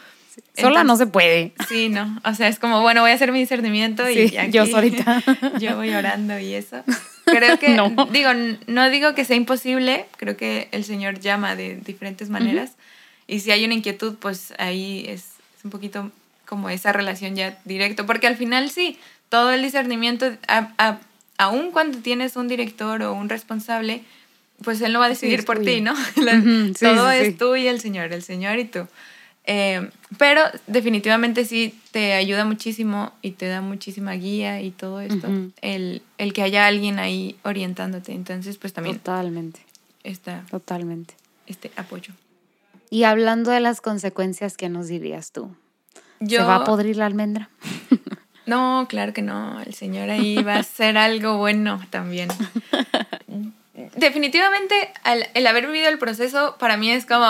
Sola 0.57 0.85
no 0.85 0.97
se 0.97 1.07
puede. 1.07 1.53
Sí, 1.69 1.89
no. 1.89 2.21
O 2.25 2.35
sea, 2.35 2.49
es 2.49 2.59
como, 2.59 2.81
bueno, 2.81 3.01
voy 3.03 3.11
a 3.11 3.15
hacer 3.15 3.33
mi 3.33 3.41
discernimiento 3.41 4.09
y 4.09 4.37
aquí, 4.37 4.51
yo 4.51 4.63
ahorita. 4.63 5.23
yo 5.61 5.77
voy 5.77 5.91
orando 5.91 6.39
y 6.39 6.55
eso. 6.55 6.83
Creo 7.25 7.59
que, 7.59 7.71
no. 7.77 7.91
digo, 8.11 8.31
no 8.67 8.91
digo 8.91 9.15
que 9.15 9.25
sea 9.25 9.37
imposible, 9.37 10.07
creo 10.17 10.37
que 10.37 10.69
el 10.73 10.85
Señor 10.85 11.21
llama 11.21 11.57
de 11.57 11.77
diferentes 11.77 12.31
maneras. 12.31 12.73
Y 13.27 13.41
si 13.41 13.51
hay 13.51 13.65
una 13.65 13.75
inquietud, 13.75 14.17
pues 14.19 14.53
ahí 14.59 15.05
es, 15.09 15.25
es, 15.59 15.65
un 15.65 15.71
poquito 15.71 16.11
como 16.47 16.69
esa 16.69 16.93
relación 16.93 17.35
ya 17.35 17.59
directo. 17.65 18.05
Porque 18.07 18.27
al 18.27 18.37
final 18.37 18.71
sí, 18.71 18.99
todo 19.29 19.51
el 19.53 19.63
discernimiento, 19.63 20.37
a, 20.49 20.99
aun 21.43 21.71
cuando 21.71 21.99
tienes 21.99 22.37
un 22.37 22.49
director 22.49 23.03
o 23.03 23.13
un 23.13 23.29
responsable, 23.29 24.03
pues 24.63 24.81
él 24.81 24.93
no 24.93 25.01
va 25.01 25.07
a 25.07 25.09
decidir 25.09 25.45
por 25.45 25.61
ti, 25.61 25.81
¿no? 25.81 25.95
todo 26.81 27.11
es 27.11 27.37
tú 27.37 27.57
y 27.57 27.67
el 27.67 27.81
Señor, 27.81 28.13
el 28.13 28.23
Señor 28.23 28.59
y 28.59 28.65
tú. 28.65 28.87
Eh, 29.45 29.91
pero 30.19 30.41
definitivamente 30.69 31.45
sí 31.45 31.75
te 31.91 32.13
ayuda 32.13 32.45
muchísimo 32.45 33.13
y 33.23 33.33
te 33.33 33.47
da 33.47 33.61
muchísima 33.61 34.13
guía 34.13 34.61
y 34.61 34.71
todo 34.71 35.01
esto, 35.01 35.27
el, 35.61 36.03
el, 36.19 36.33
que 36.33 36.43
haya 36.43 36.67
alguien 36.67 37.01
ahí 37.01 37.37
orientándote. 37.43 38.13
Entonces, 38.13 38.57
pues 38.57 38.73
también. 38.73 38.99
Totalmente. 38.99 39.61
Está. 40.05 40.45
Totalmente. 40.49 41.15
Este 41.47 41.73
apoyo. 41.77 42.15
Y 42.89 43.03
hablando 43.03 43.51
de 43.51 43.61
las 43.61 43.81
consecuencias, 43.81 44.57
¿qué 44.57 44.69
nos 44.69 44.87
dirías 44.87 45.33
tú? 45.33 45.51
Yo, 46.21 46.41
¿Se 46.41 46.45
va 46.45 46.57
a 46.57 46.65
podrir 46.65 46.97
la 46.97 47.07
almendra? 47.07 47.51
No, 48.47 48.87
claro 48.89 49.13
que 49.13 49.23
no. 49.23 49.61
El 49.63 49.75
Señor 49.75 50.11
ahí 50.11 50.43
va 50.43 50.55
a 50.55 50.59
hacer 50.61 50.97
algo 50.99 51.37
bueno 51.39 51.81
también. 51.91 52.29
Definitivamente, 53.97 54.75
el 55.35 55.47
haber 55.47 55.67
vivido 55.67 55.89
el 55.89 55.99
proceso 55.99 56.57
para 56.59 56.77
mí 56.77 56.91
es 56.91 57.07
como 57.07 57.27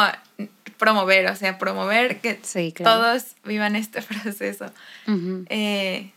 promover, 0.82 1.28
o 1.28 1.36
sea, 1.36 1.58
promover 1.58 2.20
que 2.20 2.40
todos 2.82 3.36
vivan 3.44 3.76
este 3.76 4.02
proceso. 4.22 4.66
Eh, 5.48 6.10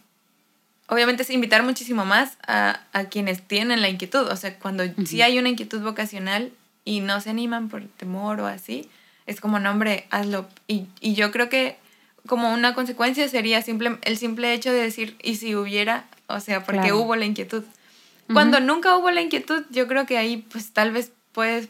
obviamente 0.87 1.21
es 1.21 1.29
invitar 1.29 1.61
muchísimo 1.61 2.03
más 2.03 2.37
a, 2.47 2.79
quienes 3.11 3.47
tienen 3.47 3.81
la 3.83 3.89
inquietud, 3.89 4.27
o 4.27 4.35
sea, 4.35 4.57
cuando 4.57 4.83
sí 5.05 5.21
hay 5.21 5.37
una 5.37 5.49
inquietud 5.49 5.81
vocacional 5.81 6.51
y 6.83 7.01
no 7.01 7.21
se 7.21 7.29
animan 7.29 7.69
por 7.69 7.83
temor 7.83 8.39
o 8.39 8.47
así, 8.47 8.89
es 9.27 9.39
como, 9.39 9.59
no, 9.59 9.69
hombre, 9.69 10.07
hazlo. 10.09 10.47
Y, 10.67 10.87
yo 11.01 11.31
creo 11.31 11.47
que 11.47 11.77
como 12.27 12.53
una 12.53 12.73
consecuencia 12.73 13.27
sería 13.27 13.61
simple, 13.61 13.97
el 14.03 14.17
simple 14.17 14.53
hecho 14.53 14.71
de 14.71 14.81
decir, 14.81 15.15
¿y 15.21 15.35
si 15.35 15.55
hubiera? 15.55 16.05
O 16.27 16.39
sea, 16.39 16.63
porque 16.63 16.93
hubo 16.93 17.15
la 17.15 17.25
inquietud. 17.25 17.63
Cuando 18.33 18.59
nunca 18.59 18.97
hubo 18.97 19.11
la 19.11 19.21
inquietud, 19.21 19.63
yo 19.69 19.87
creo 19.87 20.07
que 20.07 20.17
ahí 20.17 20.37
pues 20.51 20.71
tal 20.71 20.91
vez 20.91 21.11
puedes 21.31 21.69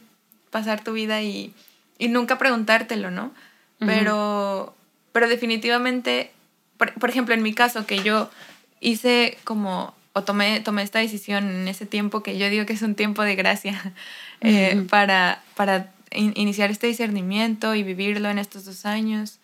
pasar 0.52 0.84
tu 0.84 0.94
vida 0.94 1.22
y 1.22 1.54
y 1.98 2.08
nunca 2.08 2.38
preguntártelo, 2.38 3.12
¿no? 3.12 3.32
Pero, 3.80 4.76
pero 5.12 5.28
definitivamente, 5.28 6.32
por, 6.78 7.10
ejemplo, 7.10 7.34
en 7.34 7.44
mi 7.44 7.54
caso, 7.54 7.86
que 7.86 8.02
yo 8.02 8.32
hice 8.80 9.38
como, 9.44 9.94
o 10.14 10.24
tomé, 10.24 10.60
tomé 10.62 10.82
esta 10.82 11.00
decisión 11.00 11.50
en 11.50 11.68
ese 11.68 11.86
tiempo 11.86 12.24
que 12.24 12.38
yo 12.38 12.50
digo 12.50 12.66
que 12.66 12.74
es 12.74 12.82
un 12.82 12.96
tiempo 12.96 13.22
de 13.22 13.36
gracia 13.36 13.94
eh, 14.42 14.86
para, 14.90 15.44
para 15.56 15.92
iniciar 16.12 16.72
este 16.72 16.88
discernimiento 16.88 17.76
y 17.76 17.84
vivirlo 17.84 18.30
en 18.30 18.40
estos 18.40 18.66
dos 18.66 18.86
años. 18.86 19.40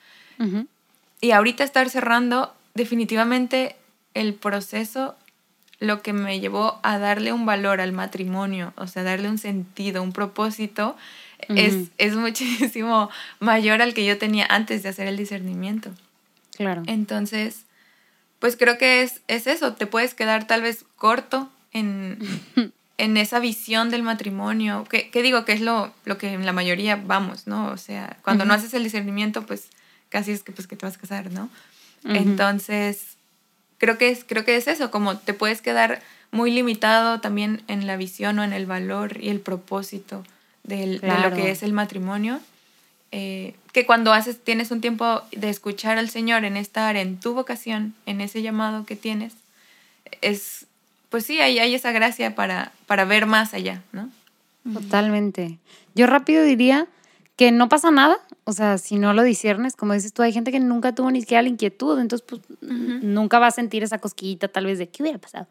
Y 1.21 1.31
ahorita 1.31 1.63
estar 1.63 1.89
cerrando, 1.89 2.53
definitivamente 2.73 3.75
el 4.13 4.33
proceso 4.33 5.15
lo 5.79 6.03
que 6.03 6.13
me 6.13 6.39
llevó 6.39 6.79
a 6.83 6.99
darle 6.99 7.33
un 7.33 7.45
valor 7.45 7.81
al 7.81 7.91
matrimonio, 7.91 8.71
o 8.75 8.85
sea, 8.85 9.01
darle 9.01 9.29
un 9.29 9.39
sentido, 9.39 10.03
un 10.03 10.13
propósito, 10.13 10.95
es, 11.49 12.15
muchísimo 12.15 13.09
mayor 13.39 13.81
al 13.81 13.95
que 13.95 14.05
yo 14.05 14.19
tenía 14.19 14.45
antes 14.47 14.83
de 14.83 14.89
hacer 14.89 15.07
el 15.07 15.17
discernimiento. 15.17 15.89
Claro. 16.55 16.83
Entonces, 16.85 17.65
pues 18.37 18.57
creo 18.57 18.77
que 18.77 19.01
es, 19.01 19.21
es 19.27 19.47
eso, 19.47 19.73
te 19.73 19.87
puedes 19.87 20.13
quedar 20.13 20.45
tal 20.45 20.61
vez 20.61 20.85
corto 20.97 21.49
en, 21.73 22.19
en 22.99 23.17
esa 23.17 23.39
visión 23.39 23.89
del 23.89 24.03
matrimonio, 24.03 24.83
que, 24.83 25.09
digo 25.23 25.45
que 25.45 25.53
es 25.53 25.61
lo, 25.61 25.91
lo 26.05 26.19
que 26.19 26.33
en 26.33 26.45
la 26.45 26.53
mayoría 26.53 26.95
vamos, 26.95 27.47
¿no? 27.47 27.71
O 27.71 27.77
sea, 27.77 28.17
cuando 28.23 28.45
no 28.45 28.53
haces 28.53 28.75
el 28.75 28.83
discernimiento, 28.83 29.47
pues 29.47 29.69
casi 30.11 30.31
es 30.31 30.43
que, 30.43 30.51
pues, 30.51 30.67
que 30.67 30.75
te 30.75 30.85
vas 30.85 30.97
a 30.97 30.99
casar, 30.99 31.31
¿no? 31.31 31.49
Entonces, 32.03 33.17
creo 33.77 33.97
que, 33.97 34.09
es, 34.09 34.23
creo 34.23 34.45
que 34.45 34.55
es 34.55 34.67
eso, 34.67 34.91
como 34.91 35.17
te 35.17 35.33
puedes 35.33 35.61
quedar 35.61 36.01
muy 36.31 36.51
limitado 36.51 37.19
también 37.19 37.63
en 37.67 37.87
la 37.87 37.97
visión 37.97 38.37
o 38.39 38.43
en 38.43 38.53
el 38.53 38.65
valor 38.65 39.17
y 39.21 39.29
el 39.29 39.39
propósito 39.39 40.23
de 40.63 40.99
lo 40.99 41.35
que 41.35 41.51
es 41.51 41.63
el 41.63 41.73
matrimonio. 41.73 42.39
Eh, 43.11 43.55
que 43.73 43.85
cuando 43.85 44.13
haces, 44.13 44.41
tienes 44.41 44.71
un 44.71 44.79
tiempo 44.79 45.21
de 45.31 45.49
escuchar 45.49 45.97
al 45.97 46.09
Señor 46.09 46.45
en 46.45 46.55
estar 46.55 46.95
en 46.95 47.19
tu 47.19 47.33
vocación, 47.33 47.93
en 48.05 48.21
ese 48.21 48.41
llamado 48.41 48.85
que 48.85 48.95
tienes, 48.95 49.33
es, 50.21 50.65
pues 51.09 51.25
sí, 51.25 51.41
hay, 51.41 51.59
hay 51.59 51.75
esa 51.75 51.91
gracia 51.91 52.35
para, 52.35 52.71
para 52.85 53.05
ver 53.05 53.25
más 53.25 53.53
allá, 53.53 53.81
¿no? 53.91 54.09
Totalmente. 54.73 55.57
Yo 55.95 56.07
rápido 56.07 56.43
diría 56.43 56.87
que 57.35 57.51
no 57.51 57.67
pasa 57.67 57.91
nada, 57.91 58.17
o 58.43 58.53
sea, 58.53 58.77
si 58.77 58.97
no 58.97 59.13
lo 59.13 59.23
disiernes, 59.23 59.75
como 59.75 59.93
dices 59.93 60.13
tú, 60.13 60.21
hay 60.21 60.33
gente 60.33 60.51
que 60.51 60.59
nunca 60.59 60.95
tuvo 60.95 61.11
ni 61.11 61.21
siquiera 61.21 61.41
la 61.43 61.49
inquietud, 61.49 61.99
entonces 61.99 62.25
pues 62.27 62.41
nunca 62.61 63.39
va 63.39 63.47
a 63.47 63.51
sentir 63.51 63.83
esa 63.83 63.99
cosquillita 63.99 64.47
tal 64.47 64.65
vez 64.65 64.79
de 64.79 64.89
qué 64.89 65.03
hubiera 65.03 65.19
pasado. 65.19 65.47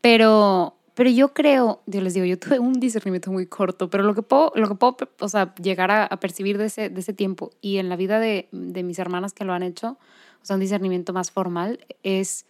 Pero 0.00 0.76
pero 0.94 1.10
yo 1.10 1.34
creo, 1.34 1.82
yo 1.86 2.00
les 2.00 2.14
digo, 2.14 2.24
yo 2.24 2.38
tuve 2.38 2.60
un 2.60 2.74
discernimiento 2.74 3.32
muy 3.32 3.46
corto, 3.46 3.90
pero 3.90 4.04
lo 4.04 4.14
que 4.14 4.22
puedo, 4.22 4.52
lo 4.54 4.68
que 4.68 4.76
puedo 4.76 4.96
o 5.18 5.28
sea, 5.28 5.52
llegar 5.56 5.90
a, 5.90 6.08
percibir 6.20 6.56
de 6.56 6.66
ese, 6.66 6.88
de 6.88 7.00
ese 7.00 7.12
tiempo 7.12 7.50
y 7.60 7.78
en 7.78 7.88
la 7.88 7.96
vida 7.96 8.20
de, 8.20 8.48
de 8.52 8.82
mis 8.84 9.00
hermanas 9.00 9.32
que 9.32 9.44
lo 9.44 9.52
han 9.52 9.64
hecho, 9.64 9.98
o 10.40 10.44
sea, 10.44 10.54
un 10.54 10.60
discernimiento 10.60 11.12
más 11.12 11.32
formal, 11.32 11.84
es 12.04 12.46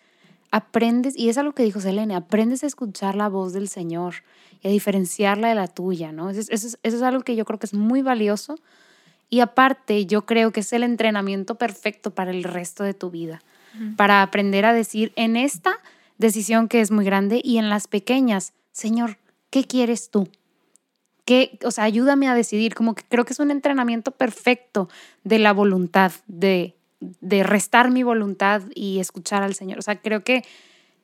aprendes, 0.51 1.17
y 1.17 1.31
es 1.31 1.39
algo 1.39 1.53
que 1.53 1.63
dijo 1.63 1.81
Selene, 1.81 2.15
aprendes 2.15 2.63
a 2.65 2.67
escuchar 2.67 3.17
la 3.17 3.29
voz 3.29 3.55
del 3.55 3.69
Señor 3.69 4.17
y 4.63 4.69
a 4.69 4.71
diferenciarla 4.71 5.49
de 5.49 5.55
la 5.55 5.67
tuya, 5.67 6.13
¿no? 6.13 6.31
Eso, 6.31 6.41
eso, 6.53 6.77
eso 6.83 6.97
es 6.97 7.03
algo 7.03 7.23
que 7.23 7.35
yo 7.35 7.45
creo 7.45 7.59
que 7.59 7.67
es 7.67 7.75
muy 7.75 8.03
valioso 8.03 8.57
y 9.35 9.41
aparte 9.41 10.07
yo 10.07 10.27
creo 10.27 10.53
que 10.53 10.61
es 10.61 10.73
el 10.73 10.85
entrenamiento 10.85 11.57
perfecto 11.57 12.15
para 12.15 12.31
el 12.31 12.45
resto 12.45 12.85
de 12.85 12.95
tu 12.95 13.11
vida, 13.11 13.43
para 13.97 14.23
aprender 14.23 14.65
a 14.65 14.73
decir, 14.73 15.13
en 15.17 15.37
esta 15.37 15.81
decisión 16.19 16.69
que 16.69 16.81
es 16.81 16.93
muy 16.93 17.05
grande 17.05 17.41
y 17.43 17.59
en 17.59 17.69
las 17.69 17.89
pequeñas, 17.89 18.53
Señor, 18.71 19.19
¿qué 19.51 19.65
quieres 19.65 20.11
tú? 20.11 20.29
que, 21.25 21.59
o 21.65 21.73
sea, 21.73 21.83
ayúdame 21.83 22.29
a 22.29 22.37
decidir, 22.37 22.77
como 22.77 22.95
que 22.95 23.03
creo 23.09 23.25
que 23.25 23.33
es 23.33 23.41
un 23.41 23.51
entrenamiento 23.51 24.13
perfecto 24.13 24.89
de 25.25 25.41
la 25.41 25.53
voluntad, 25.53 26.13
de, 26.29 26.77
de 27.01 27.43
restar 27.43 27.91
mi 27.91 28.05
voluntad 28.05 28.63
y 28.73 29.01
escuchar 29.01 29.43
al 29.43 29.55
Señor. 29.55 29.81
O 29.81 29.83
sea, 29.83 30.01
creo 30.01 30.23
que 30.23 30.45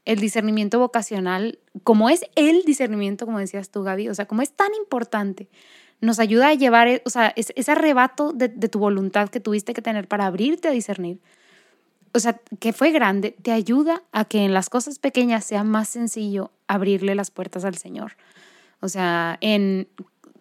el 0.04 0.20
discernimiento 0.20 0.78
vocacional, 0.78 1.58
como 1.82 2.10
es 2.10 2.20
el 2.36 2.62
discernimiento, 2.62 3.26
como 3.26 3.40
decías 3.40 3.70
tú, 3.70 3.82
Gaby, 3.82 4.08
o 4.08 4.14
sea, 4.14 4.26
como 4.26 4.42
es 4.42 4.52
tan 4.52 4.72
importante, 4.74 5.48
nos 6.00 6.18
ayuda 6.18 6.48
a 6.48 6.54
llevar, 6.54 6.88
e, 6.88 7.02
o 7.04 7.10
sea, 7.10 7.32
ese, 7.36 7.70
arrebato 7.70 8.32
de, 8.32 8.48
tu 8.48 8.78
voluntad 8.78 9.28
que 9.28 9.40
tuviste 9.40 9.74
que 9.74 9.82
tener 9.82 10.08
para 10.08 10.26
abrirte 10.26 10.68
a 10.68 10.70
discernir, 10.70 11.20
o 12.12 12.18
sea, 12.18 12.40
que 12.58 12.72
fue 12.72 12.90
grande, 12.90 13.36
te 13.42 13.52
ayuda 13.52 14.02
a 14.12 14.24
que 14.24 14.44
en 14.44 14.52
las 14.52 14.68
cosas 14.68 14.98
pequeñas 14.98 15.44
sea 15.44 15.62
más 15.62 15.88
sencillo 15.88 16.50
abrirle 16.66 17.14
las 17.14 17.30
puertas 17.30 17.64
al 17.64 17.76
Señor. 17.76 18.16
O 18.80 18.88
sea, 18.88 19.38
en, 19.40 19.88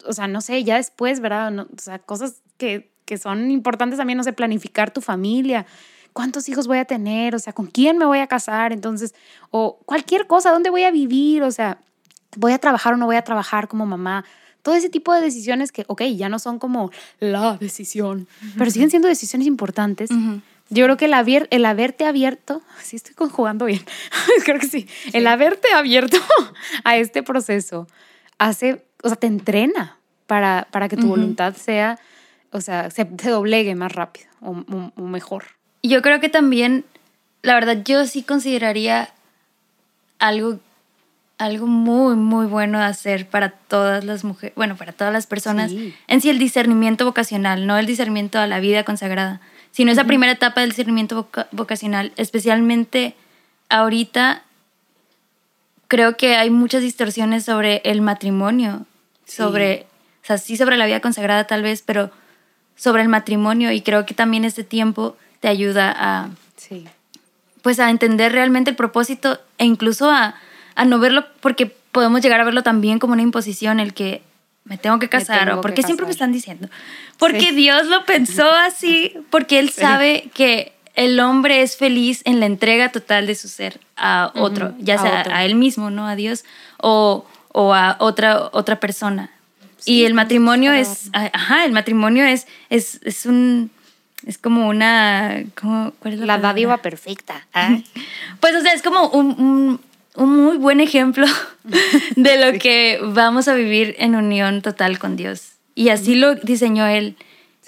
o 0.08 0.14
sea, 0.14 0.28
no 0.28 0.42
sé, 0.42 0.64
ya 0.64 0.78
después, 0.78 1.20
¿verdad? 1.20 1.60
o 1.60 1.68
sea, 1.78 2.00
cosas 2.00 2.42
que, 2.58 2.92
que 3.06 3.18
son 3.18 3.52
importantes 3.52 3.98
también, 3.98 4.18
no 4.18 4.24
sé, 4.24 4.34
planificar 4.34 4.92
tu 4.92 5.02
familia, 5.02 5.68
cuántos 6.14 6.50
hijos 6.50 6.68
voy 6.68 6.80
a 6.80 6.86
tener, 6.86 7.36
o 7.36 7.40
sea, 7.40 7.54
con 7.54 7.68
quién 7.68 7.98
me 7.98 8.06
voy 8.06 8.20
a 8.20 8.28
casar, 8.28 8.74
entonces, 8.74 9.14
o 9.52 9.80
cualquier 9.86 10.26
cosa, 10.26 10.52
dónde 10.52 10.70
voy 10.70 10.84
a 10.84 10.92
vivir, 10.92 11.44
o 11.44 11.52
sea, 11.52 11.80
voy 12.36 12.52
a 12.52 12.58
trabajar 12.60 12.94
o 12.94 12.98
no 12.98 13.06
voy 13.06 13.16
a 13.16 13.24
trabajar 13.24 13.68
como 13.68 13.86
mamá. 13.86 14.26
Todo 14.62 14.76
ese 14.76 14.90
tipo 14.90 15.14
de 15.14 15.22
decisiones 15.22 15.72
que, 15.72 15.86
ok, 15.88 16.04
ya 16.16 16.30
no 16.30 16.40
son 16.40 16.60
como 16.60 16.92
la 17.20 17.58
decisión, 17.58 18.28
pero 18.58 18.72
siguen 18.72 18.90
siendo 18.90 19.08
decisiones 19.08 19.48
importantes. 19.48 20.10
Yo 20.70 20.86
creo 20.86 20.98
que 20.98 21.06
el, 21.06 21.48
el 21.50 21.66
haberte 21.66 22.06
abierto, 22.06 22.62
sí 22.84 22.96
estoy 22.96 23.16
conjugando 23.16 23.66
bien, 23.66 23.84
creo 24.46 24.60
que 24.60 24.68
sí. 24.68 24.88
el 25.14 25.28
haberte 25.28 25.72
abierto 25.74 26.18
a 26.84 26.98
este 26.98 27.24
proceso 27.24 27.88
hace, 28.38 28.86
o 29.04 29.10
sea, 29.10 29.18
te 29.18 29.28
entrena 29.28 29.98
para, 30.28 30.68
para 30.72 30.88
que 30.88 30.96
tu 30.96 31.08
voluntad 31.08 31.56
sea, 31.56 32.00
o 32.52 32.62
sea, 32.62 32.92
se, 32.92 33.06
doblegue 33.06 33.74
más 33.76 33.92
rápido 33.92 34.28
o, 34.42 34.52
o, 34.96 35.02
mejor. 35.02 35.46
Yo 35.82 36.02
creo 36.02 36.20
que 36.20 36.30
también, 36.30 36.86
la 37.42 37.56
verdad, 37.56 37.82
yo 37.84 38.06
sí 38.06 38.22
consideraría 38.22 39.10
algo, 40.20 40.60
algo 41.40 41.66
muy, 41.66 42.16
muy 42.16 42.46
bueno 42.46 42.78
de 42.78 42.86
hacer 42.86 43.28
para 43.28 43.50
todas 43.50 44.04
las 44.04 44.24
mujeres, 44.24 44.56
bueno, 44.56 44.76
para 44.76 44.94
todas 44.94 45.12
las 45.12 45.26
personas, 45.26 45.72
en 46.08 46.22
sí 46.22 46.30
el 46.30 46.38
discernimiento 46.38 47.06
vocacional, 47.06 47.66
no 47.66 47.78
el 47.78 47.88
discernimiento 47.88 48.38
a 48.38 48.46
la 48.46 48.60
vida 48.60 48.84
consagrada 48.84 49.42
sino 49.72 49.92
esa 49.92 50.04
primera 50.04 50.32
etapa 50.32 50.62
del 50.62 50.72
discernimiento 50.72 51.30
vocacional, 51.52 52.12
especialmente 52.18 53.16
ahorita, 53.70 54.44
creo 55.88 56.18
que 56.18 56.36
hay 56.36 56.50
muchas 56.50 56.82
distorsiones 56.82 57.46
sobre 57.46 57.82
el 57.86 58.02
matrimonio, 58.02 58.86
sobre, 59.26 59.86
o 60.24 60.26
sea, 60.26 60.38
sí 60.38 60.58
sobre 60.58 60.78
la 60.78 60.86
vida 60.86 61.00
consagrada 61.00 61.46
tal 61.46 61.62
vez, 61.62 61.84
pero 61.86 62.12
sobre 62.76 63.04
el 63.04 63.10
matrimonio 63.10 63.72
y 63.72 63.82
creo 63.82 64.06
que 64.06 64.14
también 64.14 64.44
este 64.44 64.64
tiempo 64.64 65.16
te 65.40 65.48
ayuda 65.48 65.94
a, 65.96 66.30
sí. 66.58 66.86
pues 67.62 67.80
a 67.80 67.90
entender 67.90 68.32
realmente 68.32 68.72
el 68.72 68.76
propósito 68.76 69.40
e 69.58 69.66
incluso 69.66 70.10
a, 70.10 70.36
a 70.80 70.86
no 70.86 70.98
verlo, 70.98 71.26
porque 71.42 71.66
podemos 71.66 72.22
llegar 72.22 72.40
a 72.40 72.46
verlo 72.46 72.64
también 72.64 73.00
como 73.00 73.12
una 73.12 73.22
imposición, 73.22 73.82
el 73.82 73.94
que 73.94 74.22
me 74.64 74.78
tengo 74.78 74.98
que 74.98 75.10
casar 75.10 75.52
o 75.52 75.60
porque 75.60 75.84
siempre 75.84 76.06
me 76.06 76.14
están 76.14 76.32
diciendo. 76.32 76.70
Porque 77.18 77.52
Dios 77.52 77.88
lo 77.88 78.06
pensó 78.06 78.50
así, 78.50 79.14
porque 79.30 79.60
Él 79.60 79.72
sabe 79.72 80.32
que 80.34 80.72
el 80.96 81.20
hombre 81.20 81.64
es 81.64 81.76
feliz 81.76 82.22
en 82.24 82.40
la 82.40 82.46
entrega 82.46 82.94
total 82.94 83.28
de 83.28 83.36
su 83.36 83.50
ser 83.50 83.82
a 83.98 84.32
otro, 84.36 84.74
ya 84.80 84.98
sea 84.98 85.26
a, 85.30 85.44
Él 85.44 85.56
mismo, 85.56 85.90
¿no? 85.90 86.08
A 86.08 86.16
Dios 86.16 86.46
o, 86.78 87.26
o 87.52 87.74
a 87.74 87.98
otra, 88.00 88.50
otra 88.54 88.80
persona. 88.80 89.32
y 89.84 90.06
el 90.06 90.14
matrimonio 90.14 90.72
es, 90.72 91.10
ajá, 91.12 91.66
el 91.66 91.74
matrimonio 91.74 92.24
es, 92.24 92.48
es, 92.70 93.02
es 93.04 93.26
un, 93.26 93.70
es 94.26 94.38
como 94.38 94.70
una, 94.70 95.44
¿cómo, 95.60 95.92
¿cuál 96.00 96.14
es 96.14 96.20
la, 96.22 96.26
la 96.26 96.38
dádiva 96.38 96.78
perfecta. 96.78 97.46
¿ah? 97.54 97.80
Pues, 98.40 98.56
o 98.56 98.62
sea, 98.62 98.72
es 98.72 98.82
como 98.82 99.10
un 99.10 99.32
un 99.38 99.89
muy 100.16 100.58
buen 100.58 100.80
ejemplo 100.80 101.26
de 102.16 102.52
lo 102.52 102.60
que 102.60 103.00
vamos 103.02 103.48
a 103.48 103.56
vivir 103.56 103.96
en 104.00 104.16
unión 104.16 104.62
total 104.62 105.00
con 105.00 105.16
Dios. 105.16 105.54
Y 105.76 105.90
así 105.90 106.16
lo 106.16 106.36
diseñó 106.36 106.86
Él. 106.86 107.16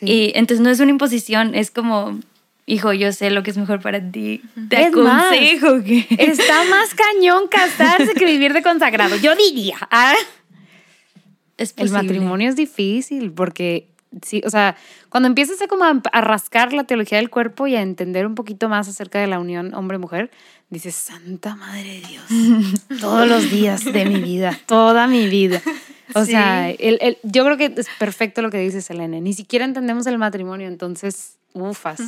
Y 0.02 0.32
entonces 0.36 0.64
no 0.64 0.72
es 0.72 0.80
una 0.80 0.89
imposición, 0.89 1.54
es 1.54 1.70
como, 1.70 2.20
hijo, 2.66 2.92
yo 2.92 3.12
sé 3.14 3.30
lo 3.30 3.44
que 3.44 3.52
es 3.52 3.58
mejor 3.58 3.82
para 3.82 4.02
ti. 4.02 4.42
Te 4.70 4.86
aconsejo 4.86 5.84
que... 5.84 6.08
Está 6.18 6.64
más 6.70 6.96
cañón 6.96 7.48
casarse 7.48 8.14
que 8.14 8.26
vivir 8.26 8.54
de 8.54 8.64
consagrado, 8.64 9.16
yo 9.18 9.36
diría. 9.36 9.78
¿ah? 9.92 10.16
El 11.58 11.92
matrimonio 11.92 12.50
es 12.50 12.56
difícil 12.56 13.32
porque 13.32 13.91
sí, 14.22 14.41
o 14.45 14.49
sea, 14.49 14.76
cuando 15.09 15.28
empiezas 15.28 15.62
a 15.62 15.68
como 15.68 15.86
a, 15.86 16.22
rascar 16.22 16.74
la 16.74 16.84
teología 16.84 17.18
del 17.18 17.30
cuerpo 17.30 17.68
y 17.68 17.76
a 17.76 17.82
entender 17.82 18.26
un 18.26 18.36
poquito 18.36 18.70
más 18.70 18.88
acerca 18.88 19.20
de 19.20 19.28
la 19.28 19.39
unión 19.39 19.74
hombre-mujer, 19.74 20.32
dices, 20.70 20.95
Santa 20.95 21.55
Madre 21.55 22.01
de 22.01 22.07
Dios, 22.07 22.26
todos 23.01 23.28
los 23.28 23.49
días 23.49 23.86
de 23.86 24.05
mi 24.05 24.22
vida, 24.22 24.57
toda 24.66 25.07
mi 25.07 25.28
vida. 25.28 25.62
O 26.14 26.26
sea, 26.26 26.70
el, 26.70 26.97
el, 27.01 27.18
yo 27.24 27.45
creo 27.45 27.57
que 27.57 27.74
es 27.78 27.88
perfecto 27.97 28.41
lo 28.41 28.49
que 28.49 28.57
dice 28.57 28.82
Selene. 28.82 29.22
Ni 29.22 29.34
siquiera 29.34 29.64
entendemos 29.64 30.05
el 30.07 30.18
matrimonio, 30.18 30.68
entonces, 30.68 31.38
ufas. 31.53 32.01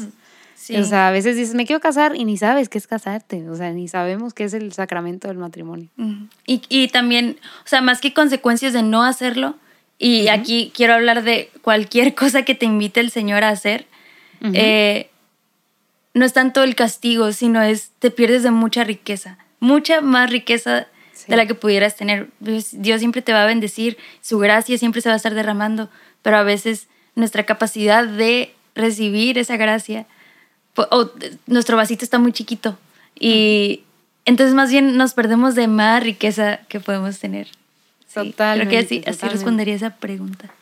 O 0.77 0.83
sea, 0.83 1.09
a 1.09 1.11
veces 1.11 1.35
dices, 1.35 1.55
me 1.55 1.65
quiero 1.65 1.81
casar 1.81 2.15
y 2.15 2.25
ni 2.25 2.37
sabes 2.37 2.69
qué 2.69 2.77
es 2.77 2.87
casarte. 2.87 3.49
O 3.49 3.55
sea, 3.55 3.71
ni 3.71 3.87
sabemos 3.87 4.33
qué 4.33 4.45
es 4.45 4.53
el 4.53 4.71
sacramento 4.73 5.27
del 5.27 5.37
matrimonio. 5.37 5.89
y, 6.45 6.61
y 6.69 6.87
también, 6.89 7.37
o 7.65 7.67
sea, 7.67 7.81
más 7.81 8.01
que 8.01 8.13
consecuencias 8.13 8.73
de 8.73 8.83
no 8.83 9.03
hacerlo, 9.03 9.55
y 9.99 10.27
aquí 10.27 10.71
quiero 10.75 10.93
hablar 10.93 11.23
de 11.23 11.49
cualquier 11.61 12.15
cosa 12.15 12.43
que 12.43 12.55
te 12.55 12.65
invite 12.65 12.99
el 12.99 13.11
Señor 13.11 13.43
a 13.43 13.49
hacer. 13.49 13.85
Eh, 14.53 15.09
no 16.13 16.25
es 16.25 16.33
tanto 16.33 16.63
el 16.63 16.75
castigo, 16.75 17.31
sino 17.31 17.61
es 17.61 17.91
te 17.99 18.11
pierdes 18.11 18.43
de 18.43 18.51
mucha 18.51 18.83
riqueza, 18.83 19.37
mucha 19.61 20.01
más 20.01 20.29
riqueza 20.29 20.87
de 21.27 21.37
la 21.37 21.45
que 21.45 21.55
pudieras 21.55 21.95
tener. 21.95 22.29
Dios 22.39 22.99
siempre 22.99 23.21
te 23.21 23.31
va 23.31 23.43
a 23.43 23.47
bendecir, 23.47 23.97
su 24.21 24.39
gracia 24.39 24.77
siempre 24.77 25.01
se 25.01 25.07
va 25.07 25.13
a 25.13 25.15
estar 25.15 25.33
derramando, 25.33 25.89
pero 26.21 26.37
a 26.37 26.43
veces 26.43 26.87
nuestra 27.15 27.45
capacidad 27.45 28.05
de 28.05 28.53
recibir 28.75 29.37
esa 29.37 29.55
gracia, 29.55 30.05
o 30.75 31.09
nuestro 31.45 31.77
vasito 31.77 32.03
está 32.03 32.19
muy 32.19 32.33
chiquito 32.33 32.77
y 33.19 33.83
entonces 34.25 34.55
más 34.55 34.71
bien 34.71 34.97
nos 34.97 35.13
perdemos 35.13 35.55
de 35.55 35.67
más 35.67 36.03
riqueza 36.03 36.61
que 36.67 36.79
podemos 36.79 37.19
tener. 37.19 37.47
Creo 38.13 38.69
que 38.69 38.77
así, 38.77 39.03
así 39.05 39.27
respondería 39.27 39.75
esa 39.75 39.95
pregunta. 39.97 40.53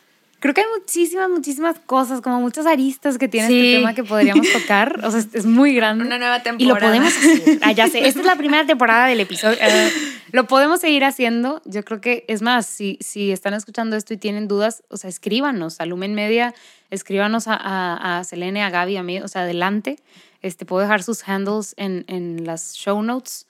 Creo 0.42 0.54
que 0.54 0.62
hay 0.62 0.66
muchísimas, 0.76 1.30
muchísimas 1.30 1.78
cosas, 1.78 2.20
como 2.20 2.40
muchas 2.40 2.66
aristas 2.66 3.16
que 3.16 3.28
tiene 3.28 3.46
este 3.46 3.78
tema 3.78 3.94
que 3.94 4.02
podríamos 4.02 4.50
tocar. 4.50 4.98
O 5.04 5.10
sea, 5.12 5.20
es 5.32 5.46
muy 5.46 5.72
grande. 5.72 6.04
Una 6.04 6.18
nueva 6.18 6.42
temporada. 6.42 6.64
Y 6.64 6.66
lo 6.66 6.76
podemos 6.84 7.16
hacer. 7.16 7.58
Ah, 7.62 7.70
ya 7.70 7.86
sé, 7.86 8.08
esta 8.08 8.18
es 8.18 8.26
la 8.26 8.34
primera 8.34 8.66
temporada 8.66 9.06
del 9.06 9.20
episodio. 9.20 9.56
Eh, 9.60 9.92
lo 10.32 10.48
podemos 10.48 10.80
seguir 10.80 11.04
haciendo. 11.04 11.62
Yo 11.64 11.84
creo 11.84 12.00
que, 12.00 12.24
es 12.26 12.42
más, 12.42 12.66
si, 12.66 12.98
si 13.00 13.30
están 13.30 13.54
escuchando 13.54 13.94
esto 13.94 14.14
y 14.14 14.16
tienen 14.16 14.48
dudas, 14.48 14.82
o 14.88 14.96
sea, 14.96 15.08
escríbanos 15.08 15.80
a 15.80 15.86
Lumen 15.86 16.12
Media, 16.16 16.54
escríbanos 16.90 17.46
a, 17.46 17.54
a, 17.54 18.18
a 18.18 18.24
Selene, 18.24 18.64
a 18.64 18.70
Gaby, 18.70 18.96
a 18.96 19.04
mí, 19.04 19.20
o 19.20 19.28
sea, 19.28 19.42
adelante. 19.42 20.00
Este, 20.40 20.64
puedo 20.64 20.82
dejar 20.82 21.04
sus 21.04 21.28
handles 21.28 21.74
en, 21.76 22.04
en 22.08 22.46
las 22.46 22.74
show 22.74 23.00
notes. 23.00 23.46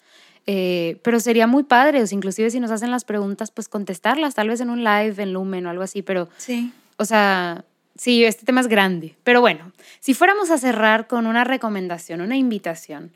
Eh, 0.46 0.98
pero 1.02 1.20
sería 1.20 1.46
muy 1.46 1.62
padre, 1.62 2.02
o 2.02 2.06
sea, 2.06 2.16
inclusive 2.16 2.50
si 2.50 2.58
nos 2.58 2.70
hacen 2.70 2.90
las 2.90 3.04
preguntas, 3.04 3.50
pues 3.50 3.68
contestarlas, 3.68 4.34
tal 4.34 4.48
vez 4.48 4.60
en 4.60 4.70
un 4.70 4.82
live, 4.82 5.14
en 5.22 5.32
Lumen 5.32 5.66
o 5.66 5.70
algo 5.70 5.82
así, 5.82 6.02
pero... 6.02 6.28
Sí. 6.36 6.72
O 6.96 7.04
sea, 7.04 7.64
sí, 7.96 8.24
este 8.24 8.44
tema 8.44 8.60
es 8.60 8.68
grande. 8.68 9.14
Pero 9.24 9.40
bueno, 9.40 9.72
si 10.00 10.14
fuéramos 10.14 10.50
a 10.50 10.58
cerrar 10.58 11.06
con 11.06 11.26
una 11.26 11.44
recomendación, 11.44 12.20
una 12.20 12.36
invitación, 12.36 13.12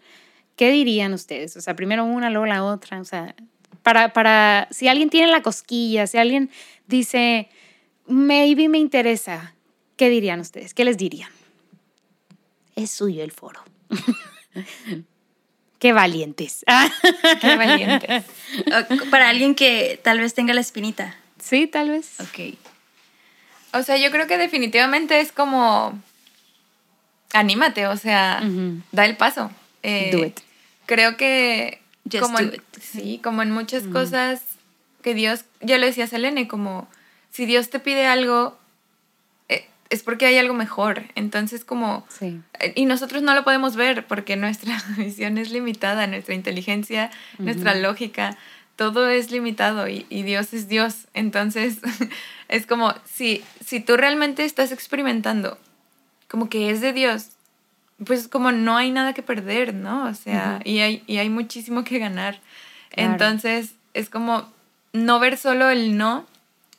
¿qué 0.57 0.71
dirían 0.71 1.13
ustedes? 1.13 1.57
O 1.57 1.61
sea, 1.61 1.75
primero 1.75 2.05
una, 2.05 2.31
luego 2.31 2.47
la 2.47 2.65
otra, 2.65 3.01
o 3.01 3.05
sea, 3.05 3.35
para, 3.83 4.13
para, 4.13 4.69
si 4.71 4.89
alguien 4.89 5.11
tiene 5.11 5.31
la 5.31 5.43
cosquilla, 5.43 6.07
si 6.07 6.19
alguien 6.19 6.51
dice, 6.87 7.49
maybe 8.07 8.69
me 8.69 8.79
interesa, 8.79 9.55
¿qué 9.97 10.09
dirían 10.09 10.41
ustedes? 10.41 10.75
¿Qué 10.75 10.85
les 10.85 10.97
dirían? 10.97 11.31
Es 12.75 12.91
suyo 12.91 13.23
el 13.23 13.33
foro. 13.33 13.61
Qué 15.79 15.93
valientes. 15.93 16.65
Qué 17.41 17.57
valientes. 17.57 18.25
Para 19.11 19.29
alguien 19.29 19.55
que 19.55 20.01
tal 20.03 20.21
vez 20.21 20.35
tenga 20.35 20.55
la 20.55 20.61
espinita. 20.61 21.15
Sí, 21.39 21.67
tal 21.67 21.91
vez. 21.91 22.21
Ok. 22.21 22.57
O 23.73 23.83
sea, 23.83 23.97
yo 23.99 24.11
creo 24.11 24.27
que 24.27 24.39
definitivamente 24.39 25.21
es 25.21 25.33
como. 25.33 26.01
Anímate, 27.33 27.87
o 27.87 27.97
sea, 27.97 28.43
da 28.93 29.05
el 29.05 29.17
paso. 29.17 29.51
Eh, 29.83 30.11
do 30.13 30.25
it. 30.25 30.41
Creo 30.87 31.17
que. 31.17 31.83
Just 32.11 32.23
como 32.23 32.39
do 32.39 32.55
it. 32.55 32.63
Sí, 32.81 33.21
como 33.23 33.43
en 33.43 33.51
muchas 33.51 33.85
cosas 33.85 34.43
que 35.03 35.15
Dios. 35.15 35.45
Ya 35.61 35.79
lo 35.79 35.87
decía 35.87 36.07
Selene, 36.07 36.49
como 36.49 36.89
si 37.31 37.45
Dios 37.45 37.69
te 37.69 37.81
pide 37.81 38.07
algo, 38.07 38.59
es 39.91 40.03
porque 40.03 40.27
hay 40.27 40.39
algo 40.39 40.55
mejor. 40.55 41.05
Entonces, 41.15 41.65
como... 41.65 42.07
Sí. 42.09 42.41
Eh, 42.61 42.73
y 42.75 42.87
nosotros 42.87 43.23
no 43.23 43.35
lo 43.35 43.45
podemos 43.45 43.77
ver 43.77 44.07
porque 44.07 44.37
nuestra 44.37 44.83
visión 44.97 45.39
es 45.39 45.51
limitada, 45.51 46.07
nuestra 46.07 46.35
inteligencia, 46.35 47.11
nuestra 47.39 47.75
lógica, 47.75 48.37
todo 48.77 49.09
es 49.09 49.31
limitado 49.31 49.89
y, 49.89 50.07
y 50.11 50.23
Dios 50.23 50.53
es 50.53 50.69
Dios. 50.69 51.07
Entonces, 51.15 51.79
es 52.49 52.67
como, 52.67 52.95
si, 53.05 53.43
si 53.65 53.81
tú 53.81 53.97
realmente 53.97 54.45
estás 54.45 54.73
experimentando 54.73 55.59
como 56.29 56.49
que 56.49 56.71
es 56.71 56.81
de 56.81 56.93
Dios, 56.93 57.31
pues 58.05 58.29
como 58.29 58.53
no 58.53 58.77
hay 58.77 58.91
nada 58.91 59.15
que 59.15 59.23
perder, 59.23 59.75
¿no? 59.75 60.05
O 60.05 60.15
sea, 60.15 60.61
y, 60.65 60.81
hay, 60.81 61.03
y 61.07 61.19
hay 61.19 61.31
muchísimo 61.31 61.85
que 61.85 61.99
ganar. 61.99 62.41
Entonces, 62.91 63.75
es 63.95 64.11
como 64.11 64.51
no 64.93 65.19
ver 65.19 65.37
solo 65.37 65.71
el 65.71 65.97
no. 65.97 66.27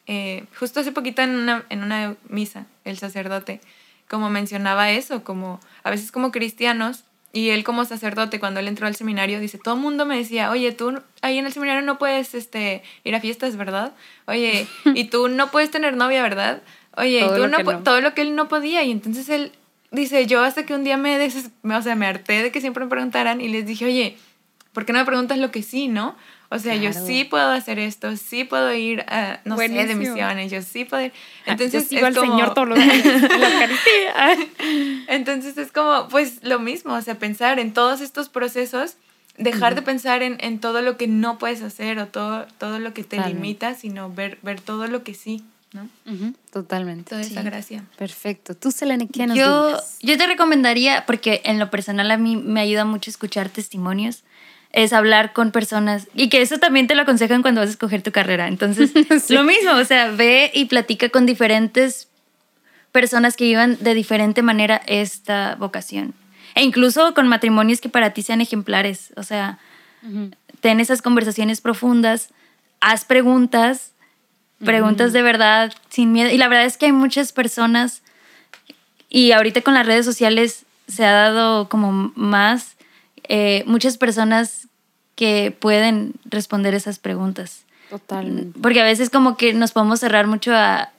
Eh, 0.07 0.45
justo 0.57 0.79
hace 0.79 0.91
poquito 0.91 1.21
en 1.21 1.31
una, 1.31 1.65
en 1.69 1.83
una 1.83 2.15
misa, 2.29 2.65
el 2.85 2.97
sacerdote, 2.97 3.59
como 4.07 4.29
mencionaba 4.29 4.91
eso, 4.91 5.23
como 5.23 5.59
a 5.83 5.89
veces 5.89 6.11
como 6.11 6.31
cristianos, 6.31 7.03
y 7.33 7.49
él 7.49 7.63
como 7.63 7.85
sacerdote, 7.85 8.39
cuando 8.39 8.61
él 8.61 8.67
entró 8.67 8.87
al 8.87 8.95
seminario, 8.95 9.39
dice, 9.39 9.59
todo 9.59 9.75
el 9.75 9.81
mundo 9.81 10.05
me 10.05 10.17
decía, 10.17 10.49
oye, 10.49 10.71
tú 10.71 11.01
ahí 11.21 11.37
en 11.37 11.45
el 11.45 11.53
seminario 11.53 11.81
no 11.81 11.97
puedes 11.97 12.33
este, 12.33 12.81
ir 13.03 13.13
a 13.15 13.19
fiestas, 13.19 13.57
¿verdad? 13.57 13.93
Oye, 14.25 14.65
y 14.95 15.03
tú 15.05 15.27
no 15.27 15.51
puedes 15.51 15.69
tener 15.69 15.95
novia, 15.95 16.23
¿verdad? 16.23 16.63
Oye, 16.95 17.19
todo 17.19 17.37
y 17.37 17.41
tú 17.41 17.47
no, 17.47 17.83
todo 17.83 18.01
lo 18.01 18.13
que 18.13 18.21
él 18.21 18.35
no 18.35 18.47
podía. 18.47 18.83
Y 18.83 18.91
entonces 18.91 19.29
él 19.29 19.51
dice, 19.91 20.25
yo 20.25 20.43
hasta 20.43 20.65
que 20.65 20.73
un 20.73 20.83
día 20.83 20.97
me, 20.97 21.17
des 21.17 21.51
o 21.63 21.81
sea, 21.81 21.95
me 21.95 22.07
harté 22.07 22.41
de 22.43 22.51
que 22.51 22.61
siempre 22.61 22.83
me 22.85 22.89
preguntaran 22.89 23.41
y 23.41 23.49
les 23.49 23.65
dije, 23.65 23.85
oye, 23.85 24.17
¿por 24.73 24.85
qué 24.85 24.93
no 24.93 24.99
me 24.99 25.05
preguntas 25.05 25.37
lo 25.37 25.51
que 25.51 25.63
sí, 25.63 25.89
no? 25.89 26.15
O 26.49 26.59
sea, 26.59 26.75
yo 26.75 26.93
sí 26.93 27.25
puedo 27.25 27.51
hacer 27.51 27.77
esto, 27.77 28.15
sí 28.15 28.45
puedo 28.45 28.73
ir 28.73 29.01
a, 29.01 29.41
no 29.43 29.57
sé, 29.57 29.67
de 29.67 29.95
misiones, 29.95 30.49
yo 30.49 30.61
sí 30.61 30.85
puedo 30.85 31.03
ir. 31.03 31.11
Ah, 31.45 31.51
Entonces, 31.51 31.83
yo 31.83 31.89
sigo 31.89 32.05
al 32.05 32.13
Señor 32.13 32.53
todos 32.53 32.69
los 32.69 32.79
días, 32.83 33.21
la 33.21 34.37
Entonces 35.09 35.57
es 35.57 35.73
como, 35.73 36.07
pues 36.07 36.43
lo 36.43 36.59
mismo, 36.59 36.93
o 36.93 37.01
sea, 37.01 37.15
pensar 37.15 37.59
en 37.59 37.73
todos 37.73 37.99
estos 37.99 38.29
procesos, 38.29 38.95
dejar 39.37 39.75
de 39.75 39.81
pensar 39.81 40.23
en, 40.23 40.37
en, 40.39 40.59
todo 40.59 40.81
lo 40.81 40.95
que 40.95 41.07
no 41.07 41.37
puedes 41.37 41.61
hacer 41.61 41.99
o 41.99 42.07
todo, 42.07 42.47
todo 42.57 42.79
lo 42.79 42.93
que 42.93 43.03
te 43.03 43.19
limita, 43.19 43.75
sino 43.75 44.09
ver, 44.09 44.39
ver 44.41 44.61
todo 44.61 44.87
lo 44.87 45.03
que 45.03 45.13
sí. 45.13 45.43
¿no? 45.73 45.89
Totalmente. 46.51 47.09
Toda 47.09 47.21
esa 47.21 47.41
gracia. 47.41 47.83
Perfecto. 47.97 48.55
Tú, 48.55 48.71
Selene, 48.71 49.09
¿qué 49.09 49.27
nos 49.27 49.37
yo, 49.37 49.77
Yo 50.01 50.17
te 50.17 50.25
recomendaría, 50.25 51.05
porque 51.05 51.41
en 51.43 51.59
lo 51.59 51.69
personal 51.69 52.09
a 52.09 52.17
mí 52.17 52.37
me 52.37 52.61
ayuda 52.61 52.85
mucho 52.85 53.09
escuchar 53.09 53.49
testimonios 53.49 54.23
es 54.71 54.93
hablar 54.93 55.33
con 55.33 55.51
personas 55.51 56.07
y 56.13 56.29
que 56.29 56.41
eso 56.41 56.57
también 56.57 56.87
te 56.87 56.95
lo 56.95 57.03
aconsejan 57.03 57.41
cuando 57.41 57.61
vas 57.61 57.69
a 57.69 57.71
escoger 57.71 58.01
tu 58.01 58.11
carrera. 58.11 58.47
Entonces, 58.47 58.91
lo 59.29 59.43
mismo, 59.43 59.71
o 59.71 59.85
sea, 59.85 60.11
ve 60.11 60.51
y 60.53 60.65
platica 60.65 61.09
con 61.09 61.25
diferentes 61.25 62.07
personas 62.91 63.35
que 63.35 63.45
vivan 63.45 63.77
de 63.79 63.93
diferente 63.93 64.41
manera 64.41 64.81
esta 64.87 65.55
vocación. 65.55 66.13
E 66.55 66.63
incluso 66.63 67.13
con 67.13 67.27
matrimonios 67.27 67.81
que 67.81 67.89
para 67.89 68.11
ti 68.11 68.23
sean 68.23 68.41
ejemplares. 68.41 69.13
O 69.15 69.23
sea, 69.23 69.59
ten 70.61 70.79
esas 70.79 71.01
conversaciones 71.01 71.61
profundas, 71.61 72.29
haz 72.79 73.05
preguntas, 73.05 73.91
preguntas 74.63 75.13
de 75.13 75.21
verdad, 75.21 75.73
sin 75.89 76.11
miedo. 76.11 76.31
Y 76.31 76.37
la 76.37 76.47
verdad 76.47 76.65
es 76.65 76.77
que 76.77 76.87
hay 76.87 76.91
muchas 76.91 77.31
personas, 77.31 78.01
y 79.09 79.31
ahorita 79.31 79.61
con 79.61 79.73
las 79.73 79.85
redes 79.85 80.05
sociales 80.05 80.65
se 80.87 81.05
ha 81.05 81.11
dado 81.11 81.69
como 81.69 82.11
más, 82.15 82.76
eh, 83.27 83.63
muchas 83.65 83.97
personas 83.97 84.67
que 85.15 85.55
pueden 85.57 86.13
responder 86.25 86.73
esas 86.73 86.99
preguntas. 86.99 87.65
Totalmente. 87.89 88.59
Porque 88.61 88.81
a 88.81 88.83
veces 88.83 89.09
como 89.09 89.37
que 89.37 89.53
nos 89.53 89.71
podemos 89.71 89.99
cerrar 89.99 90.27
mucho 90.27 90.53
a, 90.53 90.91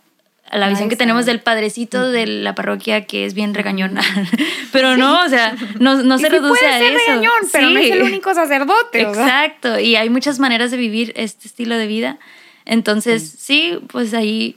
la 0.51 0.69
visión 0.71 0.89
que 0.89 0.97
tenemos 0.97 1.27
del 1.27 1.41
padrecito 1.41 2.11
de 2.11 2.27
la 2.27 2.55
parroquia 2.55 3.05
que 3.05 3.27
es 3.27 3.35
bien 3.35 3.55
regañón. 3.55 3.99
pero 4.73 4.97
no, 4.97 5.23
o 5.23 5.29
sea, 5.29 5.55
no, 5.79 6.03
no 6.03 6.19
se 6.19 6.29
reduce 6.29 6.67
a 6.67 6.79
eso. 6.79 6.99
Regañón, 7.07 7.33
pero 7.53 7.71
no 7.71 7.79
es 7.79 7.91
el 7.91 8.03
único 8.03 8.35
sacerdote. 8.35 9.03
Exacto, 9.03 9.79
y 9.79 9.97
hay 9.97 10.09
muchas 10.09 10.39
maneras 10.39 10.71
de 10.71 10.79
vivir 10.79 11.13
este 11.17 11.49
estilo 11.49 11.77
de 11.77 11.87
vida. 11.87 12.19
Entonces, 12.65 13.37
sí, 13.39 13.79
pues 13.89 14.15
ahí 14.15 14.57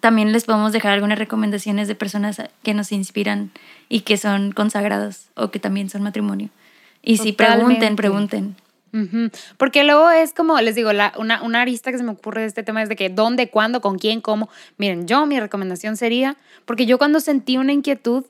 también 0.00 0.32
les 0.32 0.44
podemos 0.44 0.72
dejar 0.72 0.92
algunas 0.92 1.18
recomendaciones 1.18 1.88
de 1.88 1.94
personas 1.94 2.42
que 2.62 2.74
nos 2.74 2.92
inspiran 2.92 3.50
y 3.88 4.00
que 4.00 4.16
son 4.16 4.52
consagradas 4.52 5.28
o 5.34 5.50
que 5.50 5.58
también 5.58 5.90
son 5.90 6.02
matrimonio. 6.02 6.50
Y 7.04 7.18
sí, 7.18 7.32
pregunten, 7.32 7.96
pregunten. 7.96 8.56
Porque 9.56 9.82
luego 9.82 10.08
es 10.10 10.32
como, 10.32 10.60
les 10.60 10.76
digo, 10.76 10.92
la, 10.92 11.12
una, 11.18 11.42
una 11.42 11.62
arista 11.62 11.90
que 11.90 11.98
se 11.98 12.04
me 12.04 12.12
ocurre 12.12 12.42
de 12.42 12.46
este 12.46 12.62
tema 12.62 12.80
es 12.80 12.88
de 12.88 12.94
que 12.94 13.10
dónde, 13.10 13.50
cuándo, 13.50 13.80
con 13.80 13.98
quién, 13.98 14.20
cómo. 14.20 14.48
Miren, 14.76 15.08
yo 15.08 15.26
mi 15.26 15.40
recomendación 15.40 15.96
sería, 15.96 16.36
porque 16.64 16.86
yo 16.86 16.96
cuando 16.96 17.18
sentí 17.18 17.56
una 17.56 17.72
inquietud, 17.72 18.24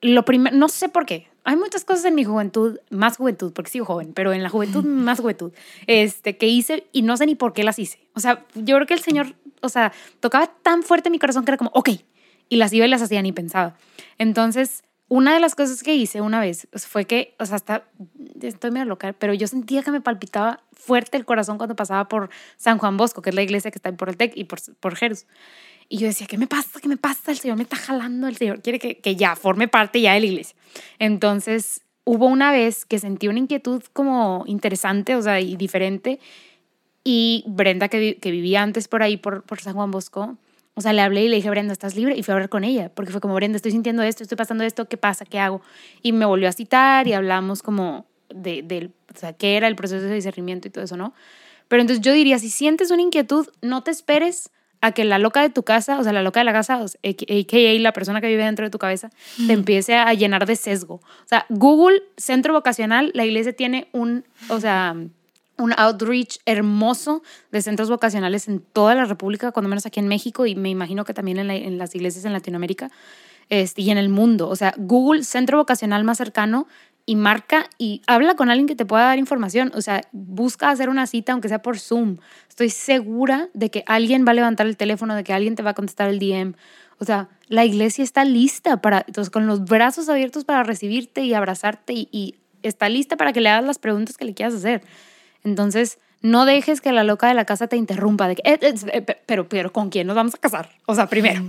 lo 0.00 0.24
primero, 0.24 0.56
no 0.56 0.68
sé 0.68 0.88
por 0.88 1.06
qué, 1.06 1.28
hay 1.44 1.56
muchas 1.56 1.84
cosas 1.84 2.04
en 2.06 2.16
mi 2.16 2.24
juventud, 2.24 2.78
más 2.90 3.16
juventud, 3.16 3.52
porque 3.52 3.70
sigo 3.70 3.84
joven, 3.84 4.12
pero 4.12 4.32
en 4.32 4.42
la 4.42 4.48
juventud 4.48 4.84
más 4.84 5.20
juventud, 5.20 5.52
este, 5.86 6.36
que 6.36 6.48
hice 6.48 6.86
y 6.92 7.02
no 7.02 7.16
sé 7.16 7.26
ni 7.26 7.36
por 7.36 7.52
qué 7.52 7.62
las 7.62 7.78
hice. 7.78 8.00
O 8.14 8.20
sea, 8.20 8.44
yo 8.54 8.74
creo 8.76 8.86
que 8.86 8.94
el 8.94 9.00
Señor, 9.00 9.34
o 9.60 9.68
sea, 9.68 9.92
tocaba 10.18 10.48
tan 10.62 10.82
fuerte 10.82 11.08
mi 11.08 11.20
corazón 11.20 11.44
que 11.44 11.52
era 11.52 11.58
como, 11.58 11.70
ok, 11.72 11.90
y 12.48 12.56
las 12.56 12.72
iba 12.72 12.84
y 12.84 12.88
las 12.88 13.02
hacía 13.02 13.22
ni 13.22 13.30
pensaba. 13.30 13.76
Entonces, 14.18 14.82
una 15.12 15.34
de 15.34 15.40
las 15.40 15.54
cosas 15.54 15.82
que 15.82 15.94
hice 15.94 16.22
una 16.22 16.40
vez 16.40 16.66
fue 16.72 17.04
que, 17.04 17.34
o 17.38 17.44
sea, 17.44 17.56
hasta, 17.56 17.84
estoy 18.40 18.70
medio 18.70 18.86
loca, 18.86 19.12
pero 19.12 19.34
yo 19.34 19.46
sentía 19.46 19.82
que 19.82 19.90
me 19.90 20.00
palpitaba 20.00 20.62
fuerte 20.72 21.18
el 21.18 21.26
corazón 21.26 21.58
cuando 21.58 21.76
pasaba 21.76 22.08
por 22.08 22.30
San 22.56 22.78
Juan 22.78 22.96
Bosco, 22.96 23.20
que 23.20 23.28
es 23.28 23.36
la 23.36 23.42
iglesia 23.42 23.70
que 23.70 23.76
está 23.76 23.94
por 23.94 24.08
el 24.08 24.16
TEC 24.16 24.32
y 24.34 24.44
por, 24.44 24.58
por 24.80 24.96
Jerus. 24.96 25.26
Y 25.90 25.98
yo 25.98 26.06
decía, 26.06 26.26
¿qué 26.26 26.38
me 26.38 26.46
pasa? 26.46 26.80
¿Qué 26.80 26.88
me 26.88 26.96
pasa? 26.96 27.30
El 27.30 27.36
Señor 27.36 27.58
me 27.58 27.64
está 27.64 27.76
jalando, 27.76 28.26
el 28.26 28.36
Señor 28.36 28.62
quiere 28.62 28.78
que, 28.78 29.00
que 29.00 29.14
ya 29.14 29.36
forme 29.36 29.68
parte 29.68 30.00
ya 30.00 30.14
de 30.14 30.20
la 30.20 30.26
iglesia. 30.26 30.56
Entonces, 30.98 31.82
hubo 32.04 32.24
una 32.24 32.50
vez 32.50 32.86
que 32.86 32.98
sentí 32.98 33.28
una 33.28 33.38
inquietud 33.38 33.82
como 33.92 34.44
interesante, 34.46 35.14
o 35.14 35.20
sea, 35.20 35.40
y 35.40 35.56
diferente. 35.56 36.20
Y 37.04 37.44
Brenda, 37.48 37.88
que, 37.88 38.16
que 38.16 38.30
vivía 38.30 38.62
antes 38.62 38.88
por 38.88 39.02
ahí, 39.02 39.18
por, 39.18 39.42
por 39.42 39.60
San 39.60 39.74
Juan 39.74 39.90
Bosco, 39.90 40.38
o 40.74 40.80
sea, 40.80 40.92
le 40.92 41.02
hablé 41.02 41.24
y 41.24 41.28
le 41.28 41.36
dije, 41.36 41.50
Brenda, 41.50 41.72
¿estás 41.72 41.96
libre? 41.96 42.16
Y 42.16 42.22
fui 42.22 42.32
a 42.32 42.34
hablar 42.34 42.48
con 42.48 42.64
ella, 42.64 42.90
porque 42.94 43.12
fue 43.12 43.20
como, 43.20 43.34
Brenda, 43.34 43.56
estoy 43.56 43.72
sintiendo 43.72 44.02
esto, 44.02 44.22
estoy 44.22 44.36
pasando 44.36 44.64
esto, 44.64 44.88
¿qué 44.88 44.96
pasa? 44.96 45.24
¿Qué 45.24 45.38
hago? 45.38 45.60
Y 46.02 46.12
me 46.12 46.24
volvió 46.24 46.48
a 46.48 46.52
citar 46.52 47.06
y 47.06 47.12
hablamos 47.12 47.62
como 47.62 48.06
de, 48.34 48.62
de 48.62 48.90
o 49.14 49.18
sea, 49.18 49.34
qué 49.34 49.56
era 49.56 49.68
el 49.68 49.76
proceso 49.76 50.04
de 50.04 50.14
discernimiento 50.14 50.68
y 50.68 50.70
todo 50.70 50.84
eso, 50.84 50.96
¿no? 50.96 51.12
Pero 51.68 51.82
entonces 51.82 52.04
yo 52.04 52.12
diría, 52.12 52.38
si 52.38 52.50
sientes 52.50 52.90
una 52.90 53.02
inquietud, 53.02 53.48
no 53.60 53.82
te 53.82 53.90
esperes 53.90 54.50
a 54.80 54.92
que 54.92 55.04
la 55.04 55.18
loca 55.18 55.40
de 55.42 55.48
tu 55.48 55.62
casa, 55.62 55.98
o 55.98 56.02
sea, 56.02 56.12
la 56.12 56.22
loca 56.22 56.40
de 56.40 56.44
la 56.44 56.52
casa, 56.52 56.74
a.k.a. 56.74 57.80
la 57.80 57.92
persona 57.92 58.20
que 58.20 58.26
vive 58.26 58.44
dentro 58.44 58.66
de 58.66 58.70
tu 58.70 58.78
cabeza, 58.78 59.10
te 59.46 59.52
empiece 59.52 59.94
a 59.94 60.12
llenar 60.12 60.44
de 60.44 60.56
sesgo. 60.56 60.96
O 60.96 61.26
sea, 61.26 61.46
Google, 61.50 62.02
centro 62.16 62.52
vocacional, 62.52 63.12
la 63.14 63.24
iglesia 63.24 63.52
tiene 63.52 63.88
un, 63.92 64.24
o 64.48 64.58
sea, 64.58 64.96
un 65.62 65.72
outreach 65.76 66.38
hermoso 66.46 67.22
de 67.50 67.62
centros 67.62 67.88
vocacionales 67.88 68.48
en 68.48 68.60
toda 68.60 68.94
la 68.94 69.04
República, 69.04 69.52
cuando 69.52 69.68
menos 69.68 69.86
aquí 69.86 70.00
en 70.00 70.08
México 70.08 70.46
y 70.46 70.54
me 70.54 70.68
imagino 70.68 71.04
que 71.04 71.14
también 71.14 71.38
en, 71.38 71.78
las 71.78 71.94
iglesias 71.94 72.24
en 72.24 72.32
Latinoamérica 72.32 72.90
este, 73.48 73.82
y 73.82 73.90
en 73.90 73.98
el 73.98 74.08
mundo. 74.08 74.48
O 74.48 74.56
sea, 74.56 74.74
Google, 74.76 75.24
centro 75.24 75.58
vocacional 75.58 76.04
más 76.04 76.18
cercano, 76.18 76.66
y 77.04 77.16
marca 77.16 77.68
y 77.78 78.02
habla 78.06 78.36
con 78.36 78.50
alguien 78.50 78.66
que 78.66 78.76
te 78.76 78.86
pueda 78.86 79.04
dar 79.06 79.18
información. 79.18 79.72
O 79.74 79.80
sea, 79.80 80.02
busca 80.12 80.70
hacer 80.70 80.88
una 80.88 81.06
cita, 81.06 81.32
aunque 81.32 81.48
sea 81.48 81.60
por 81.60 81.78
Zoom. 81.78 82.18
Estoy 82.48 82.70
segura 82.70 83.48
de 83.54 83.70
que 83.70 83.82
alguien 83.86 84.24
va 84.26 84.30
a 84.30 84.34
levantar 84.34 84.66
el 84.66 84.76
teléfono, 84.76 85.14
de 85.14 85.24
que 85.24 85.32
alguien 85.32 85.56
te 85.56 85.62
va 85.62 85.70
a 85.70 85.74
contestar 85.74 86.08
el 86.08 86.18
DM. 86.18 86.54
O 86.98 87.04
sea, 87.04 87.28
la 87.48 87.64
iglesia 87.64 88.04
está 88.04 88.24
lista 88.24 88.80
para, 88.80 89.04
entonces, 89.06 89.30
con 89.30 89.46
los 89.46 89.64
brazos 89.64 90.08
abiertos 90.08 90.44
para 90.44 90.62
recibirte 90.62 91.22
y 91.22 91.34
abrazarte 91.34 91.92
y, 91.92 92.08
y 92.12 92.36
está 92.62 92.88
lista 92.88 93.16
para 93.16 93.32
que 93.32 93.40
le 93.40 93.48
hagas 93.48 93.64
las 93.64 93.78
preguntas 93.78 94.16
que 94.16 94.24
le 94.24 94.34
quieras 94.34 94.54
hacer. 94.54 94.82
Entonces, 95.44 95.98
no 96.22 96.44
dejes 96.44 96.80
que 96.80 96.92
la 96.92 97.02
loca 97.02 97.26
de 97.26 97.34
la 97.34 97.44
casa 97.44 97.66
te 97.66 97.76
interrumpa 97.76 98.28
de 98.28 98.36
que, 98.36 98.42
eh, 98.44 98.58
eh, 98.62 99.02
pero, 99.26 99.48
pero, 99.48 99.72
¿con 99.72 99.90
quién 99.90 100.06
nos 100.06 100.14
vamos 100.14 100.34
a 100.34 100.38
casar? 100.38 100.70
O 100.86 100.94
sea, 100.94 101.08
primero. 101.08 101.42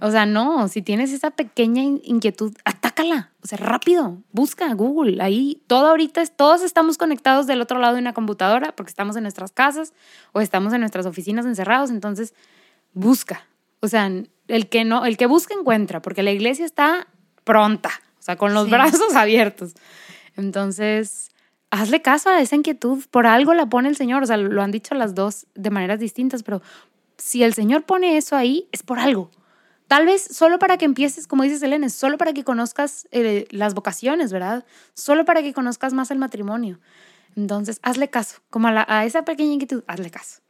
O 0.00 0.10
sea, 0.10 0.26
no, 0.26 0.68
si 0.68 0.82
tienes 0.82 1.12
esa 1.12 1.30
pequeña 1.30 1.82
inquietud, 1.82 2.52
atácala. 2.64 3.30
O 3.42 3.46
sea, 3.46 3.56
rápido, 3.58 4.18
busca 4.32 4.72
Google. 4.74 5.22
Ahí 5.22 5.62
todo 5.68 5.86
ahorita 5.86 6.22
es, 6.22 6.36
todos 6.36 6.62
estamos 6.62 6.98
conectados 6.98 7.46
del 7.46 7.62
otro 7.62 7.78
lado 7.78 7.94
de 7.94 8.00
una 8.00 8.12
computadora 8.12 8.72
porque 8.72 8.90
estamos 8.90 9.16
en 9.16 9.22
nuestras 9.22 9.52
casas 9.52 9.94
o 10.32 10.40
estamos 10.40 10.72
en 10.72 10.80
nuestras 10.80 11.06
oficinas 11.06 11.46
encerrados. 11.46 11.90
Entonces, 11.90 12.34
busca. 12.92 13.46
O 13.80 13.88
sea, 13.88 14.10
el 14.48 14.68
que 14.68 14.84
no, 14.84 15.04
el 15.04 15.16
que 15.16 15.26
busca 15.26 15.54
encuentra, 15.54 16.02
porque 16.02 16.22
la 16.22 16.32
iglesia 16.32 16.64
está 16.64 17.06
pronta, 17.44 17.90
o 18.18 18.22
sea, 18.22 18.36
con 18.36 18.54
los 18.54 18.68
brazos 18.68 19.14
abiertos. 19.14 19.74
Entonces, 20.36 21.30
hazle 21.70 22.02
caso 22.02 22.30
a 22.30 22.40
esa 22.40 22.56
inquietud, 22.56 23.04
por 23.10 23.26
algo 23.26 23.54
la 23.54 23.66
pone 23.66 23.88
el 23.88 23.96
Señor, 23.96 24.22
o 24.22 24.26
sea, 24.26 24.36
lo 24.36 24.62
han 24.62 24.70
dicho 24.70 24.94
las 24.94 25.14
dos 25.14 25.46
de 25.54 25.70
maneras 25.70 25.98
distintas, 25.98 26.42
pero 26.42 26.62
si 27.18 27.42
el 27.42 27.54
Señor 27.54 27.84
pone 27.84 28.16
eso 28.16 28.36
ahí, 28.36 28.68
es 28.72 28.82
por 28.82 28.98
algo. 28.98 29.30
Tal 29.88 30.04
vez 30.04 30.22
solo 30.22 30.58
para 30.58 30.78
que 30.78 30.84
empieces, 30.84 31.26
como 31.26 31.44
dices 31.44 31.62
Elena, 31.62 31.88
solo 31.88 32.18
para 32.18 32.32
que 32.32 32.42
conozcas 32.42 33.06
eh, 33.12 33.46
las 33.50 33.74
vocaciones, 33.74 34.32
¿verdad? 34.32 34.64
Solo 34.94 35.24
para 35.24 35.42
que 35.42 35.52
conozcas 35.52 35.92
más 35.92 36.10
el 36.10 36.18
matrimonio. 36.18 36.80
Entonces, 37.36 37.78
hazle 37.82 38.08
caso, 38.08 38.40
como 38.50 38.68
a, 38.68 39.04
esa 39.04 39.24
pequeña 39.24 39.52
inquietud, 39.52 39.84
hazle 39.86 40.10
caso. 40.10 40.40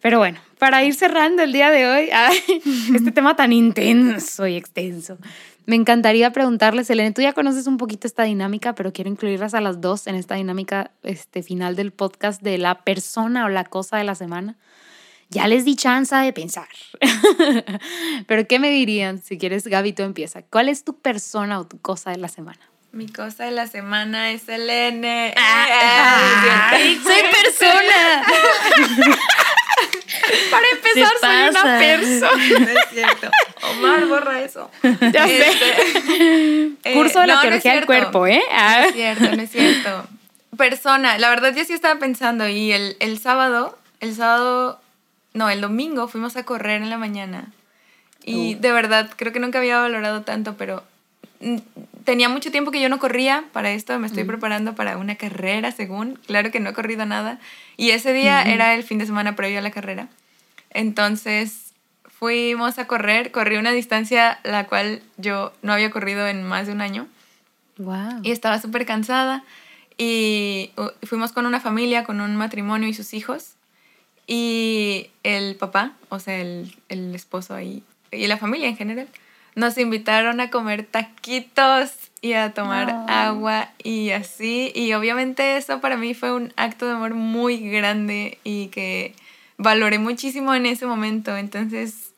Pero 0.00 0.18
bueno, 0.18 0.40
para 0.58 0.82
ir 0.82 0.94
cerrando 0.94 1.42
el 1.42 1.52
día 1.52 1.70
de 1.70 1.86
hoy, 1.86 2.10
este 2.94 3.10
tema 3.10 3.36
tan 3.36 3.52
intenso 3.52 4.46
y 4.46 4.56
extenso, 4.56 5.18
me 5.66 5.76
encantaría 5.76 6.32
preguntarles, 6.32 6.90
Elena, 6.90 7.12
tú 7.14 7.22
ya 7.22 7.32
conoces 7.32 7.66
un 7.66 7.76
poquito 7.76 8.06
esta 8.06 8.24
dinámica, 8.24 8.74
pero 8.74 8.92
quiero 8.92 9.10
incluirlas 9.10 9.54
a 9.54 9.60
las 9.60 9.80
dos 9.80 10.06
en 10.06 10.14
esta 10.14 10.34
dinámica 10.34 10.90
este, 11.02 11.42
final 11.42 11.76
del 11.76 11.92
podcast 11.92 12.42
de 12.42 12.58
la 12.58 12.82
persona 12.82 13.44
o 13.44 13.48
la 13.48 13.64
cosa 13.64 13.96
de 13.96 14.04
la 14.04 14.14
semana. 14.14 14.56
Ya 15.28 15.46
les 15.46 15.64
di 15.64 15.76
chance 15.76 16.14
de 16.14 16.32
pensar. 16.32 16.68
pero 18.26 18.48
¿qué 18.48 18.58
me 18.58 18.70
dirían? 18.70 19.22
Si 19.22 19.38
quieres, 19.38 19.66
Gaby, 19.66 19.92
tú 19.92 20.02
empieza. 20.02 20.42
¿Cuál 20.42 20.68
es 20.68 20.82
tu 20.82 20.98
persona 20.98 21.60
o 21.60 21.66
tu 21.66 21.80
cosa 21.80 22.10
de 22.10 22.16
la 22.16 22.26
semana? 22.26 22.60
Mi 22.92 23.06
cosa 23.06 23.44
de 23.44 23.52
la 23.52 23.68
semana 23.68 24.32
es 24.32 24.48
Elena. 24.48 25.32
Ah, 25.36 26.72
soy 26.72 27.22
persona. 27.44 28.24
Para 30.50 30.66
empezar, 30.72 31.12
soy 31.20 31.36
una 31.48 31.78
persona. 31.78 32.58
No 32.58 32.68
es 32.68 32.88
cierto. 32.92 33.30
Omar, 33.84 34.06
borra 34.06 34.42
eso. 34.42 34.70
Ya 35.12 35.26
sé. 35.26 35.46
Este, 35.48 36.92
Curso 36.94 37.20
de 37.20 37.26
la 37.26 37.34
no, 37.34 37.38
no 37.38 37.42
teología 37.42 37.72
es 37.72 37.78
del 37.80 37.86
cuerpo, 37.86 38.26
¿eh? 38.26 38.42
Ah. 38.52 38.80
No 38.80 38.88
es 38.88 38.94
cierto, 38.94 39.36
no 39.36 39.42
es 39.42 39.50
cierto. 39.50 40.08
Persona, 40.56 41.18
la 41.18 41.30
verdad 41.30 41.54
yo 41.54 41.64
sí 41.64 41.72
estaba 41.72 41.98
pensando 41.98 42.48
y 42.48 42.72
el, 42.72 42.96
el 43.00 43.18
sábado, 43.18 43.78
el 44.00 44.14
sábado, 44.14 44.80
no, 45.32 45.48
el 45.48 45.60
domingo 45.60 46.08
fuimos 46.08 46.36
a 46.36 46.44
correr 46.44 46.82
en 46.82 46.90
la 46.90 46.98
mañana 46.98 47.52
y 48.24 48.54
de 48.54 48.72
verdad 48.72 49.10
creo 49.16 49.32
que 49.32 49.40
nunca 49.40 49.58
había 49.58 49.78
valorado 49.78 50.22
tanto, 50.22 50.56
pero 50.56 50.82
mm, 51.40 51.56
tenía 52.04 52.28
mucho 52.28 52.50
tiempo 52.50 52.70
que 52.70 52.80
yo 52.80 52.88
no 52.88 52.98
corría 52.98 53.44
para 53.52 53.70
esto, 53.72 53.98
me 53.98 54.06
estoy 54.06 54.24
preparando 54.24 54.74
para 54.74 54.98
una 54.98 55.14
carrera 55.14 55.72
según, 55.72 56.18
claro 56.26 56.50
que 56.50 56.60
no 56.60 56.70
he 56.70 56.74
corrido 56.74 57.06
nada 57.06 57.38
y 57.76 57.90
ese 57.90 58.12
día 58.12 58.42
era 58.42 58.74
el 58.74 58.82
fin 58.82 58.98
de 58.98 59.06
semana 59.06 59.36
previo 59.36 59.58
a 59.58 59.62
la 59.62 59.70
carrera. 59.70 60.08
Entonces 60.72 61.69
fuimos 62.20 62.78
a 62.78 62.86
correr, 62.86 63.32
corrí 63.32 63.56
una 63.56 63.72
distancia 63.72 64.38
la 64.44 64.66
cual 64.66 65.02
yo 65.16 65.52
no 65.62 65.72
había 65.72 65.90
corrido 65.90 66.28
en 66.28 66.44
más 66.44 66.66
de 66.68 66.72
un 66.74 66.82
año. 66.82 67.08
Wow. 67.78 68.20
y 68.22 68.30
estaba 68.30 68.60
súper 68.60 68.84
cansada. 68.84 69.42
Y 69.96 70.70
uh, 70.76 70.90
fuimos 71.06 71.32
con 71.32 71.46
una 71.46 71.60
familia, 71.60 72.04
con 72.04 72.20
un 72.20 72.36
matrimonio 72.36 72.88
y 72.88 72.94
sus 72.94 73.14
hijos. 73.14 73.54
Y 74.26 75.08
el 75.24 75.56
papá, 75.56 75.92
o 76.10 76.18
sea, 76.20 76.38
el, 76.38 76.76
el 76.90 77.14
esposo 77.14 77.54
ahí 77.54 77.82
y 78.12 78.26
la 78.26 78.36
familia 78.36 78.68
en 78.68 78.76
general, 78.76 79.08
nos 79.54 79.78
invitaron 79.78 80.40
a 80.40 80.50
comer 80.50 80.84
taquitos 80.84 81.90
y 82.20 82.34
a 82.34 82.52
tomar 82.52 82.90
Oh. 82.92 83.06
agua 83.08 83.70
y 83.82 84.10
así. 84.10 84.72
Y 84.74 84.92
obviamente 84.92 85.56
eso 85.56 85.80
para 85.80 85.96
mí 85.96 86.12
fue 86.14 86.32
un 86.34 86.52
acto 86.56 86.86
de 86.86 86.92
amor 86.92 87.14
muy 87.14 87.70
grande 87.70 88.38
y 88.44 88.66
que 88.68 89.14
valoré 89.56 89.98
muchísimo 89.98 90.54
en 90.54 90.66
ese 90.66 90.86
momento, 90.86 91.36
entonces 91.36 92.09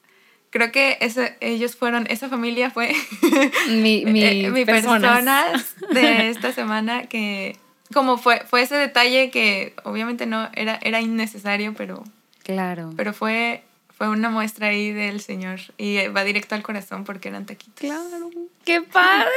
creo 0.52 0.70
que 0.70 0.98
ese- 1.00 1.36
ellos 1.40 1.74
fueron, 1.74 2.06
esa 2.08 2.28
familia 2.28 2.70
fue 2.70 2.94
Mi, 3.68 4.04
mi, 4.06 4.22
eh, 4.22 4.50
mi 4.50 4.64
personas. 4.64 5.00
personas 5.02 5.74
de 5.92 6.28
esta 6.30 6.52
semana 6.52 7.06
que 7.06 7.56
como 7.92 8.16
fue 8.18 8.42
fue 8.46 8.62
ese 8.62 8.76
detalle 8.76 9.30
que 9.30 9.74
obviamente 9.82 10.26
no 10.26 10.48
era 10.54 10.78
era 10.82 11.00
innecesario 11.00 11.74
pero 11.76 12.04
Claro. 12.44 12.90
pero 12.96 13.12
fue 13.12 13.62
fue 13.96 14.08
una 14.08 14.30
muestra 14.30 14.68
ahí 14.68 14.90
del 14.92 15.20
señor 15.20 15.60
y 15.78 16.06
va 16.08 16.24
directo 16.24 16.54
al 16.54 16.62
corazón 16.62 17.04
porque 17.04 17.28
eran 17.28 17.44
taquitos 17.46 17.76
Claro. 17.80 18.30
¡Qué 18.64 18.80
padre! 18.82 19.28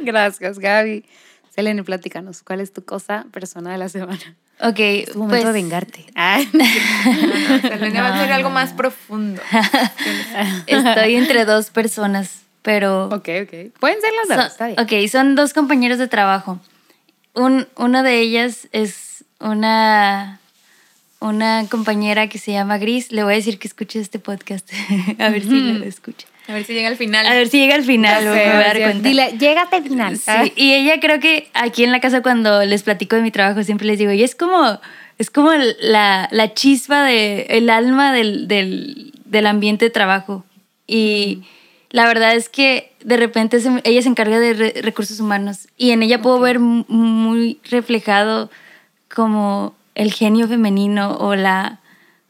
Gracias, 0.00 0.58
Gaby. 0.58 1.04
Selene, 1.54 1.82
platícanos, 1.84 2.42
¿cuál 2.42 2.60
es 2.60 2.72
tu 2.72 2.84
cosa, 2.84 3.26
persona 3.32 3.72
de 3.72 3.78
la 3.78 3.88
semana? 3.88 4.36
Ok, 4.62 4.78
Es 4.78 5.12
tu 5.12 5.18
momento 5.18 5.42
pues, 5.42 5.44
de 5.46 5.52
vengarte. 5.52 6.06
Ay, 6.14 6.48
No, 6.52 6.64
no, 6.64 7.60
Selena 7.60 8.02
va 8.02 8.14
a 8.14 8.20
ser 8.20 8.32
algo 8.32 8.50
más 8.50 8.72
profundo 8.72 9.40
estoy 10.66 11.16
entre 11.16 11.44
dos 11.44 11.70
personas, 11.70 12.42
pero... 12.62 13.06
ok, 13.06 13.28
ok. 13.42 13.78
Pueden 13.80 14.00
ser 14.00 14.12
las 14.28 14.36
dos, 14.36 14.46
está 14.52 14.66
bien. 14.66 14.80
ok, 14.80 15.10
son 15.10 15.34
dos 15.34 15.52
compañeros 15.52 15.98
de 15.98 16.08
trabajo. 16.08 16.60
Un, 17.34 17.66
una 17.76 18.02
de 18.02 18.20
ellas 18.20 18.68
es 18.72 19.24
una, 19.40 20.40
una 21.20 21.66
compañera 21.70 22.28
que 22.28 22.38
se 22.38 22.52
llama 22.52 22.78
Gris. 22.78 23.12
Le 23.12 23.24
voy 23.24 23.32
a 23.32 23.36
decir 23.36 23.58
que 23.58 23.68
escuche 23.68 23.98
este 24.00 24.18
podcast. 24.18 24.70
a 25.18 25.28
ver 25.30 25.42
si 25.42 25.72
lo 25.72 25.84
escucha. 25.84 26.26
A 26.48 26.52
ver 26.54 26.64
si 26.64 26.72
llega 26.74 26.88
al 26.88 26.96
final 26.96 27.26
A 27.26 27.34
ver 27.34 27.48
si 27.48 27.58
llega 27.58 27.74
al 27.76 27.84
final, 27.84 28.24
me 28.24 28.32
sé, 28.32 28.38
voy 28.44 28.54
a 28.54 28.58
dar 28.58 28.78
cuenta. 28.78 29.08
Dile, 29.08 29.32
llégate 29.38 29.76
al 29.76 29.82
final. 29.84 30.16
Sí, 30.16 30.52
y 30.56 30.74
ella 30.74 30.98
creo 31.00 31.20
que 31.20 31.48
aquí 31.54 31.84
en 31.84 31.92
la 31.92 32.00
casa 32.00 32.22
cuando 32.22 32.64
les 32.64 32.82
platico 32.82 33.16
de 33.16 33.22
mi 33.22 33.30
trabajo 33.30 33.62
siempre 33.62 33.86
les 33.86 33.98
digo, 33.98 34.12
y 34.12 34.22
es 34.22 34.34
como, 34.34 34.80
es 35.18 35.30
como 35.30 35.50
la, 35.80 36.28
la 36.32 36.54
chispa 36.54 37.04
de, 37.04 37.42
el 37.50 37.70
alma 37.70 38.12
del, 38.12 38.48
del, 38.48 39.12
del 39.24 39.46
ambiente 39.46 39.84
de 39.84 39.90
trabajo. 39.90 40.44
Y 40.86 41.42
la 41.90 42.06
verdad 42.06 42.34
es 42.34 42.48
que 42.48 42.90
de 43.04 43.16
repente 43.16 43.60
se- 43.60 43.80
ella 43.84 44.02
se 44.02 44.08
encarga 44.08 44.38
de 44.40 44.54
re- 44.54 44.74
recursos 44.82 45.20
humanos 45.20 45.68
y 45.76 45.90
en 45.92 46.02
ella 46.02 46.20
puedo 46.20 46.40
ver 46.40 46.58
mu- 46.58 46.84
muy 46.88 47.58
reflejado 47.70 48.50
como 49.14 49.74
el 49.94 50.12
genio 50.12 50.48
femenino 50.48 51.16
o 51.18 51.34
la, 51.36 51.78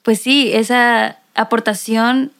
pues 0.03 0.21
sí, 0.21 0.51
esa 0.53 1.19
aportación 1.35 2.33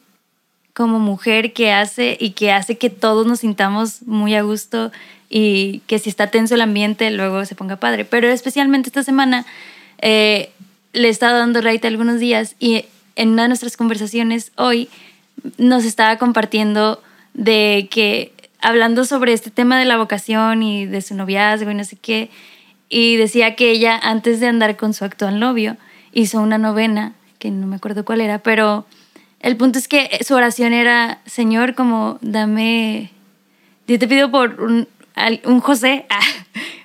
como 0.73 0.99
mujer 0.99 1.53
que 1.53 1.71
hace 1.71 2.17
y 2.19 2.31
que 2.31 2.51
hace 2.51 2.77
que 2.77 2.89
todos 2.89 3.27
nos 3.27 3.39
sintamos 3.39 4.03
muy 4.03 4.35
a 4.35 4.41
gusto 4.41 4.91
y 5.29 5.79
que 5.87 5.99
si 5.99 6.09
está 6.09 6.27
tenso 6.27 6.55
el 6.55 6.61
ambiente 6.61 7.09
luego 7.11 7.45
se 7.45 7.55
ponga 7.55 7.77
padre. 7.77 8.05
Pero 8.05 8.29
especialmente 8.29 8.89
esta 8.89 9.03
semana 9.03 9.45
eh, 10.01 10.51
le 10.93 11.07
he 11.07 11.11
estado 11.11 11.37
dando 11.37 11.61
raite 11.61 11.87
algunos 11.87 12.19
días 12.19 12.55
y 12.59 12.85
en 13.15 13.29
una 13.29 13.43
de 13.43 13.47
nuestras 13.49 13.77
conversaciones 13.77 14.51
hoy 14.55 14.89
nos 15.57 15.85
estaba 15.85 16.17
compartiendo 16.17 17.01
de 17.33 17.87
que 17.91 18.33
hablando 18.59 19.05
sobre 19.05 19.33
este 19.33 19.51
tema 19.51 19.79
de 19.79 19.85
la 19.85 19.97
vocación 19.97 20.63
y 20.63 20.85
de 20.85 21.01
su 21.01 21.15
noviazgo 21.15 21.71
y 21.71 21.75
no 21.75 21.83
sé 21.83 21.97
qué, 21.97 22.29
y 22.89 23.15
decía 23.15 23.55
que 23.55 23.71
ella 23.71 23.97
antes 23.97 24.39
de 24.39 24.47
andar 24.47 24.77
con 24.77 24.93
su 24.93 25.05
actual 25.05 25.39
novio 25.39 25.77
hizo 26.13 26.41
una 26.41 26.57
novena, 26.57 27.13
que 27.39 27.49
no 27.49 27.65
me 27.65 27.77
acuerdo 27.77 28.05
cuál 28.05 28.21
era, 28.21 28.39
pero 28.39 28.85
el 29.41 29.57
punto 29.57 29.79
es 29.79 29.87
que 29.87 30.19
su 30.25 30.35
oración 30.35 30.73
era, 30.73 31.19
Señor, 31.25 31.75
como 31.75 32.17
dame, 32.21 33.09
yo 33.87 33.97
te 33.99 34.07
pido 34.07 34.31
por 34.31 34.61
un, 34.61 34.87
un 35.45 35.59
José, 35.59 36.05
ah, 36.09 36.19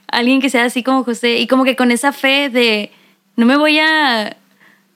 alguien 0.08 0.40
que 0.40 0.50
sea 0.50 0.64
así 0.64 0.82
como 0.82 1.04
José, 1.04 1.38
y 1.38 1.46
como 1.46 1.64
que 1.64 1.76
con 1.76 1.90
esa 1.90 2.12
fe 2.12 2.48
de, 2.48 2.90
no 3.36 3.46
me 3.46 3.56
voy 3.56 3.78
a 3.78 4.36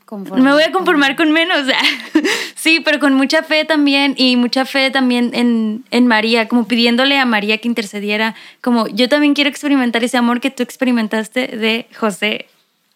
Conforme. 0.06 0.42
me 0.42 0.52
voy 0.52 0.62
a 0.64 0.72
conformar 0.72 1.14
con 1.14 1.30
menos. 1.30 1.66
sí, 2.56 2.80
pero 2.84 2.98
con 2.98 3.14
mucha 3.14 3.44
fe 3.44 3.64
también 3.64 4.14
y 4.16 4.34
mucha 4.34 4.64
fe 4.64 4.90
también 4.90 5.30
en, 5.34 5.84
en 5.92 6.06
María, 6.08 6.48
como 6.48 6.66
pidiéndole 6.66 7.16
a 7.16 7.24
María 7.26 7.58
que 7.58 7.68
intercediera, 7.68 8.34
como 8.60 8.88
yo 8.88 9.08
también 9.08 9.34
quiero 9.34 9.48
experimentar 9.50 10.02
ese 10.02 10.16
amor 10.16 10.40
que 10.40 10.50
tú 10.50 10.64
experimentaste 10.64 11.46
de 11.56 11.86
José, 11.96 12.46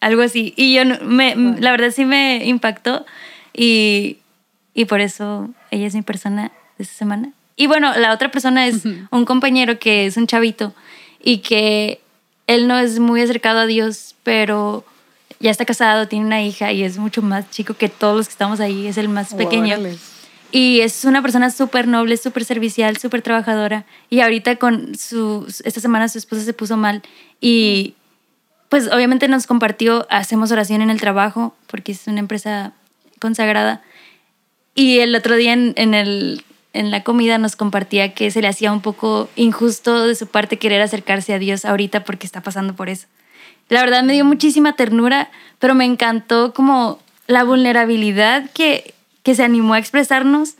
algo 0.01 0.23
así. 0.23 0.53
Y 0.57 0.73
yo, 0.73 0.83
no- 0.83 0.99
me, 1.05 1.35
la 1.61 1.71
verdad 1.71 1.91
sí 1.91 2.03
me 2.03 2.43
impactó 2.45 3.05
y, 3.53 4.17
y 4.75 4.85
por 4.85 5.01
eso 5.01 5.49
ella 5.71 5.87
es 5.87 5.95
mi 5.95 6.03
persona 6.03 6.51
de 6.77 6.83
esta 6.83 6.95
semana. 6.95 7.31
Y 7.55 7.65
bueno, 7.65 7.97
la 7.97 8.13
otra 8.13 8.29
persona 8.29 8.67
es 8.67 8.83
un 9.09 9.25
compañero 9.25 9.79
que 9.79 10.05
es 10.05 10.17
un 10.17 10.27
chavito 10.27 10.75
y 11.23 11.37
que 11.37 12.01
él 12.45 12.67
no 12.67 12.77
es 12.77 12.99
muy 12.99 13.21
acercado 13.21 13.59
a 13.59 13.65
Dios, 13.65 14.15
pero 14.23 14.85
ya 15.39 15.49
está 15.49 15.65
casado, 15.65 16.07
tiene 16.07 16.25
una 16.25 16.43
hija 16.43 16.71
y 16.73 16.83
es 16.83 16.97
mucho 16.97 17.21
más 17.21 17.49
chico 17.49 17.73
que 17.73 17.89
todos 17.89 18.17
los 18.17 18.27
que 18.27 18.33
estamos 18.33 18.59
ahí, 18.59 18.85
es 18.87 18.97
el 18.97 19.09
más 19.09 19.33
pequeño. 19.33 19.75
Órale. 19.75 19.97
Y 20.51 20.81
es 20.81 21.05
una 21.05 21.21
persona 21.21 21.49
súper 21.49 21.87
noble, 21.87 22.17
súper 22.17 22.45
servicial, 22.45 22.97
súper 22.97 23.21
trabajadora. 23.21 23.85
Y 24.09 24.19
ahorita 24.19 24.57
con 24.57 24.95
su, 24.97 25.45
esta 25.63 25.81
semana 25.81 26.07
su 26.07 26.17
esposa 26.17 26.43
se 26.43 26.53
puso 26.53 26.77
mal 26.77 27.01
y 27.41 27.95
pues 28.69 28.91
obviamente 28.91 29.27
nos 29.27 29.47
compartió, 29.47 30.05
hacemos 30.09 30.51
oración 30.51 30.81
en 30.81 30.89
el 30.89 30.99
trabajo 30.99 31.55
porque 31.67 31.93
es 31.93 32.07
una 32.07 32.19
empresa 32.19 32.73
consagrada. 33.19 33.81
Y 34.75 34.99
el 34.99 35.15
otro 35.15 35.35
día 35.35 35.53
en, 35.53 35.73
en 35.77 35.93
el, 35.93 36.43
en 36.73 36.91
la 36.91 37.03
comida 37.03 37.37
nos 37.37 37.55
compartía 37.55 38.13
que 38.13 38.29
se 38.29 38.41
le 38.41 38.49
hacía 38.49 38.71
un 38.71 38.81
poco 38.81 39.29
injusto 39.35 40.05
de 40.05 40.15
su 40.15 40.27
parte 40.27 40.57
querer 40.57 40.81
acercarse 40.81 41.33
a 41.33 41.39
Dios 41.39 41.65
ahorita 41.65 42.03
porque 42.03 42.27
está 42.27 42.41
pasando 42.41 42.75
por 42.75 42.89
eso. 42.89 43.07
La 43.69 43.81
verdad 43.81 44.03
me 44.03 44.13
dio 44.13 44.25
muchísima 44.25 44.75
ternura, 44.75 45.29
pero 45.57 45.73
me 45.73 45.85
encantó 45.85 46.53
como 46.53 46.99
la 47.27 47.43
vulnerabilidad 47.43 48.49
que, 48.51 48.93
que 49.23 49.33
se 49.33 49.43
animó 49.43 49.73
a 49.73 49.79
expresarnos 49.79 50.55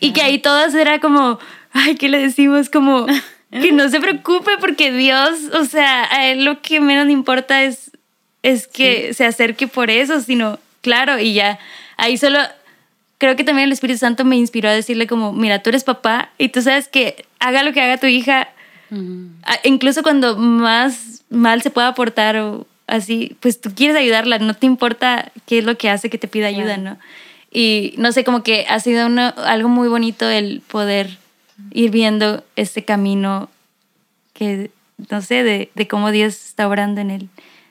y 0.00 0.12
que 0.12 0.22
ahí 0.22 0.38
todas 0.38 0.74
era 0.74 0.98
como, 0.98 1.38
ay, 1.72 1.94
¿qué 1.94 2.08
le 2.08 2.18
decimos? 2.18 2.68
Como 2.68 3.06
que 3.52 3.70
no 3.70 3.88
se 3.88 4.00
preocupe 4.00 4.52
porque 4.60 4.90
Dios, 4.90 5.38
o 5.54 5.64
sea, 5.64 6.08
a 6.12 6.26
él 6.26 6.44
lo 6.44 6.60
que 6.60 6.80
menos 6.80 7.06
le 7.06 7.12
importa 7.12 7.62
es, 7.62 7.92
es 8.42 8.66
que 8.66 9.14
se 9.14 9.24
acerque 9.24 9.68
por 9.68 9.90
eso, 9.90 10.20
sino, 10.20 10.58
claro, 10.80 11.18
y 11.18 11.34
ya, 11.34 11.58
ahí 11.96 12.18
solo, 12.18 12.40
creo 13.22 13.36
que 13.36 13.44
también 13.44 13.66
el 13.66 13.72
Espíritu 13.72 14.00
Santo 14.00 14.24
me 14.24 14.34
inspiró 14.36 14.68
a 14.68 14.72
decirle 14.72 15.06
como, 15.06 15.32
mira, 15.32 15.62
tú 15.62 15.70
eres 15.70 15.84
papá 15.84 16.30
y 16.38 16.48
tú 16.48 16.60
sabes 16.60 16.88
que 16.88 17.24
haga 17.38 17.62
lo 17.62 17.72
que 17.72 17.80
haga 17.80 17.96
tu 17.98 18.08
hija, 18.08 18.48
Ujú. 18.90 19.28
a- 19.44 19.60
incluso 19.62 20.02
cuando 20.02 20.36
más 20.36 21.22
mal 21.30 21.62
se 21.62 21.70
pueda 21.70 21.94
portar 21.94 22.36
o 22.36 22.66
así, 22.88 23.36
pues 23.38 23.60
tú 23.60 23.70
quieres 23.76 23.96
ayudarla, 23.96 24.40
no 24.40 24.54
te 24.54 24.66
importa 24.66 25.30
qué 25.46 25.58
es 25.58 25.64
lo 25.64 25.78
que 25.78 25.88
hace 25.88 26.10
que 26.10 26.18
te 26.18 26.26
pida 26.26 26.48
ayuda, 26.48 26.78
¿no? 26.78 26.98
Y 27.52 27.94
no 27.96 28.10
sé, 28.10 28.24
como 28.24 28.42
que 28.42 28.66
ha 28.68 28.80
sido 28.80 29.06
algo 29.36 29.68
muy 29.68 29.86
bonito 29.86 30.28
el 30.28 30.60
poder 30.60 31.16
ir 31.70 31.92
viendo 31.92 32.42
este 32.56 32.84
camino 32.84 33.50
que, 34.32 34.72
no 35.10 35.22
sé, 35.22 35.44
de, 35.44 35.70
de 35.76 35.86
cómo 35.86 36.10
Dios 36.10 36.44
está 36.44 36.66
obrando 36.66 37.00
en 37.00 37.10
él. 37.12 37.28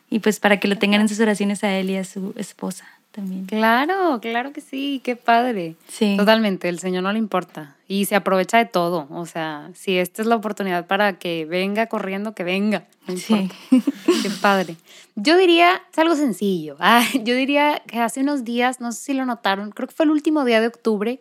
Y 0.09 0.19
pues 0.19 0.39
para 0.39 0.61
que 0.61 0.69
lo 0.69 0.77
tengan 0.77 1.01
en 1.01 1.09
sus 1.09 1.19
oraciones 1.19 1.63
a 1.65 1.75
él 1.77 1.89
y 1.89 1.97
a 1.97 2.05
su 2.05 2.33
esposa 2.37 2.85
también. 3.11 3.45
Claro, 3.45 4.19
claro 4.21 4.53
que 4.53 4.61
sí, 4.61 5.01
qué 5.03 5.15
padre. 5.15 5.75
Sí. 5.87 6.15
Totalmente, 6.17 6.69
el 6.69 6.79
Señor 6.79 7.03
no 7.03 7.11
le 7.11 7.19
importa 7.19 7.75
y 7.91 8.05
se 8.05 8.15
aprovecha 8.15 8.57
de 8.57 8.65
todo. 8.65 9.07
O 9.11 9.25
sea, 9.25 9.69
si 9.73 9.97
esta 9.97 10.21
es 10.21 10.27
la 10.27 10.37
oportunidad 10.37 10.87
para 10.87 11.19
que 11.19 11.43
venga 11.45 11.87
corriendo, 11.87 12.33
que 12.33 12.45
venga. 12.45 12.85
sí. 13.17 13.49
qué 13.69 14.29
padre. 14.41 14.77
Yo 15.15 15.37
diría, 15.37 15.81
es 15.91 15.99
algo 15.99 16.15
sencillo. 16.15 16.77
yo 17.23 17.35
diría 17.35 17.81
que 17.85 17.99
hace 17.99 18.21
unos 18.21 18.45
días, 18.45 18.79
no 18.79 18.93
sé 18.93 19.01
si 19.01 19.13
lo 19.13 19.25
notaron, 19.25 19.71
creo 19.71 19.89
que 19.89 19.93
fue 19.93 20.05
el 20.05 20.11
último 20.11 20.45
día 20.45 20.61
de 20.61 20.67
octubre, 20.67 21.19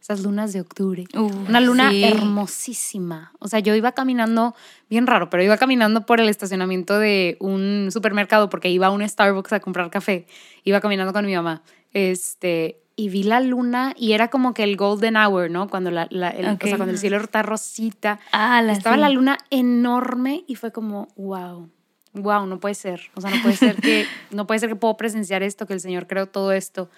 esas 0.00 0.22
lunas 0.22 0.52
de 0.52 0.60
octubre. 0.60 1.04
Una 1.14 1.60
luna 1.60 1.90
hermosísima. 1.92 3.32
O 3.38 3.48
sea, 3.48 3.60
yo 3.60 3.74
iba 3.74 3.92
caminando, 3.92 4.54
bien 4.88 5.06
raro, 5.06 5.28
pero 5.30 5.42
iba 5.42 5.56
caminando 5.56 6.06
por 6.06 6.20
el 6.20 6.28
estacionamiento 6.28 6.98
de 6.98 7.36
un 7.40 7.88
supermercado 7.90 8.48
porque 8.48 8.70
iba 8.70 8.86
a 8.86 8.90
un 8.90 9.06
Starbucks 9.06 9.52
a 9.52 9.60
comprar 9.60 9.90
café. 9.90 10.26
Iba 10.64 10.80
caminando 10.80 11.12
con 11.12 11.26
mi 11.26 11.34
mamá. 11.34 11.62
Este, 11.92 12.80
y 12.98 13.08
vi 13.10 13.22
la 13.22 13.40
luna 13.40 13.94
y 13.96 14.12
era 14.12 14.28
como 14.28 14.54
que 14.54 14.64
el 14.64 14.76
golden 14.76 15.16
hour, 15.16 15.50
¿no? 15.50 15.68
Cuando, 15.68 15.90
la, 15.90 16.04
el, 16.04 16.18
o 16.20 16.58
sea, 16.60 16.76
cuando 16.76 16.90
el 16.90 16.98
cielo 16.98 17.16
está 17.18 17.42
rosita. 17.42 18.18
Ah, 18.32 18.60
Estaba 18.70 18.96
la 18.96 19.08
luna 19.08 19.38
enorme 19.50 20.44
y 20.48 20.56
fue 20.56 20.72
como, 20.72 21.08
wow. 21.16 21.70
Wow, 22.18 22.46
no 22.46 22.60
puede 22.60 22.74
ser. 22.74 23.10
O 23.14 23.20
sea, 23.20 23.30
no 23.30 23.42
puede 23.42 23.56
ser 23.56 23.76
que 23.76 24.06
no 24.30 24.46
puede 24.46 24.60
ser 24.60 24.68
que 24.68 24.76
puedo 24.76 24.96
presenciar 24.96 25.42
esto, 25.42 25.66
que 25.66 25.74
el 25.74 25.80
Señor 25.80 26.06
creó 26.06 26.26
todo 26.26 26.52
esto 26.52 26.90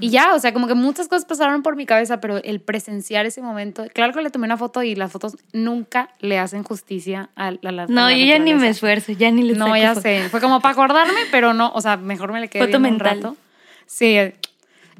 y 0.00 0.10
ya, 0.10 0.34
o 0.34 0.38
sea, 0.38 0.52
como 0.52 0.68
que 0.68 0.74
muchas 0.74 1.08
cosas 1.08 1.24
pasaron 1.24 1.62
por 1.62 1.74
mi 1.74 1.84
cabeza, 1.84 2.20
pero 2.20 2.36
el 2.36 2.60
presenciar 2.60 3.26
ese 3.26 3.42
momento, 3.42 3.84
claro 3.92 4.12
que 4.12 4.22
le 4.22 4.30
tomé 4.30 4.46
una 4.46 4.56
foto 4.56 4.82
y 4.82 4.94
las 4.94 5.10
fotos 5.10 5.36
nunca 5.52 6.10
le 6.20 6.38
hacen 6.38 6.62
justicia 6.62 7.30
a, 7.34 7.52
la... 7.60 7.86
No, 7.86 8.10
yo 8.10 8.24
ya 8.24 8.38
ni 8.38 8.54
me 8.54 8.68
esfuerzo, 8.68 9.12
ya 9.12 9.30
ni 9.30 9.42
le 9.42 9.54
No, 9.54 9.76
ya 9.76 9.94
sé, 9.94 10.28
fue 10.30 10.40
como 10.40 10.60
para 10.60 10.72
acordarme, 10.72 11.20
pero 11.30 11.54
no, 11.54 11.72
o 11.74 11.80
sea, 11.80 11.96
mejor 11.96 12.32
me 12.32 12.40
le 12.40 12.48
quedé 12.48 12.66
foto 12.66 12.78
mental. 12.78 13.16
un 13.16 13.22
rato. 13.22 13.36
Sí, 13.86 14.16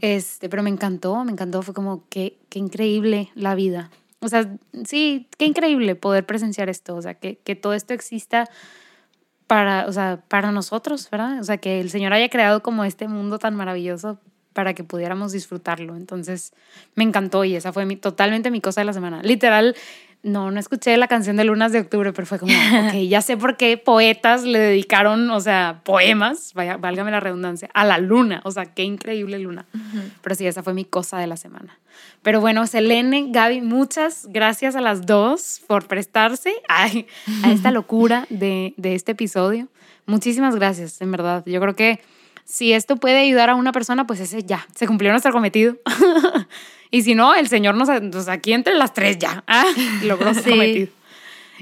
este, 0.01 0.49
pero 0.49 0.63
me 0.63 0.71
encantó, 0.71 1.25
me 1.25 1.33
encantó, 1.33 1.63
fue 1.63 1.73
como 1.73 2.03
qué, 2.09 2.37
qué 2.49 2.59
increíble 2.59 3.31
la 3.35 3.55
vida. 3.55 3.91
O 4.21 4.29
sea, 4.29 4.49
sí, 4.85 5.29
qué 5.39 5.45
increíble 5.45 5.95
poder 5.95 6.27
presenciar 6.27 6.69
esto, 6.69 6.97
o 6.97 7.03
sea, 7.03 7.15
que, 7.15 7.37
que 7.45 7.55
todo 7.55 7.75
esto 7.75 7.95
exista 7.95 8.49
para, 9.47 9.87
o 9.87 9.93
sea, 9.93 10.23
para 10.29 10.53
nosotros, 10.53 11.09
¿verdad? 11.11 11.41
O 11.41 11.45
sea, 11.45 11.59
que 11.59 11.81
el 11.81 11.91
Señor 11.91 12.13
haya 12.13 12.29
creado 12.29 12.63
como 12.63 12.85
este 12.85 13.09
mundo 13.09 13.39
tan 13.39 13.55
maravilloso 13.55 14.19
para 14.53 14.73
que 14.75 14.85
pudiéramos 14.85 15.33
disfrutarlo. 15.33 15.97
Entonces 15.97 16.53
me 16.95 17.05
encantó 17.05 17.45
y 17.45 17.57
esa 17.57 17.73
fue 17.73 17.85
mi, 17.85 17.97
totalmente 17.97 18.51
mi 18.51 18.61
cosa 18.61 18.81
de 18.81 18.87
la 18.87 18.93
semana. 18.93 19.23
Literal, 19.23 19.77
no, 20.25 20.51
no 20.51 20.59
escuché 20.59 20.97
la 20.97 21.07
canción 21.07 21.37
de 21.37 21.45
Lunas 21.45 21.71
de 21.71 21.81
Octubre, 21.81 22.13
pero 22.13 22.27
fue 22.27 22.39
como, 22.39 22.53
ok, 22.89 22.95
ya 23.09 23.21
sé 23.21 23.37
por 23.37 23.57
qué 23.57 23.77
poetas 23.77 24.43
le 24.43 24.59
dedicaron, 24.59 25.31
o 25.31 25.39
sea, 25.39 25.83
poemas, 25.85 26.53
vaya, 26.55 26.79
válgame 26.79 27.11
la 27.11 27.21
redundancia, 27.21 27.71
a 27.75 27.85
la 27.85 27.99
luna. 27.99 28.41
O 28.45 28.51
sea, 28.51 28.65
qué 28.65 28.83
increíble 28.83 29.39
luna. 29.39 29.67
Pero 30.23 30.35
sí, 30.35 30.47
esa 30.47 30.63
fue 30.63 30.75
mi 30.75 30.85
cosa 30.85 31.19
de 31.19 31.27
la 31.27 31.37
semana. 31.37 31.79
Pero 32.23 32.41
bueno, 32.41 32.67
Selene, 32.67 33.27
Gaby, 33.29 33.61
muchas 33.61 34.27
gracias 34.31 34.75
a 34.77 34.81
las 34.81 35.05
dos 35.05 35.61
por 35.67 35.87
prestarse 35.87 36.55
a, 36.69 36.87
a 36.87 37.53
esta 37.53 37.71
locura 37.73 38.27
de, 38.31 38.73
de 38.79 38.95
este 38.95 39.13
episodio. 39.13 39.69
Muchísimas 40.07 40.57
gracias, 40.57 41.01
en 41.03 41.11
verdad. 41.11 41.45
Yo 41.47 41.61
creo 41.61 41.77
que 41.77 42.01
si 42.45 42.73
esto 42.73 42.97
puede 42.97 43.19
ayudar 43.19 43.51
a 43.51 43.55
una 43.55 43.73
persona, 43.73 44.07
pues 44.07 44.21
ese 44.21 44.43
ya, 44.43 44.67
se 44.75 44.87
cumplió 44.87 45.11
nuestro 45.11 45.33
cometido. 45.33 45.77
y 46.91 47.03
si 47.03 47.15
no, 47.15 47.35
el 47.35 47.49
Señor 47.49 47.75
nos, 47.75 47.89
pues 48.13 48.29
aquí 48.29 48.53
entre 48.53 48.75
las 48.75 48.95
tres 48.95 49.19
ya, 49.19 49.45
¿ah? 49.49 49.65
logró 50.03 50.35
su 50.35 50.43
cometido. 50.43 50.89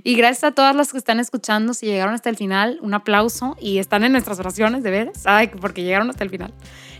Y 0.05 0.15
gracias 0.15 0.45
a 0.45 0.53
todas 0.53 0.75
las 0.75 0.91
que 0.91 0.99
están 0.99 1.21
escuchando, 1.21 1.75
si 1.75 1.87
llegaron 1.87 2.15
hasta 2.15 2.31
el 2.31 2.37
final, 2.37 2.79
un 2.81 2.95
aplauso 2.95 3.57
y 3.61 3.79
están 3.79 4.05
en 4.05 4.13
nuestras 4.13 4.39
oraciones, 4.39 4.83
de 4.83 4.91
veras, 4.91 5.23
Ay, 5.27 5.49
porque 5.49 5.83
llegaron 5.83 6.09
hasta 6.09 6.25
el 6.25 6.31
final. 6.31 6.53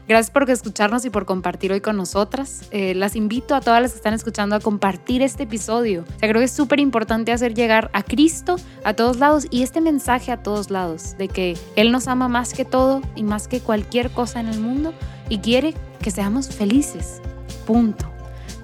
Gracias 0.09 0.31
por 0.31 0.51
escucharnos 0.51 1.05
y 1.05 1.11
por 1.11 1.27
compartir 1.27 1.73
hoy 1.73 1.81
con 1.81 1.97
nosotras. 1.97 2.65
Eh, 2.73 2.95
las 2.95 3.15
invito 3.15 3.55
a 3.55 3.61
todas 3.61 3.81
las 3.81 3.93
que 3.93 3.99
están 3.99 4.15
escuchando 4.15 4.57
a 4.57 4.61
compartir 4.61 5.23
este 5.23 5.45
episodio. 5.45 6.05
O 6.17 6.19
creo 6.19 6.35
que 6.35 6.45
es 6.45 6.53
súper 6.53 6.81
importante 6.81 7.33
hacer 7.33 7.55
llegar 7.55 7.89
a 7.93 8.03
Cristo 8.03 8.57
a 8.85 8.95
todos 8.95 9.19
lados 9.19 9.47
y 9.51 9.63
este 9.63 9.81
mensaje 9.81 10.33
a 10.33 10.43
todos 10.43 10.71
lados 10.71 11.17
de 11.19 11.29
que 11.29 11.57
Él 11.77 11.93
nos 11.93 12.09
ama 12.09 12.29
más 12.29 12.53
que 12.53 12.65
todo 12.65 13.01
y 13.15 13.23
más 13.23 13.47
que 13.47 13.61
cualquier 13.61 14.11
cosa 14.11 14.41
en 14.41 14.49
el 14.49 14.61
mundo 14.61 14.93
y 15.29 15.39
quiere 15.39 15.75
que 16.01 16.11
seamos 16.11 16.49
felices. 16.49 17.23
Punto. 17.65 18.11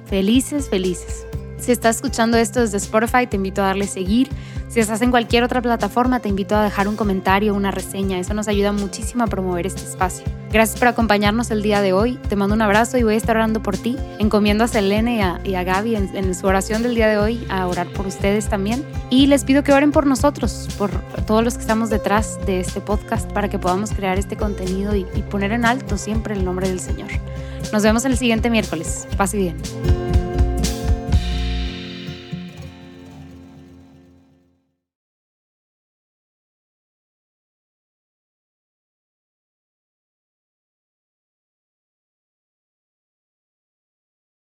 Felices, 0.07 0.69
felices. 0.69 1.28
Si 1.59 1.73
estás 1.73 1.97
escuchando 1.97 2.37
esto 2.37 2.61
desde 2.61 2.79
Spotify, 2.79 3.27
te 3.27 3.37
invito 3.37 3.63
a 3.63 3.67
darle 3.67 3.87
seguir 3.87 4.29
si 4.69 4.81
estás 4.81 5.01
en 5.01 5.11
cualquier 5.11 5.45
otra 5.45 5.63
plataforma, 5.63 6.21
te 6.21 6.29
invito 6.29 6.55
a 6.55 6.63
dejar 6.63 6.89
un 6.89 6.97
comentario, 6.97 7.55
una 7.55 7.71
reseña. 7.71 8.19
Eso 8.19 8.35
nos 8.35 8.49
ayuda 8.49 8.71
muchísimo 8.71 9.25
a 9.25 9.27
promover 9.27 9.67
este 9.67 9.81
espacio. 9.81 10.27
Gracias 10.53 10.79
por 10.79 10.89
acompañarnos 10.89 11.51
el 11.51 11.63
día 11.63 11.81
de 11.81 11.95
hoy. 11.95 12.19
Te 12.29 12.37
mando 12.37 12.55
un 12.55 12.61
abrazo 12.61 12.99
y 12.99 13.03
voy 13.03 13.15
a 13.15 13.17
estar 13.17 13.35
orando 13.37 13.63
por 13.63 13.79
ti. 13.79 13.97
Encomiendo 14.19 14.65
a 14.65 14.69
Selene 14.69 15.17
y 15.17 15.21
a, 15.21 15.41
y 15.43 15.53
Gaby 15.53 15.97
en, 15.97 16.35
su 16.35 16.47
oración 16.47 16.83
del 16.83 16.95
día 16.95 17.09
de 17.09 17.17
hoy 17.17 17.47
a 17.49 17.67
orar 17.67 17.87
por 17.89 18.07
ustedes 18.07 18.51
también. 18.51 18.85
Y 19.09 19.27
les 19.27 19.45
pido 19.45 19.65
que 19.65 19.73
oren 19.73 19.91
por 19.91 20.07
nosotros, 20.07 20.69
por 20.77 20.91
todos 21.27 21.43
los 21.43 21.55
que 21.55 21.63
estamos 21.63 21.89
detrás 21.89 22.39
de 22.45 22.61
este 22.61 22.83
podcast, 22.83 23.31
para 23.33 23.49
que 23.49 23.59
podamos 23.59 23.93
crear 23.93 24.19
este 24.19 24.37
contenido 24.37 24.95
y, 24.95 25.07
y 25.15 25.23
poner 25.23 25.53
en 25.53 25.65
alto 25.65 25.97
siempre 25.97 26.35
el 26.35 26.45
nombre 26.45 26.69
del 26.69 26.81
Señor. 26.81 27.09
Nos 27.73 27.83
vemos 27.83 28.05
el 28.05 28.19
siguiente 28.19 28.51
miércoles. 28.51 29.09
Pase 29.17 29.39
bien. 29.39 30.28